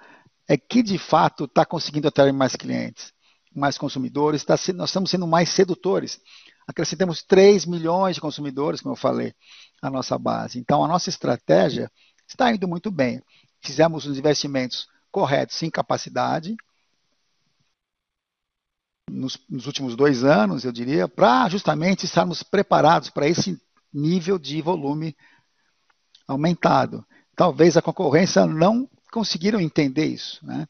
é 0.48 0.56
que 0.56 0.82
de 0.82 0.98
fato 0.98 1.44
está 1.44 1.64
conseguindo 1.64 2.08
atrair 2.08 2.32
mais 2.32 2.54
clientes, 2.56 3.12
mais 3.54 3.76
consumidores, 3.76 4.44
tá, 4.44 4.54
nós 4.74 4.90
estamos 4.90 5.10
sendo 5.10 5.26
mais 5.26 5.50
sedutores. 5.50 6.20
Acrescentamos 6.66 7.22
3 7.22 7.66
milhões 7.66 8.14
de 8.14 8.20
consumidores, 8.20 8.80
como 8.80 8.94
eu 8.94 8.98
falei, 8.98 9.34
à 9.82 9.90
nossa 9.90 10.18
base. 10.18 10.58
Então, 10.58 10.82
a 10.82 10.88
nossa 10.88 11.10
estratégia 11.10 11.90
está 12.26 12.50
indo 12.50 12.66
muito 12.66 12.90
bem. 12.90 13.22
Fizemos 13.62 14.06
os 14.06 14.18
investimentos 14.18 14.86
corretos 15.14 15.62
em 15.62 15.70
capacidade, 15.70 16.56
nos, 19.08 19.38
nos 19.48 19.64
últimos 19.68 19.94
dois 19.94 20.24
anos, 20.24 20.64
eu 20.64 20.72
diria, 20.72 21.06
para 21.06 21.48
justamente 21.48 22.04
estarmos 22.04 22.42
preparados 22.42 23.10
para 23.10 23.28
esse 23.28 23.56
nível 23.92 24.40
de 24.40 24.60
volume 24.60 25.16
aumentado. 26.26 27.06
Talvez 27.36 27.76
a 27.76 27.82
concorrência 27.82 28.44
não 28.44 28.90
conseguiram 29.12 29.60
entender 29.60 30.06
isso. 30.06 30.44
Né? 30.44 30.66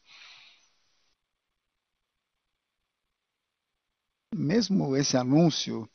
Mesmo 4.31 4.95
esse 4.95 5.17
anúncio 5.17 5.89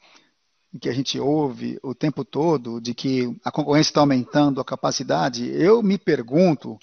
que 0.80 0.88
a 0.88 0.92
gente 0.92 1.20
ouve 1.20 1.78
o 1.84 1.94
tempo 1.94 2.24
todo 2.24 2.80
de 2.80 2.94
que 2.94 3.32
a 3.44 3.52
concorrência 3.52 3.90
está 3.90 4.00
aumentando 4.00 4.60
a 4.60 4.64
capacidade, 4.64 5.48
eu 5.50 5.84
me 5.84 5.96
pergunto 5.96 6.76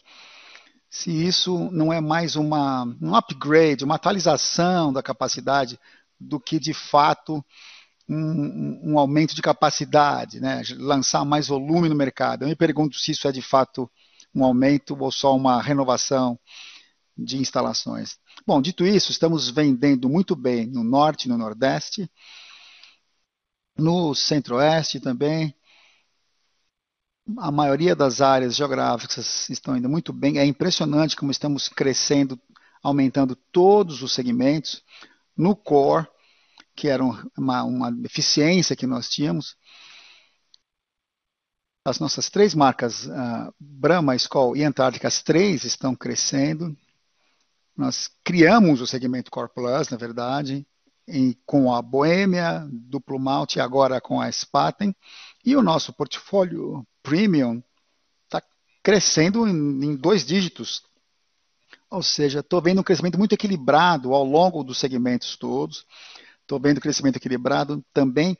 se 0.90 1.12
isso 1.12 1.70
não 1.72 1.92
é 1.92 2.00
mais 2.00 2.36
uma, 2.36 2.86
um 3.02 3.16
upgrade, 3.16 3.84
uma 3.84 3.96
atualização 3.96 4.92
da 4.94 5.04
capacidade 5.04 5.80
do 6.20 6.40
que 6.40 6.60
de 6.60 6.74
fato 6.74 7.44
um, 8.08 8.92
um, 8.92 9.00
aumento 9.00 9.36
de 9.36 9.42
capacidade, 9.42 10.40
né? 10.40 10.62
lançar 10.78 11.26
mais 11.26 11.48
volume 11.48 11.90
no 11.90 11.96
mercado. 11.96 12.44
Eu 12.44 12.48
me 12.48 12.56
pergunto 12.56 12.98
se 12.98 13.12
isso 13.12 13.28
é 13.28 13.32
de 13.32 13.42
fato 13.42 13.90
um 14.34 14.44
aumento 14.44 14.98
ou 15.00 15.12
só 15.12 15.36
uma 15.36 15.62
renovação 15.62 16.40
de 17.18 17.38
instalações. 17.38 18.18
Bom, 18.46 18.62
dito 18.62 18.86
isso, 18.86 19.12
estamos 19.12 19.50
vendendo 19.50 20.08
muito 20.08 20.36
bem 20.36 20.66
no 20.68 20.84
norte 20.84 21.28
no 21.28 21.38
nordeste, 21.38 22.10
no 23.78 24.14
centro-oeste 24.16 25.00
também. 25.00 25.54
A 27.36 27.52
maioria 27.52 27.94
das 27.94 28.22
áreas 28.22 28.56
geográficas 28.56 29.50
estão 29.50 29.76
indo 29.76 29.90
muito 29.90 30.14
bem. 30.14 30.38
É 30.38 30.46
impressionante 30.46 31.16
como 31.16 31.32
estamos 31.32 31.68
crescendo, 31.68 32.40
aumentando 32.82 33.36
todos 33.52 34.02
os 34.02 34.14
segmentos. 34.14 34.82
No 35.36 35.56
core, 35.56 36.08
que 36.76 36.88
era 36.88 37.04
uma, 37.38 37.64
uma 37.64 37.92
deficiência 37.92 38.76
que 38.76 38.88
nós 38.88 39.10
tínhamos. 39.10 39.58
As 41.84 42.00
nossas 42.00 42.30
três 42.30 42.54
marcas, 42.54 43.06
uh, 43.06 43.54
Brahma, 43.60 44.16
Skol 44.16 44.56
e 44.56 44.64
Antártica, 44.64 45.08
as 45.08 45.22
três 45.22 45.64
estão 45.64 45.96
crescendo. 45.96 46.78
Nós 47.76 48.10
criamos 48.24 48.80
o 48.82 48.88
segmento 48.88 49.30
Core 49.30 49.52
Plus, 49.54 49.90
na 49.90 49.98
verdade, 49.98 50.66
com 51.46 51.74
a 51.74 51.82
Boêmia, 51.82 52.68
Duplo 52.72 53.20
Malte 53.20 53.60
e 53.60 53.62
agora 53.62 54.02
com 54.02 54.20
a 54.20 54.32
Spaten. 54.32 54.96
E 55.46 55.56
o 55.56 55.64
nosso 55.64 55.94
portfólio 55.94 56.86
Premium 57.08 57.64
está 58.26 58.43
crescendo 58.84 59.47
em, 59.47 59.53
em 59.53 59.95
dois 59.95 60.26
dígitos. 60.26 60.84
Ou 61.89 62.03
seja, 62.03 62.41
estou 62.41 62.62
vendo 62.62 62.82
um 62.82 62.84
crescimento 62.84 63.18
muito 63.18 63.32
equilibrado 63.32 64.14
ao 64.14 64.26
longo 64.26 64.62
dos 64.62 64.78
segmentos 64.78 65.38
todos. 65.38 65.86
Estou 66.41 66.60
vendo 66.60 66.82
crescimento 66.82 67.16
equilibrado 67.16 67.82
também 67.93 68.38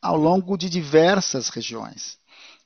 ao 0.00 0.16
longo 0.16 0.56
de 0.56 0.70
diversas 0.70 1.50
regiões, 1.50 2.18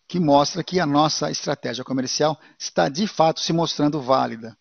que 0.06 0.20
mostra 0.20 0.62
que 0.62 0.78
a 0.78 0.86
nossa 0.86 1.28
estratégia 1.28 1.82
comercial 1.82 2.38
está 2.56 2.88
de 2.88 3.08
fato 3.08 3.40
se 3.40 3.52
mostrando 3.52 4.00
válida. 4.00 4.56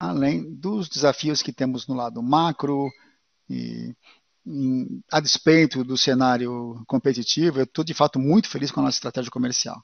Além 0.00 0.52
dos 0.52 0.88
desafios 0.88 1.42
que 1.42 1.52
temos 1.52 1.86
no 1.86 1.94
lado 1.94 2.20
macro, 2.20 2.90
e, 3.48 3.94
a 5.10 5.20
despeito 5.20 5.84
do 5.84 5.96
cenário 5.96 6.82
competitivo, 6.86 7.60
eu 7.60 7.64
estou 7.64 7.84
de 7.84 7.94
fato 7.94 8.18
muito 8.18 8.48
feliz 8.48 8.70
com 8.70 8.80
a 8.80 8.84
nossa 8.84 8.96
estratégia 8.96 9.30
comercial. 9.30 9.82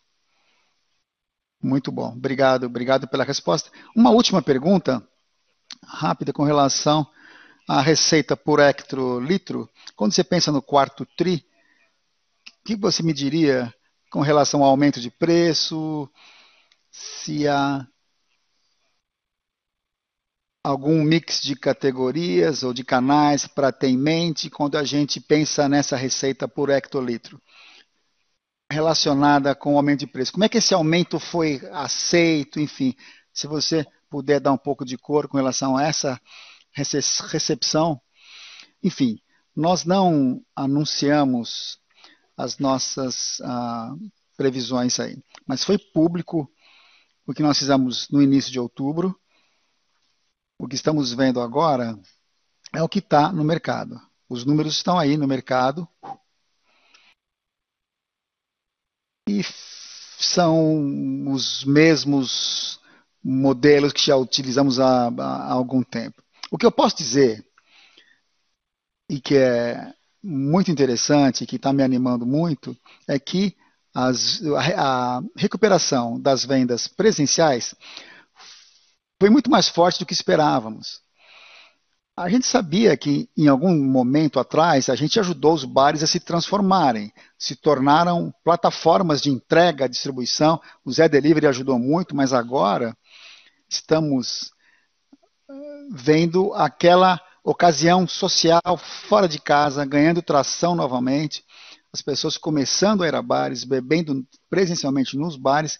Muito 1.62 1.90
bom, 1.90 2.12
obrigado, 2.12 2.64
obrigado 2.64 3.08
pela 3.08 3.24
resposta. 3.24 3.70
Uma 3.94 4.10
última 4.10 4.42
pergunta 4.42 5.06
rápida 5.84 6.32
com 6.32 6.44
relação 6.44 7.06
a 7.68 7.82
receita 7.82 8.34
por 8.36 8.60
hectolitro, 8.60 9.68
quando 9.94 10.12
você 10.12 10.24
pensa 10.24 10.50
no 10.50 10.62
quarto 10.62 11.04
TRI, 11.16 11.44
o 12.60 12.64
que 12.64 12.76
você 12.76 13.02
me 13.02 13.12
diria 13.12 13.72
com 14.10 14.20
relação 14.20 14.62
ao 14.62 14.70
aumento 14.70 15.00
de 15.00 15.10
preço? 15.10 16.08
Se 16.90 17.46
há 17.46 17.86
algum 20.68 21.02
mix 21.02 21.40
de 21.40 21.56
categorias 21.56 22.62
ou 22.62 22.72
de 22.72 22.84
canais 22.84 23.46
para 23.46 23.72
ter 23.72 23.88
em 23.88 23.96
mente 23.96 24.50
quando 24.50 24.76
a 24.76 24.84
gente 24.84 25.20
pensa 25.20 25.68
nessa 25.68 25.96
receita 25.96 26.46
por 26.46 26.68
hectolitro? 26.68 27.40
Relacionada 28.70 29.54
com 29.54 29.74
o 29.74 29.76
aumento 29.78 30.00
de 30.00 30.06
preço. 30.06 30.32
Como 30.32 30.44
é 30.44 30.48
que 30.48 30.58
esse 30.58 30.74
aumento 30.74 31.18
foi 31.18 31.60
aceito? 31.72 32.60
Enfim, 32.60 32.94
se 33.32 33.46
você 33.46 33.86
puder 34.10 34.40
dar 34.40 34.52
um 34.52 34.58
pouco 34.58 34.84
de 34.84 34.96
cor 34.98 35.28
com 35.28 35.36
relação 35.36 35.76
a 35.76 35.84
essa 35.84 36.20
recepção. 36.72 38.00
Enfim, 38.82 39.18
nós 39.54 39.84
não 39.84 40.42
anunciamos 40.54 41.78
as 42.36 42.58
nossas 42.58 43.40
ah, 43.42 43.94
previsões 44.36 45.00
aí, 45.00 45.16
mas 45.46 45.64
foi 45.64 45.76
público 45.78 46.48
o 47.26 47.34
que 47.34 47.42
nós 47.42 47.58
fizemos 47.58 48.08
no 48.10 48.22
início 48.22 48.52
de 48.52 48.60
outubro. 48.60 49.18
O 50.58 50.66
que 50.66 50.74
estamos 50.74 51.12
vendo 51.12 51.40
agora 51.40 51.98
é 52.74 52.82
o 52.82 52.88
que 52.88 52.98
está 52.98 53.32
no 53.32 53.44
mercado. 53.44 54.00
Os 54.28 54.44
números 54.44 54.74
estão 54.74 54.98
aí 54.98 55.16
no 55.16 55.26
mercado. 55.26 55.88
E 59.28 59.42
são 60.18 61.30
os 61.32 61.64
mesmos 61.64 62.80
modelos 63.22 63.92
que 63.92 64.04
já 64.04 64.16
utilizamos 64.16 64.80
há, 64.80 65.08
há 65.08 65.52
algum 65.52 65.82
tempo. 65.82 66.22
O 66.50 66.58
que 66.58 66.66
eu 66.66 66.72
posso 66.72 66.96
dizer, 66.96 67.46
e 69.08 69.20
que 69.20 69.36
é 69.36 69.94
muito 70.22 70.70
interessante, 70.70 71.46
que 71.46 71.56
está 71.56 71.72
me 71.72 71.82
animando 71.82 72.26
muito, 72.26 72.76
é 73.06 73.18
que 73.18 73.56
as, 73.94 74.42
a, 74.76 75.18
a 75.18 75.22
recuperação 75.36 76.20
das 76.20 76.44
vendas 76.44 76.88
presenciais 76.88 77.74
foi 79.18 79.30
muito 79.30 79.50
mais 79.50 79.68
forte 79.68 79.98
do 79.98 80.06
que 80.06 80.12
esperávamos. 80.12 81.00
A 82.16 82.28
gente 82.28 82.46
sabia 82.46 82.96
que 82.96 83.28
em 83.36 83.46
algum 83.46 83.76
momento 83.76 84.40
atrás 84.40 84.88
a 84.88 84.96
gente 84.96 85.20
ajudou 85.20 85.54
os 85.54 85.64
bares 85.64 86.02
a 86.02 86.06
se 86.06 86.18
transformarem, 86.18 87.12
se 87.38 87.54
tornaram 87.54 88.34
plataformas 88.42 89.20
de 89.20 89.30
entrega, 89.30 89.88
distribuição. 89.88 90.60
O 90.84 90.90
Zé 90.90 91.08
Delivery 91.08 91.46
ajudou 91.46 91.78
muito, 91.78 92.16
mas 92.16 92.32
agora 92.32 92.96
estamos 93.68 94.50
eh, 95.48 95.54
vendo 95.92 96.52
aquela 96.54 97.20
ocasião 97.44 98.06
social 98.08 98.76
fora 99.08 99.28
de 99.28 99.40
casa 99.40 99.84
ganhando 99.84 100.20
tração 100.20 100.74
novamente, 100.74 101.44
as 101.92 102.02
pessoas 102.02 102.36
começando 102.36 103.04
a 103.04 103.08
ir 103.08 103.14
a 103.14 103.22
bares, 103.22 103.62
bebendo 103.62 104.26
presencialmente 104.50 105.16
nos 105.16 105.36
bares, 105.36 105.78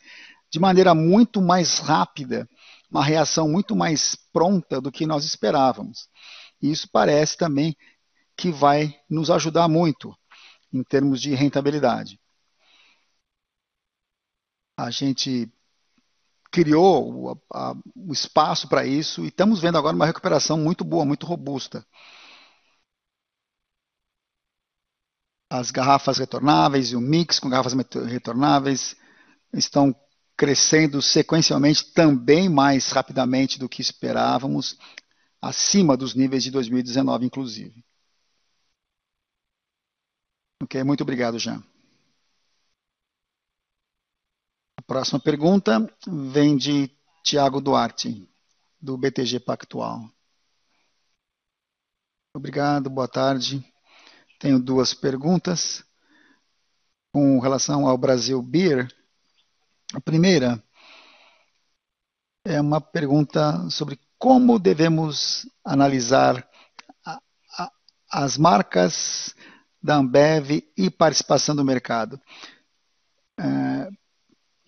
de 0.51 0.59
maneira 0.59 0.95
muito 0.95 1.43
mais 1.43 1.79
rápida, 1.79 2.49
uma 2.91 3.05
reação 3.05 3.49
muito 3.49 3.77
mais 3.77 4.15
pronta 4.33 4.81
do 4.81 4.91
que 4.91 5.07
nós 5.07 5.25
esperávamos. 5.25 6.09
E 6.61 6.71
isso 6.71 6.89
parece 6.91 7.37
também 7.37 7.77
que 8.37 8.51
vai 8.51 8.99
nos 9.09 9.31
ajudar 9.31 9.69
muito 9.69 10.15
em 10.73 10.83
termos 10.83 11.21
de 11.21 11.35
rentabilidade. 11.35 12.21
A 14.77 14.91
gente 14.91 15.53
criou 16.51 17.33
o, 17.33 17.43
a, 17.53 17.75
o 17.97 18.13
espaço 18.13 18.69
para 18.69 18.87
isso 18.87 19.25
e 19.25 19.29
estamos 19.29 19.61
vendo 19.61 19.77
agora 19.79 19.95
uma 19.95 20.07
recuperação 20.07 20.57
muito 20.57 20.85
boa, 20.85 21.05
muito 21.05 21.27
robusta. 21.27 21.85
As 25.51 25.71
garrafas 25.71 26.19
retornáveis 26.19 26.93
e 26.93 26.97
o 26.97 27.01
mix 27.01 27.39
com 27.39 27.49
garrafas 27.49 27.75
retornáveis 28.07 28.97
estão 29.53 29.95
crescendo 30.39 31.03
sequencialmente 31.03 31.93
também 31.93 32.49
mais 32.49 32.93
rapidamente 32.93 33.59
do 33.59 33.69
que 33.69 33.83
esperávamos, 33.83 34.79
acima 35.43 35.97
dos 35.97 36.15
níveis 36.15 36.45
de 36.45 36.53
2019, 36.53 37.27
inclusive. 37.27 37.85
Ok, 40.63 40.85
muito 40.85 41.03
obrigado, 41.03 41.41
Jean. 41.41 41.61
Próxima 44.87 45.19
pergunta 45.19 45.93
vem 46.07 46.57
de 46.57 46.89
Tiago 47.25 47.61
Duarte, 47.61 48.27
do 48.81 48.97
BTG 48.97 49.41
Pactual. 49.41 50.09
Obrigado, 52.33 52.89
boa 52.89 53.09
tarde. 53.09 53.63
Tenho 54.39 54.61
duas 54.61 54.95
perguntas 54.95 55.85
com 57.13 57.41
relação 57.41 57.89
ao 57.89 57.99
Brasil 57.99 58.41
Beer. 58.41 58.89
A 59.95 60.01
primeira 60.01 60.63
é 62.45 62.61
uma 62.61 62.81
pergunta 62.81 63.69
sobre 63.71 63.99
como 64.19 64.59
devemos 64.59 65.49
analisar 65.65 66.47
a, 67.05 67.21
a, 67.59 67.73
as 68.11 68.37
marcas 68.37 69.35
da 69.83 69.97
Ambev 69.97 70.63
e 70.77 70.91
participação 70.91 71.55
do 71.55 71.65
mercado. 71.65 72.21
É, 73.39 73.89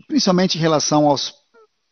principalmente 0.06 0.56
em 0.56 0.60
relação 0.60 1.06
aos 1.06 1.34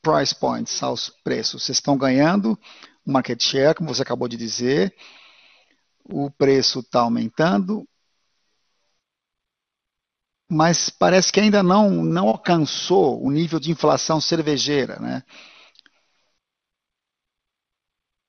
price 0.00 0.34
points, 0.34 0.82
aos 0.82 1.10
preços. 1.22 1.64
Vocês 1.64 1.78
estão 1.78 1.98
ganhando 1.98 2.58
market 3.04 3.42
share, 3.42 3.74
como 3.74 3.92
você 3.92 4.02
acabou 4.02 4.28
de 4.28 4.36
dizer, 4.36 4.94
o 6.04 6.30
preço 6.30 6.80
está 6.80 7.00
aumentando, 7.00 7.86
mas 10.50 10.88
parece 10.88 11.32
que 11.32 11.40
ainda 11.40 11.62
não, 11.62 11.90
não 11.90 12.28
alcançou 12.28 13.22
o 13.22 13.30
nível 13.30 13.60
de 13.60 13.70
inflação 13.70 14.20
cervejeira, 14.20 14.98
né? 14.98 15.22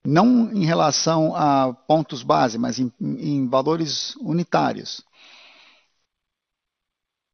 Não 0.05 0.51
em 0.51 0.65
relação 0.65 1.35
a 1.35 1.73
pontos 1.73 2.23
base, 2.23 2.57
mas 2.57 2.79
em, 2.79 2.91
em 2.99 3.47
valores 3.47 4.15
unitários. 4.17 5.03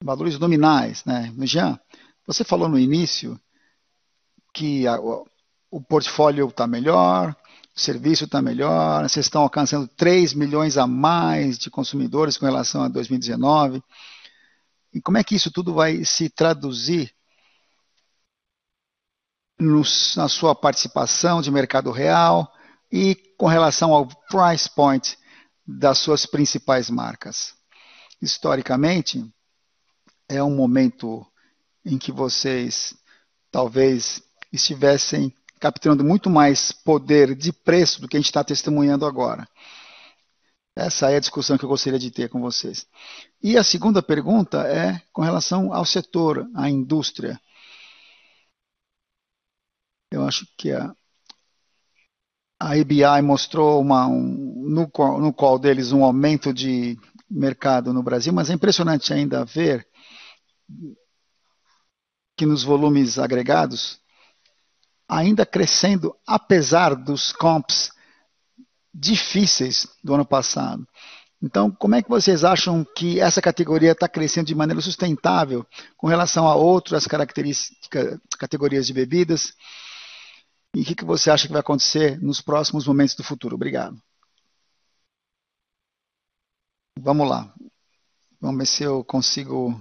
Valores 0.03 0.38
nominais, 0.38 1.03
né? 1.05 1.33
Jean, 1.43 1.79
você 2.27 2.43
falou 2.43 2.67
no 2.67 2.77
início 2.77 3.39
que 4.53 4.88
a, 4.88 4.99
o 5.71 5.81
portfólio 5.81 6.47
está 6.47 6.67
melhor, 6.67 7.36
o 7.75 7.79
serviço 7.79 8.25
está 8.25 8.41
melhor, 8.41 9.03
vocês 9.03 9.25
estão 9.25 9.41
alcançando 9.41 9.88
3 9.88 10.33
milhões 10.33 10.77
a 10.77 10.88
mais 10.88 11.57
de 11.57 11.69
consumidores 11.69 12.38
com 12.38 12.45
relação 12.45 12.83
a 12.83 12.88
2019. 12.88 13.83
E 14.95 15.01
como 15.01 15.17
é 15.17 15.23
que 15.25 15.35
isso 15.35 15.51
tudo 15.51 15.73
vai 15.73 16.05
se 16.05 16.29
traduzir 16.29 17.13
no, 19.59 19.81
na 20.15 20.29
sua 20.29 20.55
participação 20.55 21.41
de 21.41 21.51
mercado 21.51 21.91
real 21.91 22.49
e 22.89 23.13
com 23.37 23.45
relação 23.45 23.93
ao 23.93 24.07
price 24.07 24.69
point 24.73 25.17
das 25.67 25.97
suas 25.97 26.25
principais 26.25 26.89
marcas? 26.89 27.53
Historicamente, 28.21 29.21
é 30.29 30.41
um 30.41 30.55
momento 30.55 31.27
em 31.83 31.97
que 31.97 32.13
vocês 32.13 32.95
talvez 33.51 34.23
estivessem 34.49 35.35
capturando 35.59 36.05
muito 36.05 36.29
mais 36.29 36.71
poder 36.71 37.35
de 37.35 37.51
preço 37.51 37.99
do 37.99 38.07
que 38.07 38.15
a 38.15 38.19
gente 38.19 38.27
está 38.27 38.45
testemunhando 38.45 39.05
agora. 39.05 39.45
Essa 40.76 41.09
é 41.09 41.15
a 41.15 41.21
discussão 41.21 41.57
que 41.57 41.63
eu 41.63 41.69
gostaria 41.69 41.97
de 41.97 42.11
ter 42.11 42.28
com 42.28 42.41
vocês. 42.41 42.86
E 43.41 43.57
a 43.57 43.63
segunda 43.63 44.03
pergunta 44.03 44.67
é 44.67 45.01
com 45.13 45.21
relação 45.21 45.73
ao 45.73 45.86
setor, 45.86 46.45
à 46.53 46.69
indústria. 46.69 47.39
Eu 50.11 50.28
acho 50.28 50.45
que 50.57 50.73
a, 50.73 50.93
a 52.59 52.73
ABI 52.73 53.21
mostrou 53.23 53.80
uma, 53.80 54.05
um, 54.05 54.21
no, 54.67 54.91
no 55.19 55.34
qual 55.34 55.57
deles 55.57 55.93
um 55.93 56.03
aumento 56.03 56.53
de 56.53 56.97
mercado 57.30 57.93
no 57.93 58.03
Brasil, 58.03 58.34
mas 58.34 58.49
é 58.49 58.53
impressionante 58.53 59.13
ainda 59.13 59.45
ver 59.45 59.88
que 62.36 62.45
nos 62.45 62.63
volumes 62.63 63.17
agregados, 63.17 64.01
ainda 65.07 65.45
crescendo 65.45 66.13
apesar 66.28 66.95
dos 66.95 67.32
comps 67.32 67.94
difíceis 68.97 69.87
do 70.01 70.13
ano 70.13 70.25
passado. 70.25 70.87
Então, 71.41 71.69
como 71.69 71.95
é 71.95 72.01
que 72.01 72.09
vocês 72.09 72.43
acham 72.43 72.85
que 72.95 73.19
essa 73.19 73.41
categoria 73.41 73.91
está 73.91 74.07
crescendo 74.07 74.47
de 74.47 74.55
maneira 74.55 74.81
sustentável 74.81 75.65
com 75.97 76.07
relação 76.07 76.47
a 76.47 76.55
outras 76.55 77.05
características, 77.05 78.17
categorias 78.39 78.87
de 78.87 78.93
bebidas? 78.93 79.53
E 80.73 80.81
o 80.81 80.85
que, 80.85 80.95
que 80.95 81.05
você 81.05 81.29
acha 81.29 81.45
que 81.45 81.53
vai 81.53 81.59
acontecer 81.59 82.19
nos 82.21 82.41
próximos 82.41 82.87
momentos 82.87 83.15
do 83.15 83.23
futuro? 83.23 83.55
Obrigado. 83.55 84.01
Vamos 86.97 87.29
lá. 87.29 87.53
Vamos 88.39 88.57
ver 88.57 88.65
se 88.65 88.83
eu 88.83 89.03
consigo 89.03 89.77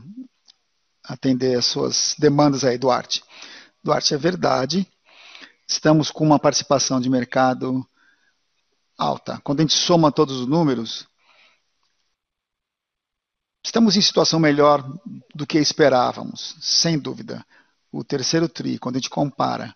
atender 1.05 1.57
as 1.57 1.67
suas 1.67 2.17
demandas 2.19 2.65
aí, 2.65 2.77
Duarte. 2.77 3.23
Duarte, 3.83 4.15
é 4.15 4.19
verdade. 4.19 4.87
Estamos 5.67 6.11
com 6.11 6.25
uma 6.25 6.39
participação 6.39 7.01
de 7.01 7.09
mercado 7.09 7.87
alta. 8.97 9.41
Quando 9.43 9.61
a 9.61 9.63
gente 9.63 9.75
soma 9.75 10.13
todos 10.13 10.41
os 10.41 10.47
números, 10.47 11.07
estamos 13.65 13.97
em 13.97 14.01
situação 14.01 14.39
melhor 14.39 14.85
do 15.35 15.47
que 15.47 15.59
esperávamos, 15.59 16.57
sem 16.61 16.99
dúvida. 16.99 17.45
O 17.93 18.03
terceiro 18.03 18.49
TRI, 18.49 18.79
quando 18.79 18.97
a 18.97 18.99
gente 18.99 19.11
compara 19.11 19.75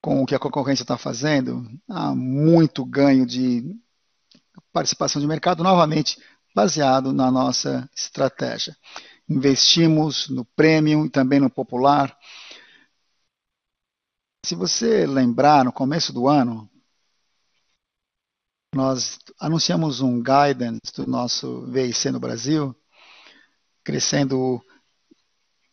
com 0.00 0.22
o 0.22 0.26
que 0.26 0.34
a 0.34 0.38
concorrência 0.38 0.82
está 0.84 0.98
fazendo, 0.98 1.66
há 1.88 2.14
muito 2.14 2.84
ganho 2.84 3.26
de 3.26 3.74
participação 4.72 5.20
de 5.20 5.26
mercado, 5.26 5.62
novamente 5.62 6.20
baseado 6.54 7.12
na 7.12 7.30
nossa 7.30 7.88
estratégia 7.96 8.76
investimos 9.28 10.28
no 10.28 10.44
premium 10.44 11.06
e 11.06 11.10
também 11.10 11.40
no 11.40 11.50
popular. 11.50 12.16
Se 14.44 14.54
você 14.54 15.06
lembrar, 15.06 15.64
no 15.64 15.72
começo 15.72 16.12
do 16.12 16.28
ano, 16.28 16.68
nós 18.74 19.18
anunciamos 19.38 20.00
um 20.00 20.20
guidance 20.20 20.92
do 20.96 21.06
nosso 21.06 21.64
VIC 21.66 22.10
no 22.10 22.18
Brasil, 22.18 22.74
crescendo 23.84 24.60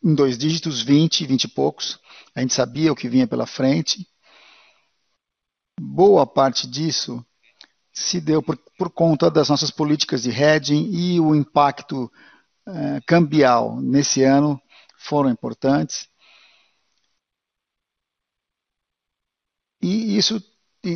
em 0.04 0.14
dois 0.14 0.38
dígitos, 0.38 0.82
20, 0.82 1.26
20 1.26 1.44
e 1.46 1.48
poucos. 1.48 2.00
A 2.36 2.42
gente 2.42 2.54
sabia 2.54 2.92
o 2.92 2.96
que 2.96 3.10
vinha 3.10 3.28
pela 3.28 3.48
frente. 3.48 4.08
Boa 5.80 6.28
parte 6.28 6.68
disso 6.68 7.26
se 7.92 8.22
deu 8.22 8.42
por, 8.42 8.56
por 8.78 8.90
conta 8.92 9.30
das 9.30 9.50
nossas 9.50 9.72
políticas 9.72 10.22
de 10.24 10.30
hedging 10.30 10.92
e 10.92 11.20
o 11.20 11.36
impacto 11.36 12.12
eh, 12.68 13.02
cambial 13.08 13.82
nesse 13.82 14.24
ano 14.24 14.62
foram 14.98 15.30
importantes. 15.30 16.08
E 19.82 20.18
isso 20.18 20.40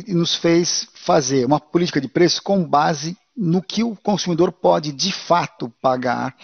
nos 0.08 0.34
fez 0.34 0.88
fazer 0.94 1.44
uma 1.46 1.60
política 1.60 2.00
de 2.00 2.08
preço 2.08 2.42
com 2.42 2.68
base 2.68 3.16
no 3.36 3.62
que 3.62 3.82
o 3.84 3.94
consumidor 3.94 4.50
pode 4.50 4.92
de 4.92 5.12
fato 5.12 5.68
pagar 5.80 6.36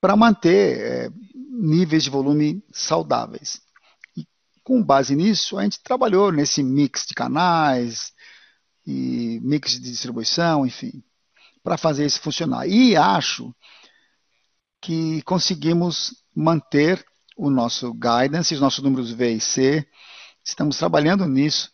para 0.00 0.16
manter 0.16 0.78
é, 0.78 1.10
níveis 1.50 2.04
de 2.04 2.10
volume 2.10 2.62
saudáveis. 2.72 3.62
E 4.16 4.26
com 4.62 4.82
base 4.82 5.16
nisso, 5.16 5.58
a 5.58 5.62
gente 5.62 5.82
trabalhou 5.82 6.30
nesse 6.30 6.62
mix 6.62 7.06
de 7.06 7.14
canais 7.14 8.12
e 8.86 9.40
mix 9.42 9.72
de 9.72 9.80
distribuição, 9.80 10.66
enfim, 10.66 11.02
para 11.62 11.78
fazer 11.78 12.04
isso 12.04 12.20
funcionar. 12.20 12.68
E 12.68 12.94
acho 12.96 13.54
que 14.80 15.22
conseguimos 15.22 16.22
manter 16.36 17.02
o 17.36 17.48
nosso 17.48 17.92
guidance, 17.94 18.54
os 18.54 18.60
nossos 18.60 18.84
números 18.84 19.10
V 19.10 19.32
e 19.32 19.40
C. 19.40 19.88
Estamos 20.44 20.76
trabalhando 20.76 21.26
nisso, 21.26 21.72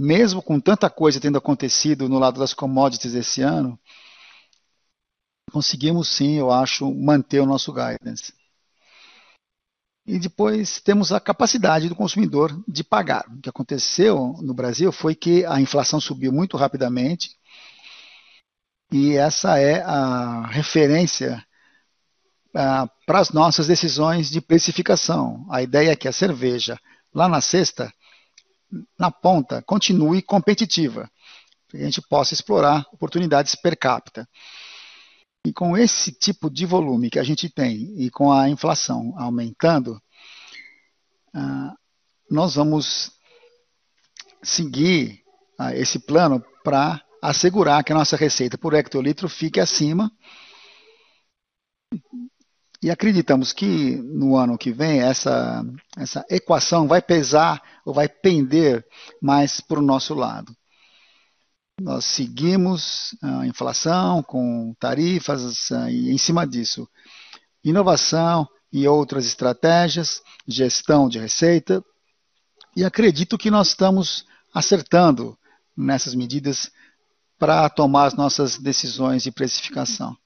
mesmo 0.00 0.40
com 0.40 0.58
tanta 0.58 0.88
coisa 0.88 1.20
tendo 1.20 1.36
acontecido 1.36 2.08
no 2.08 2.18
lado 2.18 2.40
das 2.40 2.54
commodities 2.54 3.14
esse 3.14 3.42
ano, 3.42 3.78
conseguimos 5.52 6.08
sim, 6.08 6.36
eu 6.36 6.50
acho, 6.50 6.90
manter 6.94 7.40
o 7.40 7.46
nosso 7.46 7.70
guidance. 7.70 8.32
E 10.06 10.18
depois 10.18 10.80
temos 10.80 11.12
a 11.12 11.20
capacidade 11.20 11.86
do 11.86 11.94
consumidor 11.94 12.58
de 12.66 12.82
pagar. 12.82 13.26
O 13.28 13.40
que 13.42 13.50
aconteceu 13.50 14.34
no 14.40 14.54
Brasil 14.54 14.90
foi 14.90 15.14
que 15.14 15.44
a 15.44 15.60
inflação 15.60 16.00
subiu 16.00 16.32
muito 16.32 16.56
rapidamente 16.56 17.36
e 18.90 19.16
essa 19.16 19.58
é 19.58 19.82
a 19.82 20.46
referência 20.46 21.44
para 22.52 23.20
as 23.20 23.30
nossas 23.30 23.66
decisões 23.66 24.30
de 24.30 24.40
precificação. 24.40 25.46
A 25.50 25.62
ideia 25.62 25.90
é 25.90 25.96
que 25.96 26.08
a 26.08 26.12
cerveja, 26.12 26.80
lá 27.14 27.28
na 27.28 27.42
cesta, 27.42 27.92
na 28.98 29.10
ponta, 29.10 29.62
continue 29.62 30.22
competitiva, 30.22 31.10
que 31.68 31.76
a 31.76 31.84
gente 31.84 32.00
possa 32.02 32.34
explorar 32.34 32.86
oportunidades 32.92 33.54
per 33.54 33.76
capita. 33.76 34.28
E 35.46 35.52
com 35.52 35.76
esse 35.76 36.12
tipo 36.12 36.50
de 36.50 36.66
volume 36.66 37.10
que 37.10 37.18
a 37.18 37.22
gente 37.22 37.48
tem 37.48 37.94
e 37.98 38.10
com 38.10 38.30
a 38.30 38.48
inflação 38.48 39.14
aumentando, 39.16 40.00
ah, 41.34 41.74
nós 42.30 42.54
vamos 42.54 43.12
seguir 44.42 45.22
ah, 45.58 45.74
esse 45.74 45.98
plano 45.98 46.44
para 46.62 47.02
assegurar 47.22 47.82
que 47.84 47.92
a 47.92 47.96
nossa 47.96 48.16
receita 48.16 48.58
por 48.58 48.74
hectolitro 48.74 49.28
fique 49.28 49.60
acima 49.60 50.10
e 52.82 52.90
acreditamos 52.90 53.52
que 53.52 53.96
no 53.96 54.36
ano 54.36 54.56
que 54.56 54.72
vem 54.72 55.00
essa, 55.00 55.62
essa 55.96 56.24
equação 56.30 56.88
vai 56.88 57.02
pesar 57.02 57.60
ou 57.84 57.92
vai 57.92 58.08
pender 58.08 58.86
mais 59.20 59.60
para 59.60 59.78
o 59.78 59.82
nosso 59.82 60.14
lado. 60.14 60.54
Nós 61.80 62.04
seguimos 62.04 63.14
a 63.22 63.46
inflação 63.46 64.22
com 64.22 64.74
tarifas 64.78 65.70
e 65.90 66.10
em 66.10 66.18
cima 66.18 66.46
disso, 66.46 66.88
inovação 67.62 68.48
e 68.72 68.86
outras 68.86 69.26
estratégias, 69.26 70.22
gestão 70.46 71.08
de 71.08 71.18
receita, 71.18 71.84
e 72.76 72.84
acredito 72.84 73.36
que 73.36 73.50
nós 73.50 73.68
estamos 73.68 74.24
acertando 74.54 75.36
nessas 75.76 76.14
medidas 76.14 76.70
para 77.38 77.68
tomar 77.68 78.06
as 78.06 78.14
nossas 78.14 78.58
decisões 78.58 79.22
de 79.22 79.32
precificação. 79.32 80.16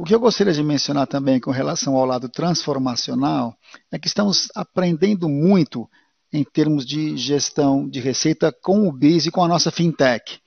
O 0.00 0.02
que 0.02 0.14
eu 0.14 0.18
gostaria 0.18 0.54
de 0.54 0.62
mencionar 0.62 1.06
também 1.06 1.38
com 1.38 1.50
relação 1.50 1.94
ao 1.94 2.06
lado 2.06 2.26
transformacional 2.26 3.54
é 3.92 3.98
que 3.98 4.08
estamos 4.08 4.48
aprendendo 4.54 5.28
muito 5.28 5.86
em 6.32 6.42
termos 6.42 6.86
de 6.86 7.18
gestão 7.18 7.86
de 7.86 8.00
receita 8.00 8.50
com 8.50 8.88
o 8.88 8.92
BIS 8.92 9.26
e 9.26 9.30
com 9.30 9.44
a 9.44 9.48
nossa 9.48 9.70
fintech. 9.70 10.40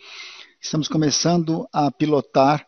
Estamos 0.60 0.88
começando 0.88 1.70
a 1.72 1.92
pilotar 1.92 2.66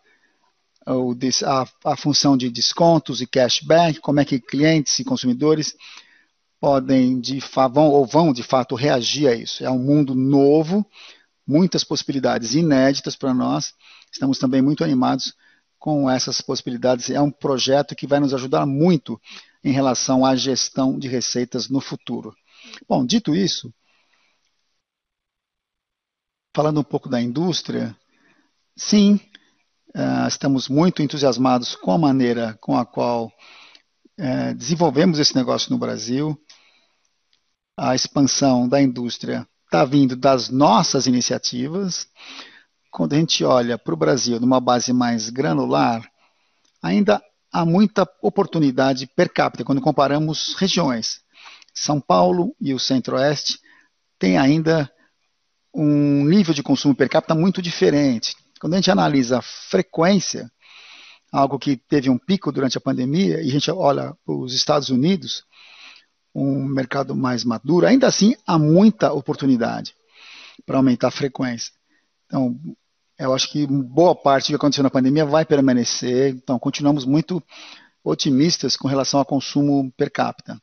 a, 1.83 1.95
função 1.97 2.38
de 2.38 2.51
descontos 2.51 3.19
e 3.19 3.25
cashback, 3.25 3.99
como 3.99 4.19
é 4.19 4.25
que 4.25 4.39
clientes 4.39 4.99
e 4.99 5.03
consumidores 5.03 5.75
podem 6.61 7.19
de 7.19 7.39
ou 7.75 8.05
vão 8.05 8.31
de 8.31 8.43
fato 8.43 8.75
reagir 8.75 9.27
a 9.27 9.33
isso. 9.33 9.65
É 9.65 9.71
um 9.71 9.79
mundo 9.79 10.13
novo, 10.13 10.86
muitas 11.47 11.83
possibilidades 11.83 12.53
inéditas 12.53 13.15
para 13.15 13.33
nós. 13.33 13.73
Estamos 14.13 14.38
também 14.38 14.61
muito 14.61 14.83
animados 14.83 15.33
com 15.86 16.09
essas 16.09 16.41
possibilidades. 16.41 17.11
É 17.11 17.21
um 17.21 17.29
projeto 17.29 17.95
que 17.95 18.07
vai 18.07 18.19
nos 18.19 18.33
ajudar 18.33 18.65
muito 18.65 19.21
em 19.63 19.71
relação 19.71 20.25
à 20.25 20.36
gestão 20.36 20.97
de 20.97 21.07
receitas 21.07 21.69
no 21.69 21.79
futuro. 21.79 22.36
Bom, 22.89 23.05
dito 23.05 23.36
isso, 23.36 23.71
falando 26.55 26.79
um 26.79 26.83
pouco 26.83 27.07
da 27.07 27.21
indústria, 27.21 27.95
sim, 28.75 29.19
uh, 29.95 30.27
estamos 30.27 30.67
muito 30.67 31.03
entusiasmados 31.03 31.75
com 31.75 31.91
a 31.91 31.99
maneira 31.99 32.57
com 32.59 32.75
a 32.75 32.83
qual 32.83 33.27
uh, 33.27 34.55
desenvolvemos 34.55 35.19
esse 35.19 35.36
negócio 35.36 35.71
no 35.71 35.77
Brasil. 35.77 36.36
A 37.77 37.93
expansão 37.93 38.67
da 38.67 38.81
indústria 38.81 39.47
está 39.65 39.86
vindo 39.86 40.15
das 40.15 40.49
nossas 40.49 41.05
iniciativas 41.05 42.07
quando 42.95 43.11
a 43.11 43.17
gente 43.17 43.43
olha 43.43 43.77
para 43.77 43.93
o 43.93 43.97
Brasil 43.97 44.39
numa 44.39 44.61
base 44.61 44.93
mais 44.93 45.29
granular, 45.29 46.09
ainda 46.81 47.21
há 47.51 47.65
muita 47.65 48.07
oportunidade 48.21 49.05
per 49.05 49.33
capita 49.33 49.65
quando 49.65 49.81
comparamos 49.81 50.55
regiões. 50.55 51.19
São 51.73 51.99
Paulo 51.99 52.55
e 52.59 52.73
o 52.73 52.79
Centro-Oeste 52.79 53.59
têm 54.17 54.37
ainda 54.37 54.89
um 55.73 56.23
nível 56.23 56.53
de 56.53 56.63
consumo 56.63 56.95
per 56.95 57.09
capita 57.09 57.35
muito 57.35 57.61
diferente. 57.61 58.33
Quando 58.61 58.75
a 58.75 58.77
gente 58.77 58.89
analisa 58.89 59.39
a 59.39 59.41
frequência, 59.41 60.49
algo 61.33 61.59
que 61.59 61.75
teve 61.75 62.09
um 62.09 62.17
pico 62.17 62.49
durante 62.49 62.77
a 62.77 62.81
pandemia, 62.81 63.41
e 63.41 63.49
a 63.49 63.51
gente 63.51 63.69
olha 63.69 64.15
para 64.25 64.35
os 64.35 64.53
Estados 64.53 64.87
Unidos, 64.87 65.43
um 66.33 66.63
mercado 66.63 67.13
mais 67.13 67.43
maduro, 67.43 67.87
ainda 67.87 68.07
assim 68.07 68.37
há 68.47 68.57
muita 68.57 69.11
oportunidade 69.11 69.93
para 70.65 70.77
aumentar 70.77 71.09
a 71.09 71.11
frequência. 71.11 71.73
Então, 72.25 72.57
eu 73.18 73.34
acho 73.34 73.49
que 73.49 73.66
boa 73.66 74.16
parte 74.16 74.47
do 74.47 74.49
que 74.49 74.55
aconteceu 74.55 74.84
na 74.84 74.89
pandemia 74.89 75.26
vai 75.26 75.45
permanecer, 75.45 76.36
então 76.36 76.59
continuamos 76.59 77.05
muito 77.05 77.41
otimistas 78.03 78.76
com 78.76 78.88
relação 78.88 79.20
ao 79.20 79.26
consumo 79.26 79.91
per 79.93 80.11
capita. 80.11 80.61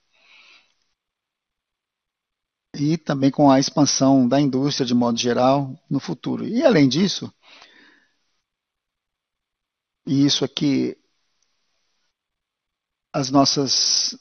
E 2.75 2.97
também 2.97 3.31
com 3.31 3.51
a 3.51 3.59
expansão 3.59 4.27
da 4.27 4.41
indústria 4.41 4.87
de 4.87 4.95
modo 4.95 5.19
geral 5.19 5.79
no 5.91 6.01
futuro. 6.01 6.47
E 6.47 6.63
além 6.65 6.89
disso, 6.89 7.33
e 10.07 10.25
isso 10.25 10.45
aqui, 10.45 10.97
as 13.13 13.31
nossas 13.31 14.17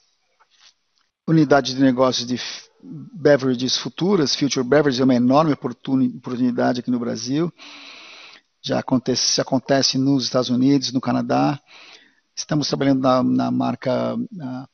unidades 1.28 1.76
de 1.76 1.82
negócios 1.82 2.28
de 2.28 2.38
beverages 2.84 3.78
futuras, 3.78 4.36
Future 4.36 4.68
Beverages 4.68 5.00
é 5.00 5.04
uma 5.04 5.16
enorme 5.16 5.54
oportunidade 5.54 6.80
aqui 6.80 6.92
no 6.92 7.00
Brasil 7.00 7.54
já 8.62 8.80
acontece, 8.80 9.42
acontece 9.42 9.98
nos 9.98 10.26
Estados 10.26 10.50
Unidos, 10.50 10.94
no 10.94 11.02
Canadá. 11.02 11.60
Estamos 12.36 12.68
trabalhando 12.68 13.02
na, 13.02 13.24
na 13.24 13.52
marca 13.52 14.16
uh, 14.16 14.68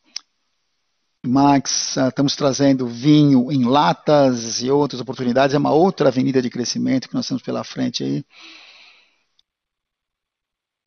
Max, 1.26 1.96
uh, 1.96 2.10
estamos 2.10 2.36
trazendo 2.36 2.86
vinho 2.86 3.52
em 3.52 3.64
latas 3.66 4.62
e 4.62 4.70
outras 4.70 5.00
oportunidades. 5.00 5.56
É 5.56 5.58
uma 5.58 5.72
outra 5.72 6.10
avenida 6.10 6.42
de 6.42 6.50
crescimento 6.50 7.08
que 7.08 7.16
nós 7.16 7.28
temos 7.28 7.42
pela 7.42 7.64
frente 7.64 8.04
aí. 8.04 8.26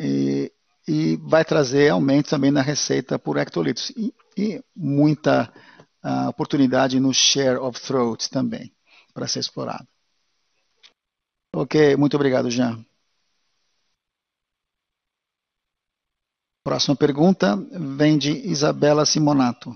E, 0.00 0.52
e 0.86 1.16
vai 1.16 1.44
trazer 1.44 1.90
aumento 1.90 2.30
também 2.30 2.50
na 2.50 2.62
receita 2.62 3.18
por 3.18 3.38
hectolitros. 3.38 3.90
E, 3.90 4.14
e 4.36 4.62
muita 4.76 5.52
uh, 6.04 6.28
oportunidade 6.28 7.00
no 7.00 7.14
share 7.14 7.58
of 7.58 7.80
throat 7.80 8.28
também, 8.30 8.72
para 9.14 9.26
ser 9.26 9.40
explorado. 9.40 9.86
Ok, 11.52 11.96
muito 11.96 12.14
obrigado, 12.14 12.50
Jean. 12.50 12.84
Próxima 16.62 16.94
pergunta 16.94 17.56
vem 17.96 18.18
de 18.18 18.32
Isabela 18.32 19.06
Simonato, 19.06 19.74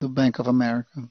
do 0.00 0.08
Bank 0.08 0.40
of 0.40 0.50
America. 0.50 1.08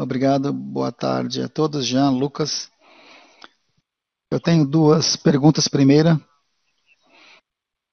Obrigado, 0.00 0.52
boa 0.52 0.92
tarde 0.92 1.42
a 1.42 1.48
todos. 1.48 1.84
Jean, 1.84 2.10
Lucas. 2.10 2.70
Eu 4.30 4.38
tenho 4.38 4.64
duas 4.64 5.16
perguntas. 5.16 5.66
Primeira, 5.66 6.20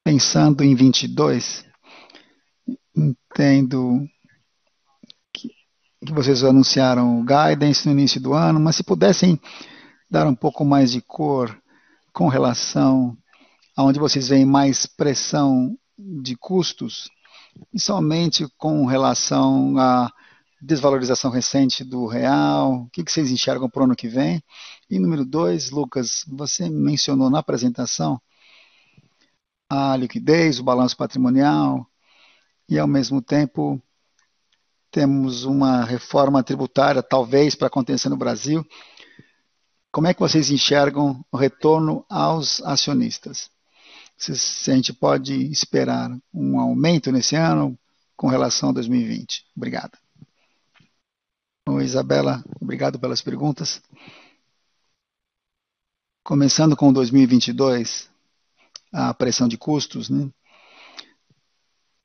pensando 0.05 0.63
em 0.63 0.75
22, 0.75 1.65
entendo 2.95 4.07
que, 5.33 5.49
que 6.05 6.13
vocês 6.13 6.43
anunciaram 6.43 7.19
o 7.19 7.23
guidance 7.25 7.87
no 7.87 7.93
início 7.93 8.21
do 8.21 8.35
ano, 8.35 8.59
mas 8.59 8.75
se 8.75 8.83
pudessem 8.83 9.41
dar 10.07 10.27
um 10.27 10.35
pouco 10.35 10.63
mais 10.63 10.91
de 10.91 11.01
cor 11.01 11.59
com 12.13 12.27
relação 12.27 13.17
onde 13.77 13.99
vocês 13.99 14.29
veem 14.29 14.45
mais 14.45 14.85
pressão 14.85 15.77
de 15.97 16.35
custos, 16.35 17.09
e 17.73 17.79
somente 17.79 18.47
com 18.57 18.85
relação 18.85 19.77
a 19.77 20.11
desvalorização 20.61 21.29
recente 21.29 21.83
do 21.83 22.07
real, 22.07 22.73
o 22.73 22.89
que, 22.89 23.03
que 23.03 23.11
vocês 23.11 23.31
enxergam 23.31 23.69
para 23.69 23.81
o 23.81 23.85
ano 23.85 23.95
que 23.95 24.07
vem? 24.07 24.43
E 24.89 24.99
número 24.99 25.25
dois, 25.25 25.69
Lucas, 25.69 26.23
você 26.27 26.69
mencionou 26.69 27.29
na 27.29 27.39
apresentação 27.39 28.19
a 29.69 29.95
liquidez, 29.95 30.59
o 30.59 30.63
balanço 30.63 30.95
patrimonial, 30.95 31.85
e 32.69 32.79
ao 32.79 32.87
mesmo 32.87 33.21
tempo 33.21 33.81
temos 34.91 35.43
uma 35.43 35.83
reforma 35.83 36.41
tributária, 36.41 37.03
talvez, 37.03 37.53
para 37.53 37.67
acontecer 37.67 38.09
no 38.09 38.17
Brasil. 38.17 38.65
Como 39.91 40.07
é 40.07 40.13
que 40.13 40.19
vocês 40.19 40.49
enxergam 40.49 41.23
o 41.31 41.37
retorno 41.37 42.05
aos 42.09 42.61
acionistas? 42.61 43.49
Se, 44.17 44.71
a 44.71 44.75
gente 44.75 44.93
pode 44.93 45.33
esperar 45.51 46.09
um 46.33 46.59
aumento 46.59 47.11
nesse 47.11 47.35
ano 47.35 47.77
com 48.15 48.27
relação 48.27 48.69
a 48.69 48.73
2020? 48.73 49.45
Obrigado. 49.55 49.97
Oi, 51.67 51.83
Isabela, 51.83 52.43
obrigado 52.61 52.99
pelas 52.99 53.21
perguntas. 53.21 53.81
Começando 56.23 56.75
com 56.75 56.93
2022, 56.93 58.09
a 58.91 59.13
pressão 59.13 59.47
de 59.47 59.57
custos, 59.57 60.09
né? 60.09 60.29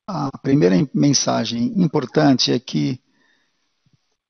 A 0.07 0.37
primeira 0.39 0.75
mensagem 0.93 1.67
importante 1.81 2.51
é 2.51 2.59
que 2.59 2.99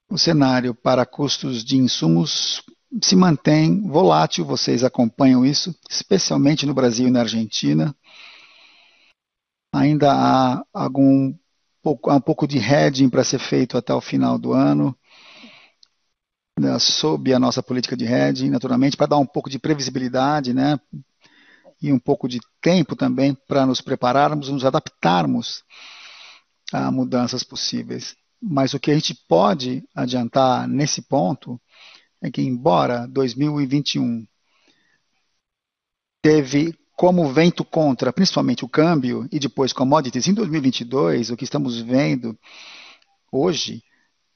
o 0.09 0.17
cenário 0.17 0.75
para 0.75 1.05
custos 1.05 1.63
de 1.63 1.77
insumos 1.77 2.61
se 3.01 3.15
mantém 3.15 3.87
volátil, 3.87 4.43
vocês 4.43 4.83
acompanham 4.83 5.45
isso, 5.45 5.73
especialmente 5.89 6.65
no 6.65 6.73
Brasil 6.73 7.07
e 7.07 7.11
na 7.11 7.21
Argentina. 7.21 7.95
Ainda 9.73 10.11
há 10.11 10.63
algum 10.73 11.33
pouco, 11.81 12.09
há 12.09 12.15
um 12.15 12.21
pouco 12.21 12.45
de 12.45 12.57
hedging 12.57 13.09
para 13.09 13.23
ser 13.23 13.39
feito 13.39 13.77
até 13.77 13.93
o 13.93 14.01
final 14.01 14.37
do 14.37 14.51
ano, 14.51 14.95
né, 16.59 16.77
sob 16.79 17.33
a 17.33 17.39
nossa 17.39 17.63
política 17.63 17.95
de 17.95 18.05
hedging, 18.05 18.49
naturalmente, 18.49 18.97
para 18.97 19.07
dar 19.07 19.17
um 19.17 19.25
pouco 19.25 19.49
de 19.49 19.57
previsibilidade, 19.57 20.53
né, 20.53 20.77
e 21.81 21.91
um 21.91 21.99
pouco 21.99 22.27
de 22.27 22.39
tempo 22.61 22.95
também 22.95 23.33
para 23.47 23.65
nos 23.65 23.81
prepararmos, 23.81 24.49
nos 24.49 24.65
adaptarmos 24.65 25.63
a 26.71 26.91
mudanças 26.91 27.43
possíveis. 27.43 28.15
Mas 28.41 28.73
o 28.73 28.79
que 28.79 28.91
a 28.91 28.93
gente 28.93 29.15
pode 29.27 29.83
adiantar 29.95 30.67
nesse 30.67 31.01
ponto 31.01 31.59
é 32.21 32.29
que, 32.29 32.41
embora 32.41 33.07
2021 33.07 34.27
teve 36.21 36.77
como 36.95 37.33
vento 37.33 37.65
contra, 37.65 38.13
principalmente 38.13 38.63
o 38.63 38.69
câmbio 38.69 39.27
e 39.31 39.39
depois 39.39 39.73
commodities, 39.73 40.27
em 40.27 40.33
2022, 40.33 41.31
o 41.31 41.37
que 41.37 41.43
estamos 41.43 41.81
vendo 41.81 42.37
hoje 43.31 43.83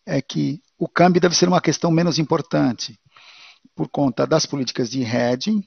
é 0.03 0.19
que 0.21 0.61
o 0.77 0.87
câmbio 0.87 1.21
deve 1.21 1.35
ser 1.35 1.47
uma 1.47 1.61
questão 1.61 1.91
menos 1.91 2.17
importante 2.17 2.99
por 3.75 3.87
conta 3.87 4.25
das 4.25 4.45
políticas 4.45 4.89
de 4.89 5.03
hedging 5.03 5.63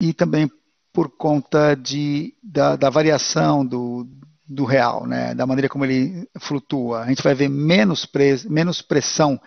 e 0.00 0.14
também 0.14 0.50
por 0.92 1.10
conta 1.10 1.74
de, 1.74 2.34
da, 2.42 2.74
da 2.74 2.88
variação 2.88 3.66
do, 3.66 4.08
do 4.48 4.64
real, 4.64 5.06
né, 5.06 5.34
da 5.34 5.46
maneira 5.46 5.68
como 5.68 5.84
ele 5.84 6.28
flutua. 6.38 7.02
A 7.02 7.08
gente 7.08 7.22
vai 7.22 7.34
ver 7.34 7.48
menos, 7.48 8.06
pre, 8.06 8.36
menos 8.48 8.80
pressão 8.80 9.40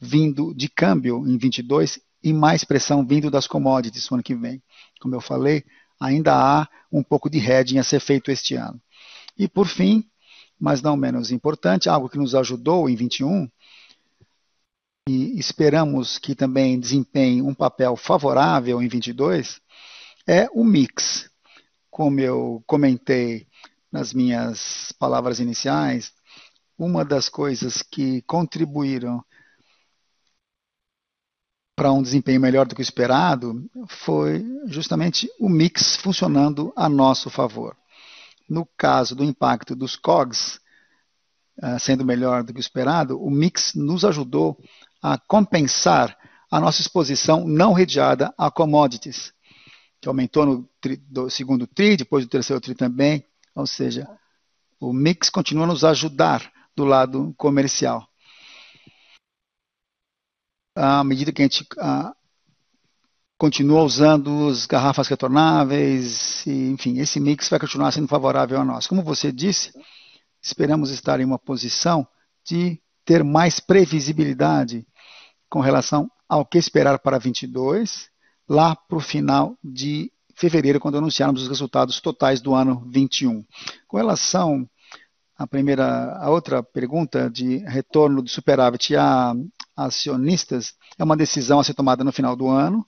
vindo 0.00 0.54
de 0.54 0.68
câmbio 0.68 1.26
em 1.26 1.36
22 1.36 1.98
e 2.22 2.32
mais 2.32 2.64
pressão 2.64 3.04
vindo 3.04 3.30
das 3.30 3.46
commodities 3.46 4.08
no 4.08 4.16
ano 4.16 4.22
que 4.22 4.34
vem. 4.34 4.62
Como 5.00 5.14
eu 5.14 5.20
falei, 5.20 5.64
ainda 6.00 6.34
há 6.34 6.68
um 6.90 7.02
pouco 7.02 7.28
de 7.28 7.38
hedging 7.38 7.78
a 7.78 7.84
ser 7.84 8.00
feito 8.00 8.30
este 8.30 8.54
ano. 8.54 8.80
E 9.36 9.48
por 9.48 9.66
fim, 9.66 10.04
mas 10.58 10.80
não 10.80 10.96
menos 10.96 11.30
importante, 11.30 11.88
algo 11.88 12.08
que 12.08 12.18
nos 12.18 12.34
ajudou 12.34 12.88
em 12.88 12.94
21 12.94 13.48
e 15.06 15.38
esperamos 15.38 16.18
que 16.18 16.34
também 16.34 16.80
desempenhe 16.80 17.42
um 17.42 17.52
papel 17.52 17.94
favorável 17.94 18.80
em 18.80 18.88
22, 18.88 19.60
é 20.26 20.48
o 20.52 20.64
mix. 20.64 21.28
Como 21.90 22.18
eu 22.20 22.62
comentei 22.66 23.46
nas 23.94 24.12
minhas 24.12 24.90
palavras 24.98 25.38
iniciais, 25.38 26.12
uma 26.76 27.04
das 27.04 27.28
coisas 27.28 27.80
que 27.80 28.22
contribuíram 28.22 29.24
para 31.76 31.92
um 31.92 32.02
desempenho 32.02 32.40
melhor 32.40 32.66
do 32.66 32.74
que 32.74 32.80
o 32.80 32.82
esperado 32.82 33.70
foi 33.86 34.44
justamente 34.66 35.30
o 35.38 35.48
mix 35.48 35.94
funcionando 35.94 36.72
a 36.74 36.88
nosso 36.88 37.30
favor. 37.30 37.76
No 38.48 38.66
caso 38.76 39.14
do 39.14 39.22
impacto 39.22 39.76
dos 39.76 39.94
COGS 39.94 40.58
uh, 41.62 41.78
sendo 41.78 42.04
melhor 42.04 42.42
do 42.42 42.52
que 42.52 42.58
o 42.58 42.60
esperado, 42.60 43.16
o 43.22 43.30
mix 43.30 43.74
nos 43.76 44.04
ajudou 44.04 44.58
a 45.00 45.16
compensar 45.16 46.18
a 46.50 46.58
nossa 46.58 46.80
exposição 46.80 47.46
não 47.46 47.72
redeada 47.72 48.34
a 48.36 48.50
commodities, 48.50 49.32
que 50.00 50.08
aumentou 50.08 50.44
no 50.44 50.68
tri, 50.80 50.96
do 50.96 51.30
segundo 51.30 51.64
TRI, 51.64 51.96
depois 51.96 52.24
do 52.24 52.28
terceiro 52.28 52.60
TRI 52.60 52.74
também. 52.74 53.24
Ou 53.54 53.66
seja, 53.66 54.08
o 54.80 54.92
mix 54.92 55.30
continua 55.30 55.64
a 55.64 55.68
nos 55.68 55.84
ajudar 55.84 56.52
do 56.76 56.84
lado 56.84 57.34
comercial. 57.36 58.06
À 60.76 61.04
medida 61.04 61.32
que 61.32 61.40
a 61.40 61.44
gente 61.44 61.64
a, 61.78 62.14
continua 63.38 63.82
usando 63.82 64.48
as 64.48 64.66
garrafas 64.66 65.08
retornáveis, 65.08 66.44
e, 66.46 66.70
enfim, 66.70 66.98
esse 66.98 67.20
mix 67.20 67.48
vai 67.48 67.60
continuar 67.60 67.92
sendo 67.92 68.08
favorável 68.08 68.60
a 68.60 68.64
nós. 68.64 68.86
Como 68.86 69.02
você 69.02 69.30
disse, 69.30 69.72
esperamos 70.42 70.90
estar 70.90 71.20
em 71.20 71.24
uma 71.24 71.38
posição 71.38 72.06
de 72.44 72.80
ter 73.04 73.22
mais 73.22 73.60
previsibilidade 73.60 74.86
com 75.48 75.60
relação 75.60 76.10
ao 76.28 76.44
que 76.44 76.58
esperar 76.58 76.98
para 76.98 77.18
22 77.18 78.10
lá 78.48 78.74
para 78.74 78.98
o 78.98 79.00
final 79.00 79.56
de 79.62 80.10
fevereiro, 80.34 80.80
quando 80.80 80.98
anunciarmos 80.98 81.42
os 81.42 81.48
resultados 81.48 82.00
totais 82.00 82.40
do 82.40 82.54
ano 82.54 82.86
21. 82.90 83.44
Com 83.86 83.96
relação 83.96 84.68
à 85.36 85.46
primeira, 85.46 86.16
a 86.18 86.30
outra 86.30 86.62
pergunta 86.62 87.30
de 87.30 87.58
retorno 87.58 88.22
do 88.22 88.28
superávit 88.28 88.96
a 88.96 89.34
acionistas, 89.76 90.74
é 90.98 91.04
uma 91.04 91.16
decisão 91.16 91.58
a 91.58 91.64
ser 91.64 91.74
tomada 91.74 92.04
no 92.04 92.12
final 92.12 92.36
do 92.36 92.48
ano. 92.48 92.86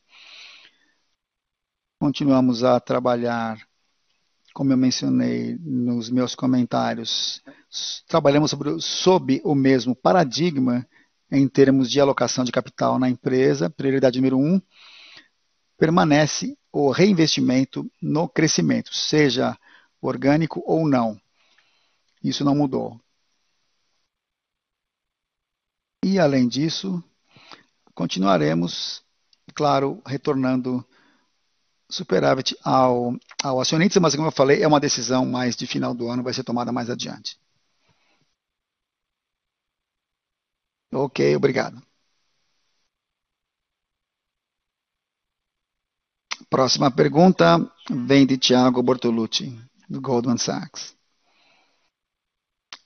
Continuamos 1.98 2.62
a 2.62 2.78
trabalhar, 2.78 3.58
como 4.54 4.72
eu 4.72 4.76
mencionei 4.76 5.58
nos 5.60 6.10
meus 6.10 6.34
comentários, 6.34 7.42
trabalhamos 8.06 8.50
sobre, 8.50 8.80
sob 8.80 9.40
o 9.44 9.54
mesmo 9.54 9.96
paradigma 9.96 10.86
em 11.30 11.48
termos 11.48 11.90
de 11.90 12.00
alocação 12.00 12.44
de 12.44 12.52
capital 12.52 12.98
na 12.98 13.08
empresa, 13.08 13.68
prioridade 13.68 14.18
número 14.18 14.38
um, 14.38 14.60
permanece 15.76 16.56
o 16.78 16.90
reinvestimento 16.90 17.90
no 18.02 18.28
crescimento, 18.28 18.94
seja 18.94 19.56
orgânico 19.98 20.62
ou 20.66 20.86
não. 20.86 21.18
Isso 22.22 22.44
não 22.44 22.54
mudou. 22.54 23.00
E, 26.04 26.18
além 26.18 26.48
disso, 26.48 27.02
continuaremos, 27.94 29.04
claro, 29.54 30.02
retornando 30.06 30.86
superávit 31.90 32.56
ao, 32.64 33.16
ao 33.42 33.60
acionista, 33.60 33.98
mas, 34.00 34.14
como 34.14 34.28
eu 34.28 34.32
falei, 34.32 34.62
é 34.62 34.68
uma 34.68 34.80
decisão 34.80 35.24
mais 35.26 35.56
de 35.56 35.66
final 35.66 35.94
do 35.94 36.08
ano, 36.08 36.22
vai 36.22 36.32
ser 36.32 36.44
tomada 36.44 36.72
mais 36.72 36.88
adiante. 36.90 37.38
Ok, 40.92 41.20
obrigado. 41.36 41.80
Próxima 46.48 46.92
pergunta 46.92 47.58
vem 47.90 48.24
de 48.24 48.38
Tiago 48.38 48.80
Bortolucci, 48.80 49.58
do 49.90 50.00
Goldman 50.00 50.38
Sachs. 50.38 50.94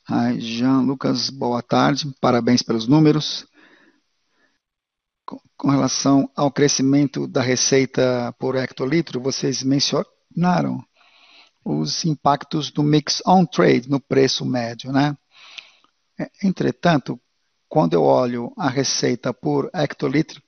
Hi, 0.08 0.40
Jean 0.40 0.80
Lucas, 0.80 1.28
boa 1.28 1.62
tarde, 1.62 2.10
parabéns 2.22 2.62
pelos 2.62 2.88
números. 2.88 3.46
Com 5.58 5.68
relação 5.68 6.30
ao 6.34 6.50
crescimento 6.50 7.28
da 7.28 7.42
receita 7.42 8.34
por 8.38 8.56
hectolitro, 8.56 9.20
vocês 9.20 9.62
mencionaram 9.62 10.82
os 11.62 12.06
impactos 12.06 12.70
do 12.70 12.82
mix 12.82 13.22
on 13.26 13.44
trade 13.44 13.90
no 13.90 14.00
preço 14.00 14.42
médio, 14.46 14.90
né? 14.90 15.14
Entretanto, 16.42 17.20
quando 17.68 17.92
eu 17.92 18.04
olho 18.04 18.54
a 18.56 18.70
receita 18.70 19.34
por 19.34 19.70
hectolitro, 19.74 20.42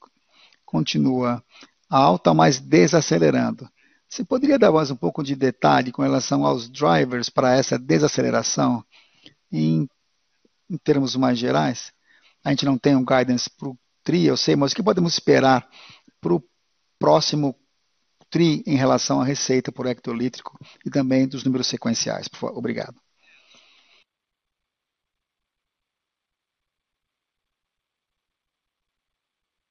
continua 0.64 1.44
alta, 1.93 2.32
mas 2.32 2.59
desacelerando. 2.59 3.68
Você 4.09 4.24
poderia 4.24 4.59
dar 4.59 4.72
mais 4.72 4.90
um 4.90 4.97
pouco 4.97 5.22
de 5.22 5.36
detalhe 5.36 5.93
com 5.93 6.03
relação 6.03 6.47
aos 6.47 6.68
drivers 6.68 7.28
para 7.28 7.55
essa 7.55 7.78
desaceleração 7.78 8.84
em, 9.51 9.86
em 10.70 10.78
termos 10.78 11.14
mais 11.16 11.38
gerais? 11.38 11.93
A 12.45 12.51
gente 12.51 12.64
não 12.64 12.78
tem 12.78 12.97
um 12.97 13.05
guidance 13.05 13.49
para 13.51 13.68
o 13.68 13.78
TRI, 14.03 14.26
eu 14.26 14.36
sei, 14.36 14.57
mas 14.57 14.72
o 14.72 14.74
que 14.74 14.82
podemos 14.82 15.12
esperar 15.12 15.68
para 16.20 16.34
o 16.34 16.43
próximo 16.99 17.55
TRI 18.30 18.62
em 18.66 18.76
relação 18.76 19.20
à 19.20 19.24
receita 19.24 19.70
por 19.70 19.86
hectolítrico 19.86 20.59
e 20.84 20.90
também 20.90 21.28
dos 21.28 21.45
números 21.45 21.66
sequenciais? 21.66 22.26
Obrigado. 22.43 22.97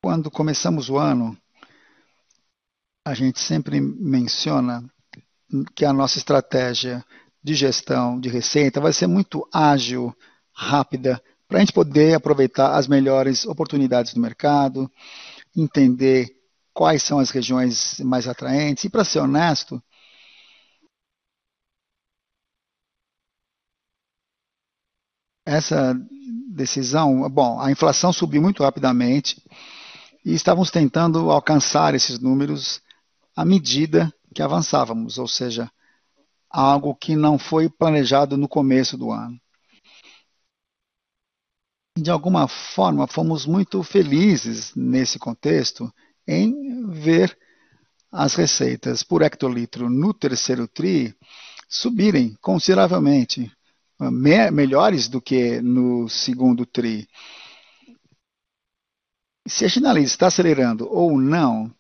Quando 0.04 0.32
começamos 0.32 0.90
o 0.90 0.98
ano, 0.98 1.38
a 3.06 3.14
gente 3.14 3.40
sempre 3.40 3.82
menciona 3.82 4.84
que 5.76 5.84
a 5.84 5.94
nossa 5.94 6.18
estratégia 6.18 7.04
de 7.44 7.54
gestão 7.56 8.20
de 8.20 8.30
receita 8.30 8.80
vai 8.80 8.94
ser 8.94 9.08
muito 9.08 9.48
ágil, 9.52 10.16
rápida, 10.54 11.22
para 11.48 11.58
a 11.58 11.60
gente 11.60 11.74
poder 11.74 12.14
aproveitar 12.14 12.76
as 12.76 12.88
melhores 12.88 13.46
oportunidades 13.46 14.14
do 14.14 14.22
mercado, 14.22 14.90
entender 15.56 16.30
quais 16.74 17.04
são 17.04 17.20
as 17.20 17.32
regiões 17.32 18.00
mais 18.00 18.28
atraentes. 18.28 18.86
E, 18.86 18.90
para 18.90 19.04
ser 19.04 19.20
honesto, 19.20 19.82
essa 25.46 25.94
decisão, 26.54 27.28
bom, 27.30 27.60
a 27.60 27.72
inflação 27.72 28.14
subiu 28.14 28.42
muito 28.42 28.64
rapidamente 28.64 29.42
e 30.24 30.34
estávamos 30.34 30.70
tentando 30.70 31.32
alcançar 31.32 31.96
esses 31.96 32.20
números 32.20 32.82
à 33.42 33.46
medida 33.46 34.14
que 34.36 34.44
avançávamos, 34.44 35.18
ou 35.18 35.28
seja, 35.28 35.68
algo 36.48 36.94
que 36.94 37.16
não 37.16 37.40
foi 37.40 37.68
planejado 37.68 38.38
no 38.38 38.48
começo 38.48 38.96
do 38.96 39.12
ano. 39.12 39.42
De 41.98 42.12
alguma 42.12 42.48
forma, 42.48 43.08
fomos 43.08 43.48
muito 43.48 43.82
felizes 43.82 44.76
nesse 44.76 45.18
contexto 45.18 45.92
em 46.28 46.88
ver 46.92 47.36
as 48.12 48.36
receitas 48.36 49.02
por 49.02 49.24
hectolitro 49.24 49.90
no 49.90 50.14
terceiro 50.14 50.68
TRI 50.68 51.16
subirem 51.68 52.38
consideravelmente, 52.42 53.52
me 54.00 54.52
melhores 54.52 55.08
do 55.08 55.20
que 55.20 55.60
no 55.62 56.08
segundo 56.08 56.64
TRI. 56.64 57.10
Se 59.48 59.66
a 59.66 59.70
Chinalise 59.70 60.12
está 60.12 60.28
acelerando 60.28 60.88
ou 60.88 61.20
não, 61.20 61.74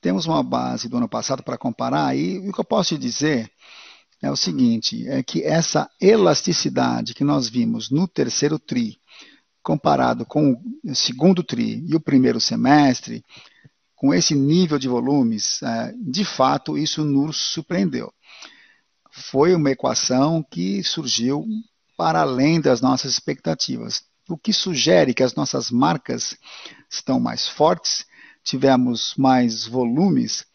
temos 0.00 0.26
uma 0.26 0.42
base 0.42 0.88
do 0.88 0.96
ano 0.96 1.08
passado 1.08 1.42
para 1.42 1.58
comparar 1.58 2.16
e 2.16 2.38
o 2.38 2.52
que 2.52 2.60
eu 2.60 2.64
posso 2.64 2.94
te 2.94 3.00
dizer 3.00 3.50
é 4.20 4.30
o 4.30 4.36
seguinte, 4.36 5.06
é 5.08 5.22
que 5.22 5.44
essa 5.44 5.88
elasticidade 6.00 7.14
que 7.14 7.22
nós 7.22 7.48
vimos 7.48 7.88
no 7.88 8.08
terceiro 8.08 8.58
TRI, 8.58 8.98
comparado 9.62 10.26
com 10.26 10.60
o 10.84 10.94
segundo 10.94 11.42
TRI 11.44 11.84
e 11.86 11.94
o 11.94 12.00
primeiro 12.00 12.40
semestre, 12.40 13.24
com 13.94 14.12
esse 14.12 14.34
nível 14.34 14.78
de 14.78 14.88
volumes, 14.88 15.62
é, 15.62 15.94
de 15.96 16.24
fato 16.24 16.76
isso 16.76 17.04
nos 17.04 17.36
surpreendeu. 17.52 18.12
Foi 19.10 19.54
uma 19.54 19.70
equação 19.70 20.44
que 20.48 20.82
surgiu 20.82 21.46
para 21.96 22.20
além 22.20 22.60
das 22.60 22.80
nossas 22.80 23.12
expectativas, 23.12 24.02
o 24.28 24.36
que 24.36 24.52
sugere 24.52 25.14
que 25.14 25.22
as 25.22 25.34
nossas 25.34 25.70
marcas 25.70 26.36
estão 26.90 27.18
mais 27.20 27.48
fortes 27.48 28.04
tivemos 28.48 29.14
mais 29.16 29.66
volumes 29.66 30.46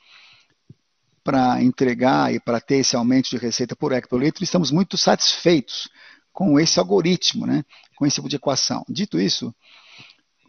para 1.24 1.62
entregar 1.62 2.34
e 2.34 2.40
para 2.40 2.60
ter 2.60 2.78
esse 2.78 2.96
aumento 2.96 3.30
de 3.30 3.38
receita 3.38 3.76
por 3.76 3.92
hectolitro, 3.92 4.44
estamos 4.44 4.72
muito 4.72 4.98
satisfeitos 4.98 5.88
com 6.32 6.60
esse 6.60 6.80
algoritmo, 6.80 7.46
né? 7.46 7.64
com 7.96 8.06
esse 8.06 8.16
tipo 8.16 8.28
de 8.28 8.36
equação. 8.36 8.84
Dito 8.90 9.20
isso, 9.20 9.56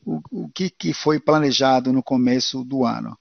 o, 0.05 0.21
o 0.31 0.49
que, 0.49 0.71
que 0.71 0.95
foi 0.95 1.21
planejado 1.21 1.93
no 1.93 2.03
começo 2.03 2.65
do 2.65 2.85
ano? 2.85 3.17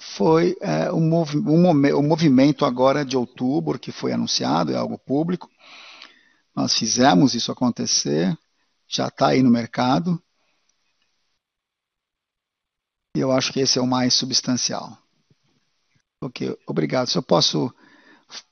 Foi 0.00 0.56
é, 0.60 0.90
movi 0.90 1.38
movimento 1.38 2.64
agora 2.64 3.04
de 3.04 3.16
outubro, 3.16 3.78
que 3.78 3.92
foi 3.92 4.12
anunciado, 4.12 4.72
é 4.72 4.76
algo 4.76 4.98
público. 4.98 5.48
Nós 6.56 6.74
fizemos 6.74 7.34
isso 7.34 7.52
acontecer, 7.52 8.36
já 8.88 9.08
está 9.08 9.28
aí 9.28 9.42
no 9.42 9.50
mercado. 9.50 10.20
E 13.16 13.20
eu 13.20 13.30
acho 13.30 13.52
que 13.52 13.60
esse 13.60 13.78
é 13.78 13.82
o 13.82 13.86
mais 13.86 14.12
substancial. 14.14 14.98
Ok, 16.20 16.56
obrigado. 16.66 17.06
Se 17.06 17.16
eu 17.16 17.22
posso 17.22 17.72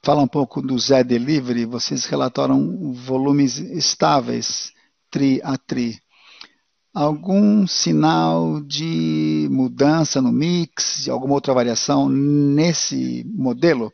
falar 0.02 0.22
um 0.22 0.28
pouco 0.28 0.62
do 0.62 0.78
Zé 0.78 1.02
Delivery, 1.02 1.64
vocês 1.64 2.04
relataram 2.04 2.92
volumes 2.92 3.58
estáveis, 3.58 4.72
tri 5.10 5.40
a 5.42 5.56
tri. 5.56 6.00
Algum 6.94 7.66
sinal 7.66 8.60
de 8.60 9.48
mudança 9.50 10.22
no 10.22 10.30
mix, 10.30 11.04
de 11.04 11.10
alguma 11.10 11.34
outra 11.34 11.52
variação 11.52 12.08
nesse 12.08 13.24
modelo? 13.34 13.92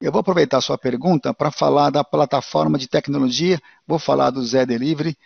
Eu 0.00 0.12
vou 0.12 0.20
aproveitar 0.20 0.58
a 0.58 0.60
sua 0.60 0.78
pergunta 0.78 1.34
para 1.34 1.50
falar 1.50 1.90
da 1.90 2.04
plataforma 2.04 2.78
de 2.78 2.86
tecnologia, 2.86 3.60
vou 3.84 3.98
falar 3.98 4.30
do 4.30 4.44
Zé 4.44 4.64
Delivery 4.64 5.16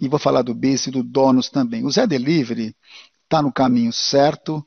e 0.00 0.08
vou 0.08 0.18
falar 0.18 0.42
do 0.42 0.54
BIS 0.54 0.86
e 0.86 0.90
do 0.90 1.02
Donos 1.02 1.50
também. 1.50 1.84
O 1.84 1.90
Zé 1.90 2.06
Delivery 2.06 2.74
está 3.28 3.42
no 3.42 3.52
caminho 3.52 3.92
certo. 3.92 4.66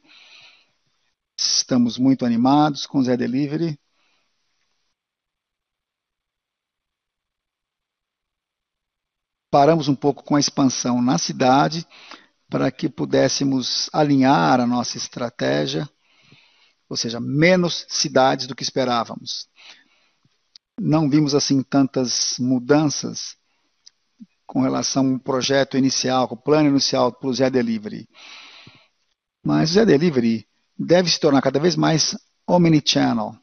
Estamos 1.35 1.97
muito 1.97 2.23
animados 2.23 2.85
com 2.85 2.99
o 2.99 3.03
Zé 3.03 3.17
Delivery. 3.17 3.75
Paramos 9.49 9.87
um 9.87 9.95
pouco 9.95 10.23
com 10.23 10.35
a 10.35 10.39
expansão 10.39 11.01
na 11.01 11.17
cidade 11.17 11.87
para 12.47 12.71
que 12.71 12.87
pudéssemos 12.87 13.89
alinhar 13.91 14.59
a 14.59 14.67
nossa 14.67 14.95
estratégia, 14.95 15.89
ou 16.87 16.95
seja, 16.95 17.19
menos 17.19 17.87
cidades 17.89 18.45
do 18.45 18.55
que 18.55 18.61
esperávamos. 18.61 19.49
Não 20.79 21.09
vimos 21.09 21.33
assim 21.33 21.63
tantas 21.63 22.37
mudanças 22.37 23.35
com 24.45 24.61
relação 24.61 25.13
ao 25.13 25.19
projeto 25.19 25.77
inicial, 25.77 26.27
com 26.27 26.35
o 26.35 26.41
plano 26.41 26.69
inicial 26.69 27.11
para 27.11 27.27
o 27.27 27.33
Zé 27.33 27.49
Delivery. 27.49 28.07
Mas 29.43 29.71
o 29.71 29.73
Zé 29.73 29.85
Delivery 29.85 30.47
deve 30.77 31.09
se 31.09 31.19
tornar 31.19 31.41
cada 31.41 31.59
vez 31.59 31.75
mais 31.75 32.15
omnichannel, 32.47 33.35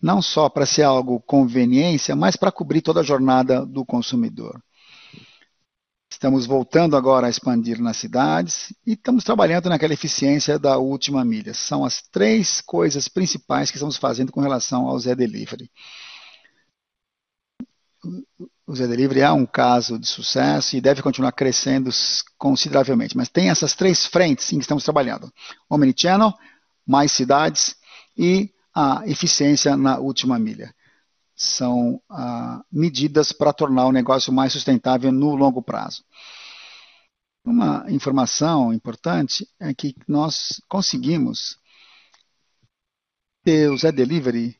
não 0.00 0.22
só 0.22 0.48
para 0.48 0.66
ser 0.66 0.82
algo 0.82 1.20
conveniência, 1.20 2.14
mas 2.14 2.36
para 2.36 2.52
cobrir 2.52 2.82
toda 2.82 3.00
a 3.00 3.04
jornada 3.04 3.64
do 3.64 3.84
consumidor. 3.84 4.62
Estamos 6.10 6.46
voltando 6.46 6.96
agora 6.96 7.26
a 7.26 7.30
expandir 7.30 7.80
nas 7.80 7.96
cidades 7.96 8.72
e 8.86 8.92
estamos 8.92 9.24
trabalhando 9.24 9.68
naquela 9.68 9.92
eficiência 9.92 10.58
da 10.58 10.78
última 10.78 11.24
milha. 11.24 11.52
São 11.52 11.84
as 11.84 12.00
três 12.00 12.60
coisas 12.60 13.08
principais 13.08 13.70
que 13.70 13.76
estamos 13.76 13.96
fazendo 13.96 14.32
com 14.32 14.40
relação 14.40 14.86
ao 14.86 14.98
Zé 14.98 15.14
Delivery 15.14 15.70
o 18.66 18.74
Zé 18.74 18.86
Delivery 18.86 19.20
é 19.20 19.30
um 19.30 19.46
caso 19.46 19.98
de 19.98 20.06
sucesso 20.06 20.76
e 20.76 20.80
deve 20.80 21.00
continuar 21.00 21.30
crescendo 21.32 21.88
consideravelmente. 22.36 23.16
Mas 23.16 23.28
tem 23.28 23.48
essas 23.48 23.74
três 23.74 24.04
frentes 24.04 24.52
em 24.52 24.56
que 24.56 24.62
estamos 24.62 24.82
trabalhando: 24.82 25.32
Omnichannel, 25.70 26.34
mais 26.84 27.12
cidades 27.12 27.76
e 28.16 28.50
a 28.74 29.02
eficiência 29.06 29.76
na 29.76 29.98
última 29.98 30.38
milha. 30.38 30.74
São 31.34 32.00
ah, 32.10 32.64
medidas 32.72 33.30
para 33.30 33.52
tornar 33.52 33.86
o 33.86 33.92
negócio 33.92 34.32
mais 34.32 34.52
sustentável 34.52 35.12
no 35.12 35.36
longo 35.36 35.62
prazo. 35.62 36.02
Uma 37.44 37.84
informação 37.88 38.72
importante 38.72 39.48
é 39.60 39.72
que 39.72 39.94
nós 40.08 40.60
conseguimos 40.68 41.58
ter 43.44 43.70
o 43.70 43.78
Zé 43.78 43.92
Delivery 43.92 44.58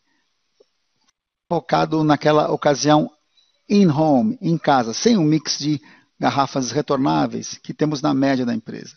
focado 1.49 2.05
naquela 2.05 2.53
ocasião 2.53 3.11
in-home, 3.69 4.39
em 4.41 4.57
casa, 4.57 4.93
sem 4.93 5.17
um 5.17 5.25
mix 5.25 5.59
de 5.59 5.81
garrafas 6.19 6.71
retornáveis 6.71 7.59
que 7.59 7.75
temos 7.75 8.01
na 8.01 8.15
média 8.15 8.47
da 8.47 8.55
empresa. 8.55 8.95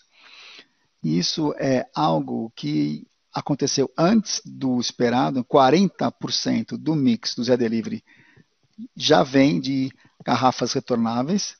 Isso 1.03 1.53
é 1.57 1.85
algo 1.95 2.51
que 2.55 3.07
aconteceu 3.33 3.89
antes 3.97 4.41
do 4.45 4.79
esperado, 4.79 5.43
40% 5.45 6.77
do 6.77 6.95
mix 6.95 7.35
do 7.35 7.43
Zé 7.43 7.55
Delivery 7.55 8.03
já 8.95 9.23
vem 9.23 9.59
de 9.59 9.91
garrafas 10.25 10.73
retornáveis. 10.73 11.55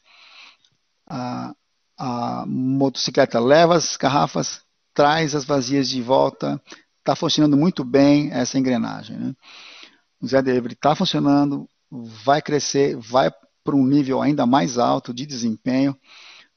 A, 1.07 1.53
a 1.97 2.45
motocicleta 2.47 3.39
leva 3.39 3.75
as 3.75 3.97
garrafas, 3.97 4.61
traz 4.93 5.35
as 5.35 5.45
vazias 5.45 5.89
de 5.89 6.01
volta, 6.01 6.61
está 6.99 7.15
funcionando 7.15 7.57
muito 7.57 7.83
bem 7.83 8.31
essa 8.31 8.57
engrenagem. 8.57 9.17
Né? 9.17 9.33
O 10.21 10.27
Zé 10.27 10.41
Delivery 10.41 10.73
está 10.73 10.95
funcionando, 10.95 11.67
vai 11.91 12.41
crescer, 12.41 12.95
vai 12.95 13.31
para 13.63 13.75
um 13.75 13.85
nível 13.85 14.21
ainda 14.21 14.45
mais 14.45 14.77
alto 14.77 15.13
de 15.13 15.25
desempenho, 15.25 15.97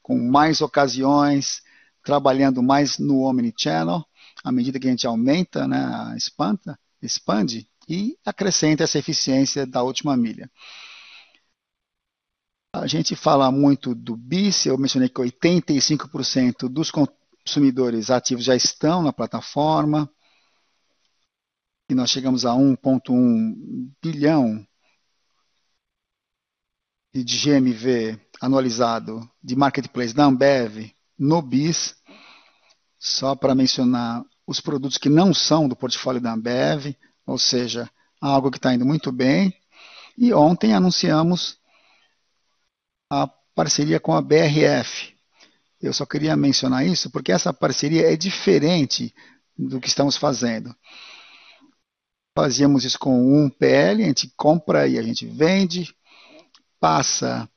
com 0.01 0.17
mais 0.17 0.61
ocasiões, 0.61 1.61
trabalhando 2.03 2.61
mais 2.61 2.97
no 2.97 3.21
Omnichannel, 3.21 4.03
à 4.43 4.51
medida 4.51 4.79
que 4.79 4.87
a 4.87 4.89
gente 4.89 5.07
aumenta, 5.07 5.67
né, 5.67 6.13
expanda, 6.17 6.77
expande 7.01 7.67
e 7.87 8.17
acrescenta 8.25 8.83
essa 8.83 8.99
eficiência 8.99 9.65
da 9.65 9.81
última 9.83 10.15
milha. 10.15 10.49
A 12.75 12.87
gente 12.87 13.15
fala 13.15 13.51
muito 13.51 13.93
do 13.93 14.17
BIS, 14.17 14.65
eu 14.65 14.77
mencionei 14.77 15.07
que 15.07 15.21
85% 15.21 16.67
dos 16.67 16.91
consumidores 16.91 18.09
ativos 18.09 18.43
já 18.43 18.55
estão 18.55 19.03
na 19.03 19.13
plataforma, 19.13 20.09
e 21.89 21.93
nós 21.93 22.09
chegamos 22.09 22.45
a 22.45 22.53
1,1 22.53 23.91
bilhão 24.01 24.65
de 27.13 27.37
GMV 27.37 28.19
anualizado 28.41 29.29
de 29.43 29.55
marketplace 29.55 30.13
da 30.13 30.25
Ambev 30.25 30.91
no 31.17 31.41
BIS, 31.41 31.95
só 32.97 33.35
para 33.35 33.53
mencionar 33.53 34.23
os 34.47 34.59
produtos 34.59 34.97
que 34.97 35.09
não 35.09 35.33
são 35.33 35.67
do 35.67 35.75
portfólio 35.75 36.19
da 36.19 36.33
Ambev, 36.33 36.95
ou 37.25 37.37
seja, 37.37 37.89
algo 38.19 38.49
que 38.49 38.57
está 38.57 38.73
indo 38.73 38.85
muito 38.85 39.11
bem. 39.11 39.53
E 40.17 40.33
ontem 40.33 40.73
anunciamos 40.73 41.57
a 43.09 43.27
parceria 43.55 43.99
com 43.99 44.13
a 44.13 44.21
BRF. 44.21 45.13
Eu 45.81 45.93
só 45.93 46.05
queria 46.05 46.35
mencionar 46.35 46.85
isso 46.85 47.09
porque 47.09 47.31
essa 47.31 47.53
parceria 47.53 48.11
é 48.11 48.15
diferente 48.15 49.13
do 49.57 49.79
que 49.79 49.87
estamos 49.87 50.17
fazendo. 50.17 50.75
Fazíamos 52.35 52.83
isso 52.83 52.97
com 52.97 53.43
um 53.43 53.49
PL, 53.49 54.03
a 54.03 54.07
gente 54.07 54.33
compra 54.35 54.87
e 54.87 54.97
a 54.97 55.03
gente 55.03 55.25
vende, 55.25 55.93
passa 56.83 57.49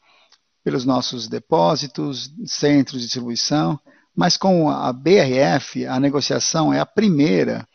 pelos 0.63 0.85
nossos 0.85 1.27
depósitos, 1.27 2.31
centros 2.47 3.01
de 3.01 3.07
distribuição, 3.07 3.77
mas 4.15 4.37
com 4.37 4.71
a 4.71 4.93
BRF, 4.93 5.85
a 5.85 5.99
negociação 5.99 6.73
é 6.73 6.79
a 6.79 6.87
primeira 6.87 7.67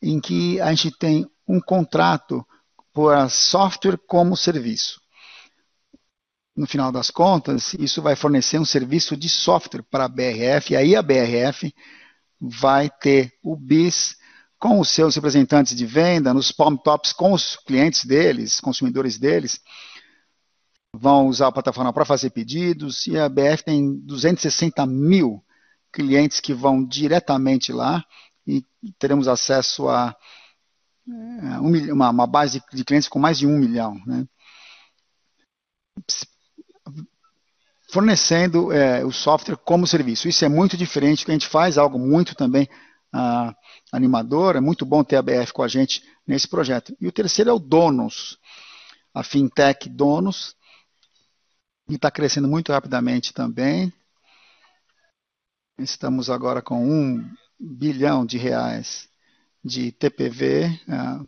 em 0.00 0.20
que 0.20 0.60
a 0.60 0.70
gente 0.70 0.96
tem 0.96 1.28
um 1.48 1.60
contrato 1.60 2.46
por 2.92 3.28
software 3.28 3.98
como 4.06 4.36
serviço. 4.36 5.00
No 6.54 6.68
final 6.68 6.92
das 6.92 7.10
contas, 7.10 7.74
isso 7.74 8.00
vai 8.00 8.14
fornecer 8.14 8.60
um 8.60 8.64
serviço 8.64 9.16
de 9.16 9.28
software 9.28 9.82
para 9.82 10.04
a 10.04 10.08
BRF, 10.08 10.74
e 10.74 10.76
aí 10.76 10.94
a 10.94 11.02
BRF 11.02 11.74
vai 12.40 12.88
ter 12.88 13.32
o 13.42 13.56
BIS 13.56 14.14
com 14.60 14.78
os 14.78 14.90
seus 14.90 15.16
representantes 15.16 15.74
de 15.74 15.84
venda, 15.84 16.32
nos 16.32 16.52
palm 16.52 16.76
tops 16.76 17.12
com 17.12 17.32
os 17.32 17.56
clientes 17.56 18.04
deles, 18.04 18.60
consumidores 18.60 19.18
deles, 19.18 19.58
vão 20.94 21.26
usar 21.26 21.48
a 21.48 21.52
plataforma 21.52 21.92
para 21.92 22.04
fazer 22.04 22.30
pedidos 22.30 23.06
e 23.06 23.18
a 23.18 23.28
BF 23.28 23.64
tem 23.64 23.98
260 24.00 24.84
mil 24.86 25.42
clientes 25.92 26.40
que 26.40 26.52
vão 26.52 26.84
diretamente 26.84 27.72
lá 27.72 28.04
e 28.46 28.64
teremos 28.98 29.28
acesso 29.28 29.88
a 29.88 30.14
é, 31.08 31.92
uma, 31.92 32.26
base 32.26 32.62
de 32.72 32.84
clientes 32.84 33.08
com 33.08 33.18
mais 33.18 33.38
de 33.38 33.46
um 33.46 33.58
milhão. 33.58 34.00
Né? 34.06 34.26
Fornecendo 37.90 38.72
é, 38.72 39.04
o 39.04 39.12
software 39.12 39.56
como 39.56 39.86
serviço. 39.86 40.28
Isso 40.28 40.44
é 40.44 40.48
muito 40.48 40.76
diferente, 40.76 41.24
que 41.24 41.30
a 41.30 41.34
gente 41.34 41.48
faz 41.48 41.76
algo 41.76 41.98
muito 41.98 42.34
também 42.34 42.68
ah, 43.12 43.54
animador, 43.92 44.56
é 44.56 44.60
muito 44.60 44.86
bom 44.86 45.04
ter 45.04 45.16
a 45.16 45.22
BF 45.22 45.52
com 45.52 45.62
a 45.62 45.68
gente 45.68 46.02
nesse 46.26 46.48
projeto. 46.48 46.96
E 47.00 47.06
o 47.06 47.12
terceiro 47.12 47.50
é 47.50 47.52
o 47.52 47.58
Donos, 47.58 48.38
a 49.12 49.22
fintech 49.22 49.88
Donos, 49.90 50.56
e 51.92 51.96
está 51.96 52.10
crescendo 52.10 52.48
muito 52.48 52.72
rapidamente 52.72 53.34
também. 53.34 53.92
Estamos 55.78 56.30
agora 56.30 56.62
com 56.62 56.82
um 56.82 57.30
bilhão 57.60 58.24
de 58.24 58.38
reais 58.38 59.10
de 59.62 59.92
TPV 59.92 60.68
uh, 60.88 60.92
é, 60.92 61.26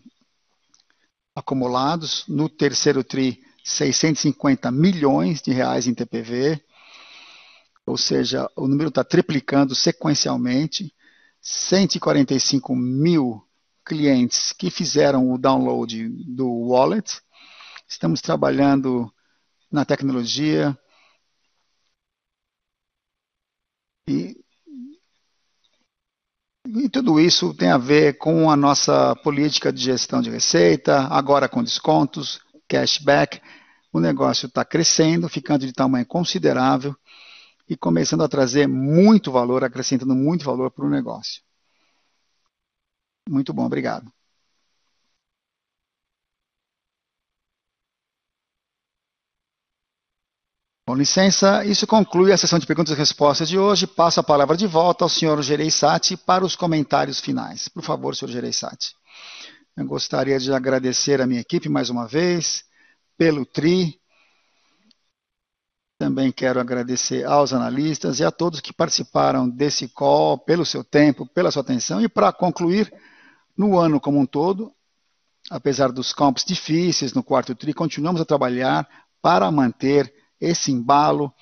acumulados. 1.37 2.25
No 2.29 2.49
terceiro 2.49 3.05
TRI, 3.05 3.45
650 3.63 4.71
milhões 4.71 5.43
de 5.43 5.53
reais 5.53 5.87
em 5.87 5.93
TPV. 5.93 6.59
Ou 7.85 7.99
seja, 7.99 8.51
o 8.57 8.67
número 8.67 8.89
está 8.89 9.05
triplicando 9.05 9.75
sequencialmente. 9.75 10.95
145 11.43 12.75
mil 12.75 13.47
clientes 13.85 14.51
que 14.51 14.71
fizeram 14.71 15.31
o 15.31 15.37
download 15.37 16.09
do 16.09 16.49
wallet. 16.49 17.21
Estamos 17.87 18.23
trabalhando 18.23 19.13
na 19.75 19.85
tecnologia. 19.85 20.79
E, 24.09 24.37
e 26.67 26.89
tudo 26.89 27.19
isso 27.19 27.53
tem 27.55 27.71
a 27.71 27.77
ver 27.79 28.17
com 28.19 28.49
a 28.49 28.57
nossa 28.57 29.17
política 29.17 29.73
de 29.73 29.83
gestão 29.83 30.23
de 30.23 30.31
receita, 30.31 31.09
agora 31.09 31.49
com 31.49 31.63
descontos, 31.63 32.41
cashback. 32.69 33.41
O 33.93 33.99
negócio 33.99 34.47
está 34.47 34.65
crescendo, 34.65 35.29
ficando 35.29 35.67
de 35.67 35.73
tamanho 35.73 36.07
considerável 36.07 36.95
e 37.69 37.77
começando 37.77 38.23
a 38.23 38.29
trazer 38.29 38.69
muito 38.69 39.33
valor, 39.33 39.65
acrescentando 39.65 40.15
muito 40.15 40.45
valor 40.45 40.71
para 40.71 40.85
o 40.85 40.91
negócio. 40.91 41.43
Muito 43.29 43.53
bom, 43.53 43.65
obrigado. 43.65 44.13
Com 50.87 50.95
licença, 50.95 51.65
isso 51.65 51.87
conclui 51.87 52.31
a 52.31 52.37
sessão 52.37 52.59
de 52.59 52.67
perguntas 52.67 52.93
e 52.93 52.99
respostas 52.99 53.49
de 53.49 53.59
hoje. 53.59 53.87
Passo 53.87 54.21
a 54.21 54.23
palavra 54.23 54.55
de 54.55 54.67
volta 54.67 55.03
ao 55.03 55.09
senhor 55.09 55.43
Gereissati 55.43 56.15
para 56.15 56.45
os 56.45 56.55
comentários 56.55 57.21
finais. 57.21 57.69
Por 57.69 57.83
favor, 57.83 58.15
senhor 58.15 58.31
Gereissati. 58.31 58.95
Eu 59.75 59.87
gostaria 59.87 60.39
de 60.39 60.53
agradecer 60.53 61.23
a 61.23 61.27
minha 61.27 61.41
equipe 61.41 61.71
mais 61.71 61.89
uma 61.89 62.07
vez, 62.07 62.65
pelo 63.17 63.47
TRI. 63.47 63.99
Também 65.99 66.31
quero 66.31 66.61
agradecer 66.61 67.25
aos 67.25 67.55
analistas 67.55 68.21
e 68.21 68.25
a 68.25 68.31
todos 68.31 68.61
que 68.61 68.71
participaram 68.71 69.49
desse 69.49 69.89
call, 69.89 70.37
pelo 70.37 70.67
seu 70.67 70.85
tempo, 70.85 71.27
pela 71.27 71.51
sua 71.51 71.63
atenção. 71.63 72.03
E 72.03 72.11
para 72.11 72.31
concluir, 72.31 72.93
no 73.57 73.79
ano 73.79 73.99
como 73.99 74.21
um 74.21 74.27
todo, 74.27 74.71
apesar 75.51 75.91
dos 75.91 76.13
campos 76.13 76.45
difíceis 76.45 77.15
no 77.15 77.23
quarto 77.23 77.55
TRI, 77.55 77.73
continuamos 77.73 78.21
a 78.21 78.27
trabalhar 78.27 78.87
para 79.23 79.51
manter 79.51 80.13
esse 80.45 80.71
embalo, 80.71 81.33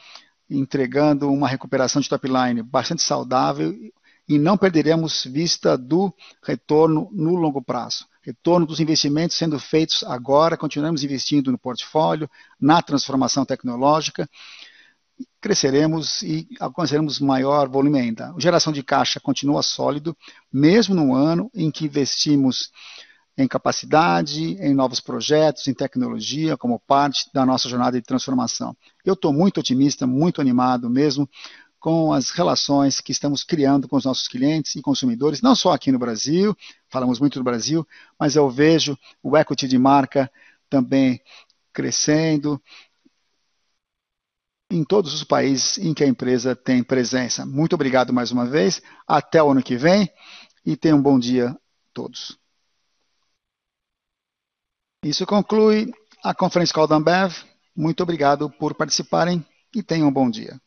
entregando 0.48 1.30
uma 1.30 1.48
recuperação 1.48 2.00
de 2.00 2.08
top 2.08 2.28
line 2.28 2.62
bastante 2.62 3.02
saudável 3.02 3.74
e 4.28 4.38
não 4.38 4.56
perderemos 4.56 5.24
vista 5.24 5.76
do 5.76 6.12
retorno 6.42 7.08
no 7.12 7.34
longo 7.34 7.62
prazo. 7.62 8.06
Retorno 8.22 8.64
dos 8.64 8.78
investimentos 8.78 9.36
sendo 9.36 9.58
feitos 9.58 10.04
agora, 10.04 10.56
continuamos 10.56 11.02
investindo 11.02 11.50
no 11.50 11.58
portfólio, 11.58 12.30
na 12.60 12.80
transformação 12.80 13.44
tecnológica, 13.44 14.28
cresceremos 15.40 16.22
e 16.22 16.48
alcançaremos 16.60 17.18
maior 17.18 17.68
volume 17.68 17.98
ainda. 17.98 18.30
A 18.30 18.34
geração 18.38 18.72
de 18.72 18.82
caixa 18.82 19.18
continua 19.18 19.62
sólido, 19.62 20.16
mesmo 20.52 20.94
no 20.94 21.14
ano 21.14 21.50
em 21.54 21.70
que 21.70 21.86
investimos 21.86 22.70
em 23.36 23.48
capacidade, 23.48 24.54
em 24.60 24.74
novos 24.74 25.00
projetos, 25.00 25.66
em 25.66 25.74
tecnologia, 25.74 26.56
como 26.56 26.78
parte 26.78 27.30
da 27.32 27.46
nossa 27.46 27.68
jornada 27.68 27.98
de 27.98 28.06
transformação. 28.06 28.76
Eu 29.04 29.14
estou 29.14 29.32
muito 29.32 29.60
otimista, 29.60 30.06
muito 30.06 30.40
animado 30.40 30.90
mesmo 30.90 31.28
com 31.82 32.12
as 32.12 32.30
relações 32.30 33.00
que 33.00 33.10
estamos 33.10 33.42
criando 33.42 33.88
com 33.88 33.96
os 33.96 34.04
nossos 34.04 34.28
clientes 34.28 34.76
e 34.76 34.80
consumidores, 34.80 35.42
não 35.42 35.56
só 35.56 35.72
aqui 35.72 35.90
no 35.90 35.98
Brasil, 35.98 36.56
falamos 36.88 37.18
muito 37.18 37.40
do 37.40 37.44
Brasil, 37.44 37.84
mas 38.16 38.36
eu 38.36 38.48
vejo 38.48 38.96
o 39.20 39.36
equity 39.36 39.66
de 39.66 39.78
marca 39.78 40.30
também 40.70 41.20
crescendo 41.72 42.62
em 44.70 44.84
todos 44.84 45.12
os 45.12 45.24
países 45.24 45.76
em 45.78 45.92
que 45.92 46.04
a 46.04 46.06
empresa 46.06 46.54
tem 46.54 46.84
presença. 46.84 47.44
Muito 47.44 47.74
obrigado 47.74 48.12
mais 48.12 48.30
uma 48.30 48.46
vez, 48.46 48.80
até 49.06 49.42
o 49.42 49.50
ano 49.50 49.62
que 49.62 49.76
vem 49.76 50.08
e 50.64 50.76
tenham 50.76 50.98
um 50.98 51.02
bom 51.02 51.18
dia 51.18 51.48
a 51.48 51.56
todos. 51.92 52.41
Isso 55.04 55.26
conclui 55.26 55.92
a 56.22 56.32
conferência 56.32 56.72
Call 56.72 56.86
da 56.86 56.94
Ambev. 56.94 57.34
Muito 57.76 58.04
obrigado 58.04 58.48
por 58.48 58.74
participarem 58.74 59.44
e 59.74 59.82
tenham 59.82 60.08
um 60.08 60.12
bom 60.12 60.30
dia. 60.30 60.60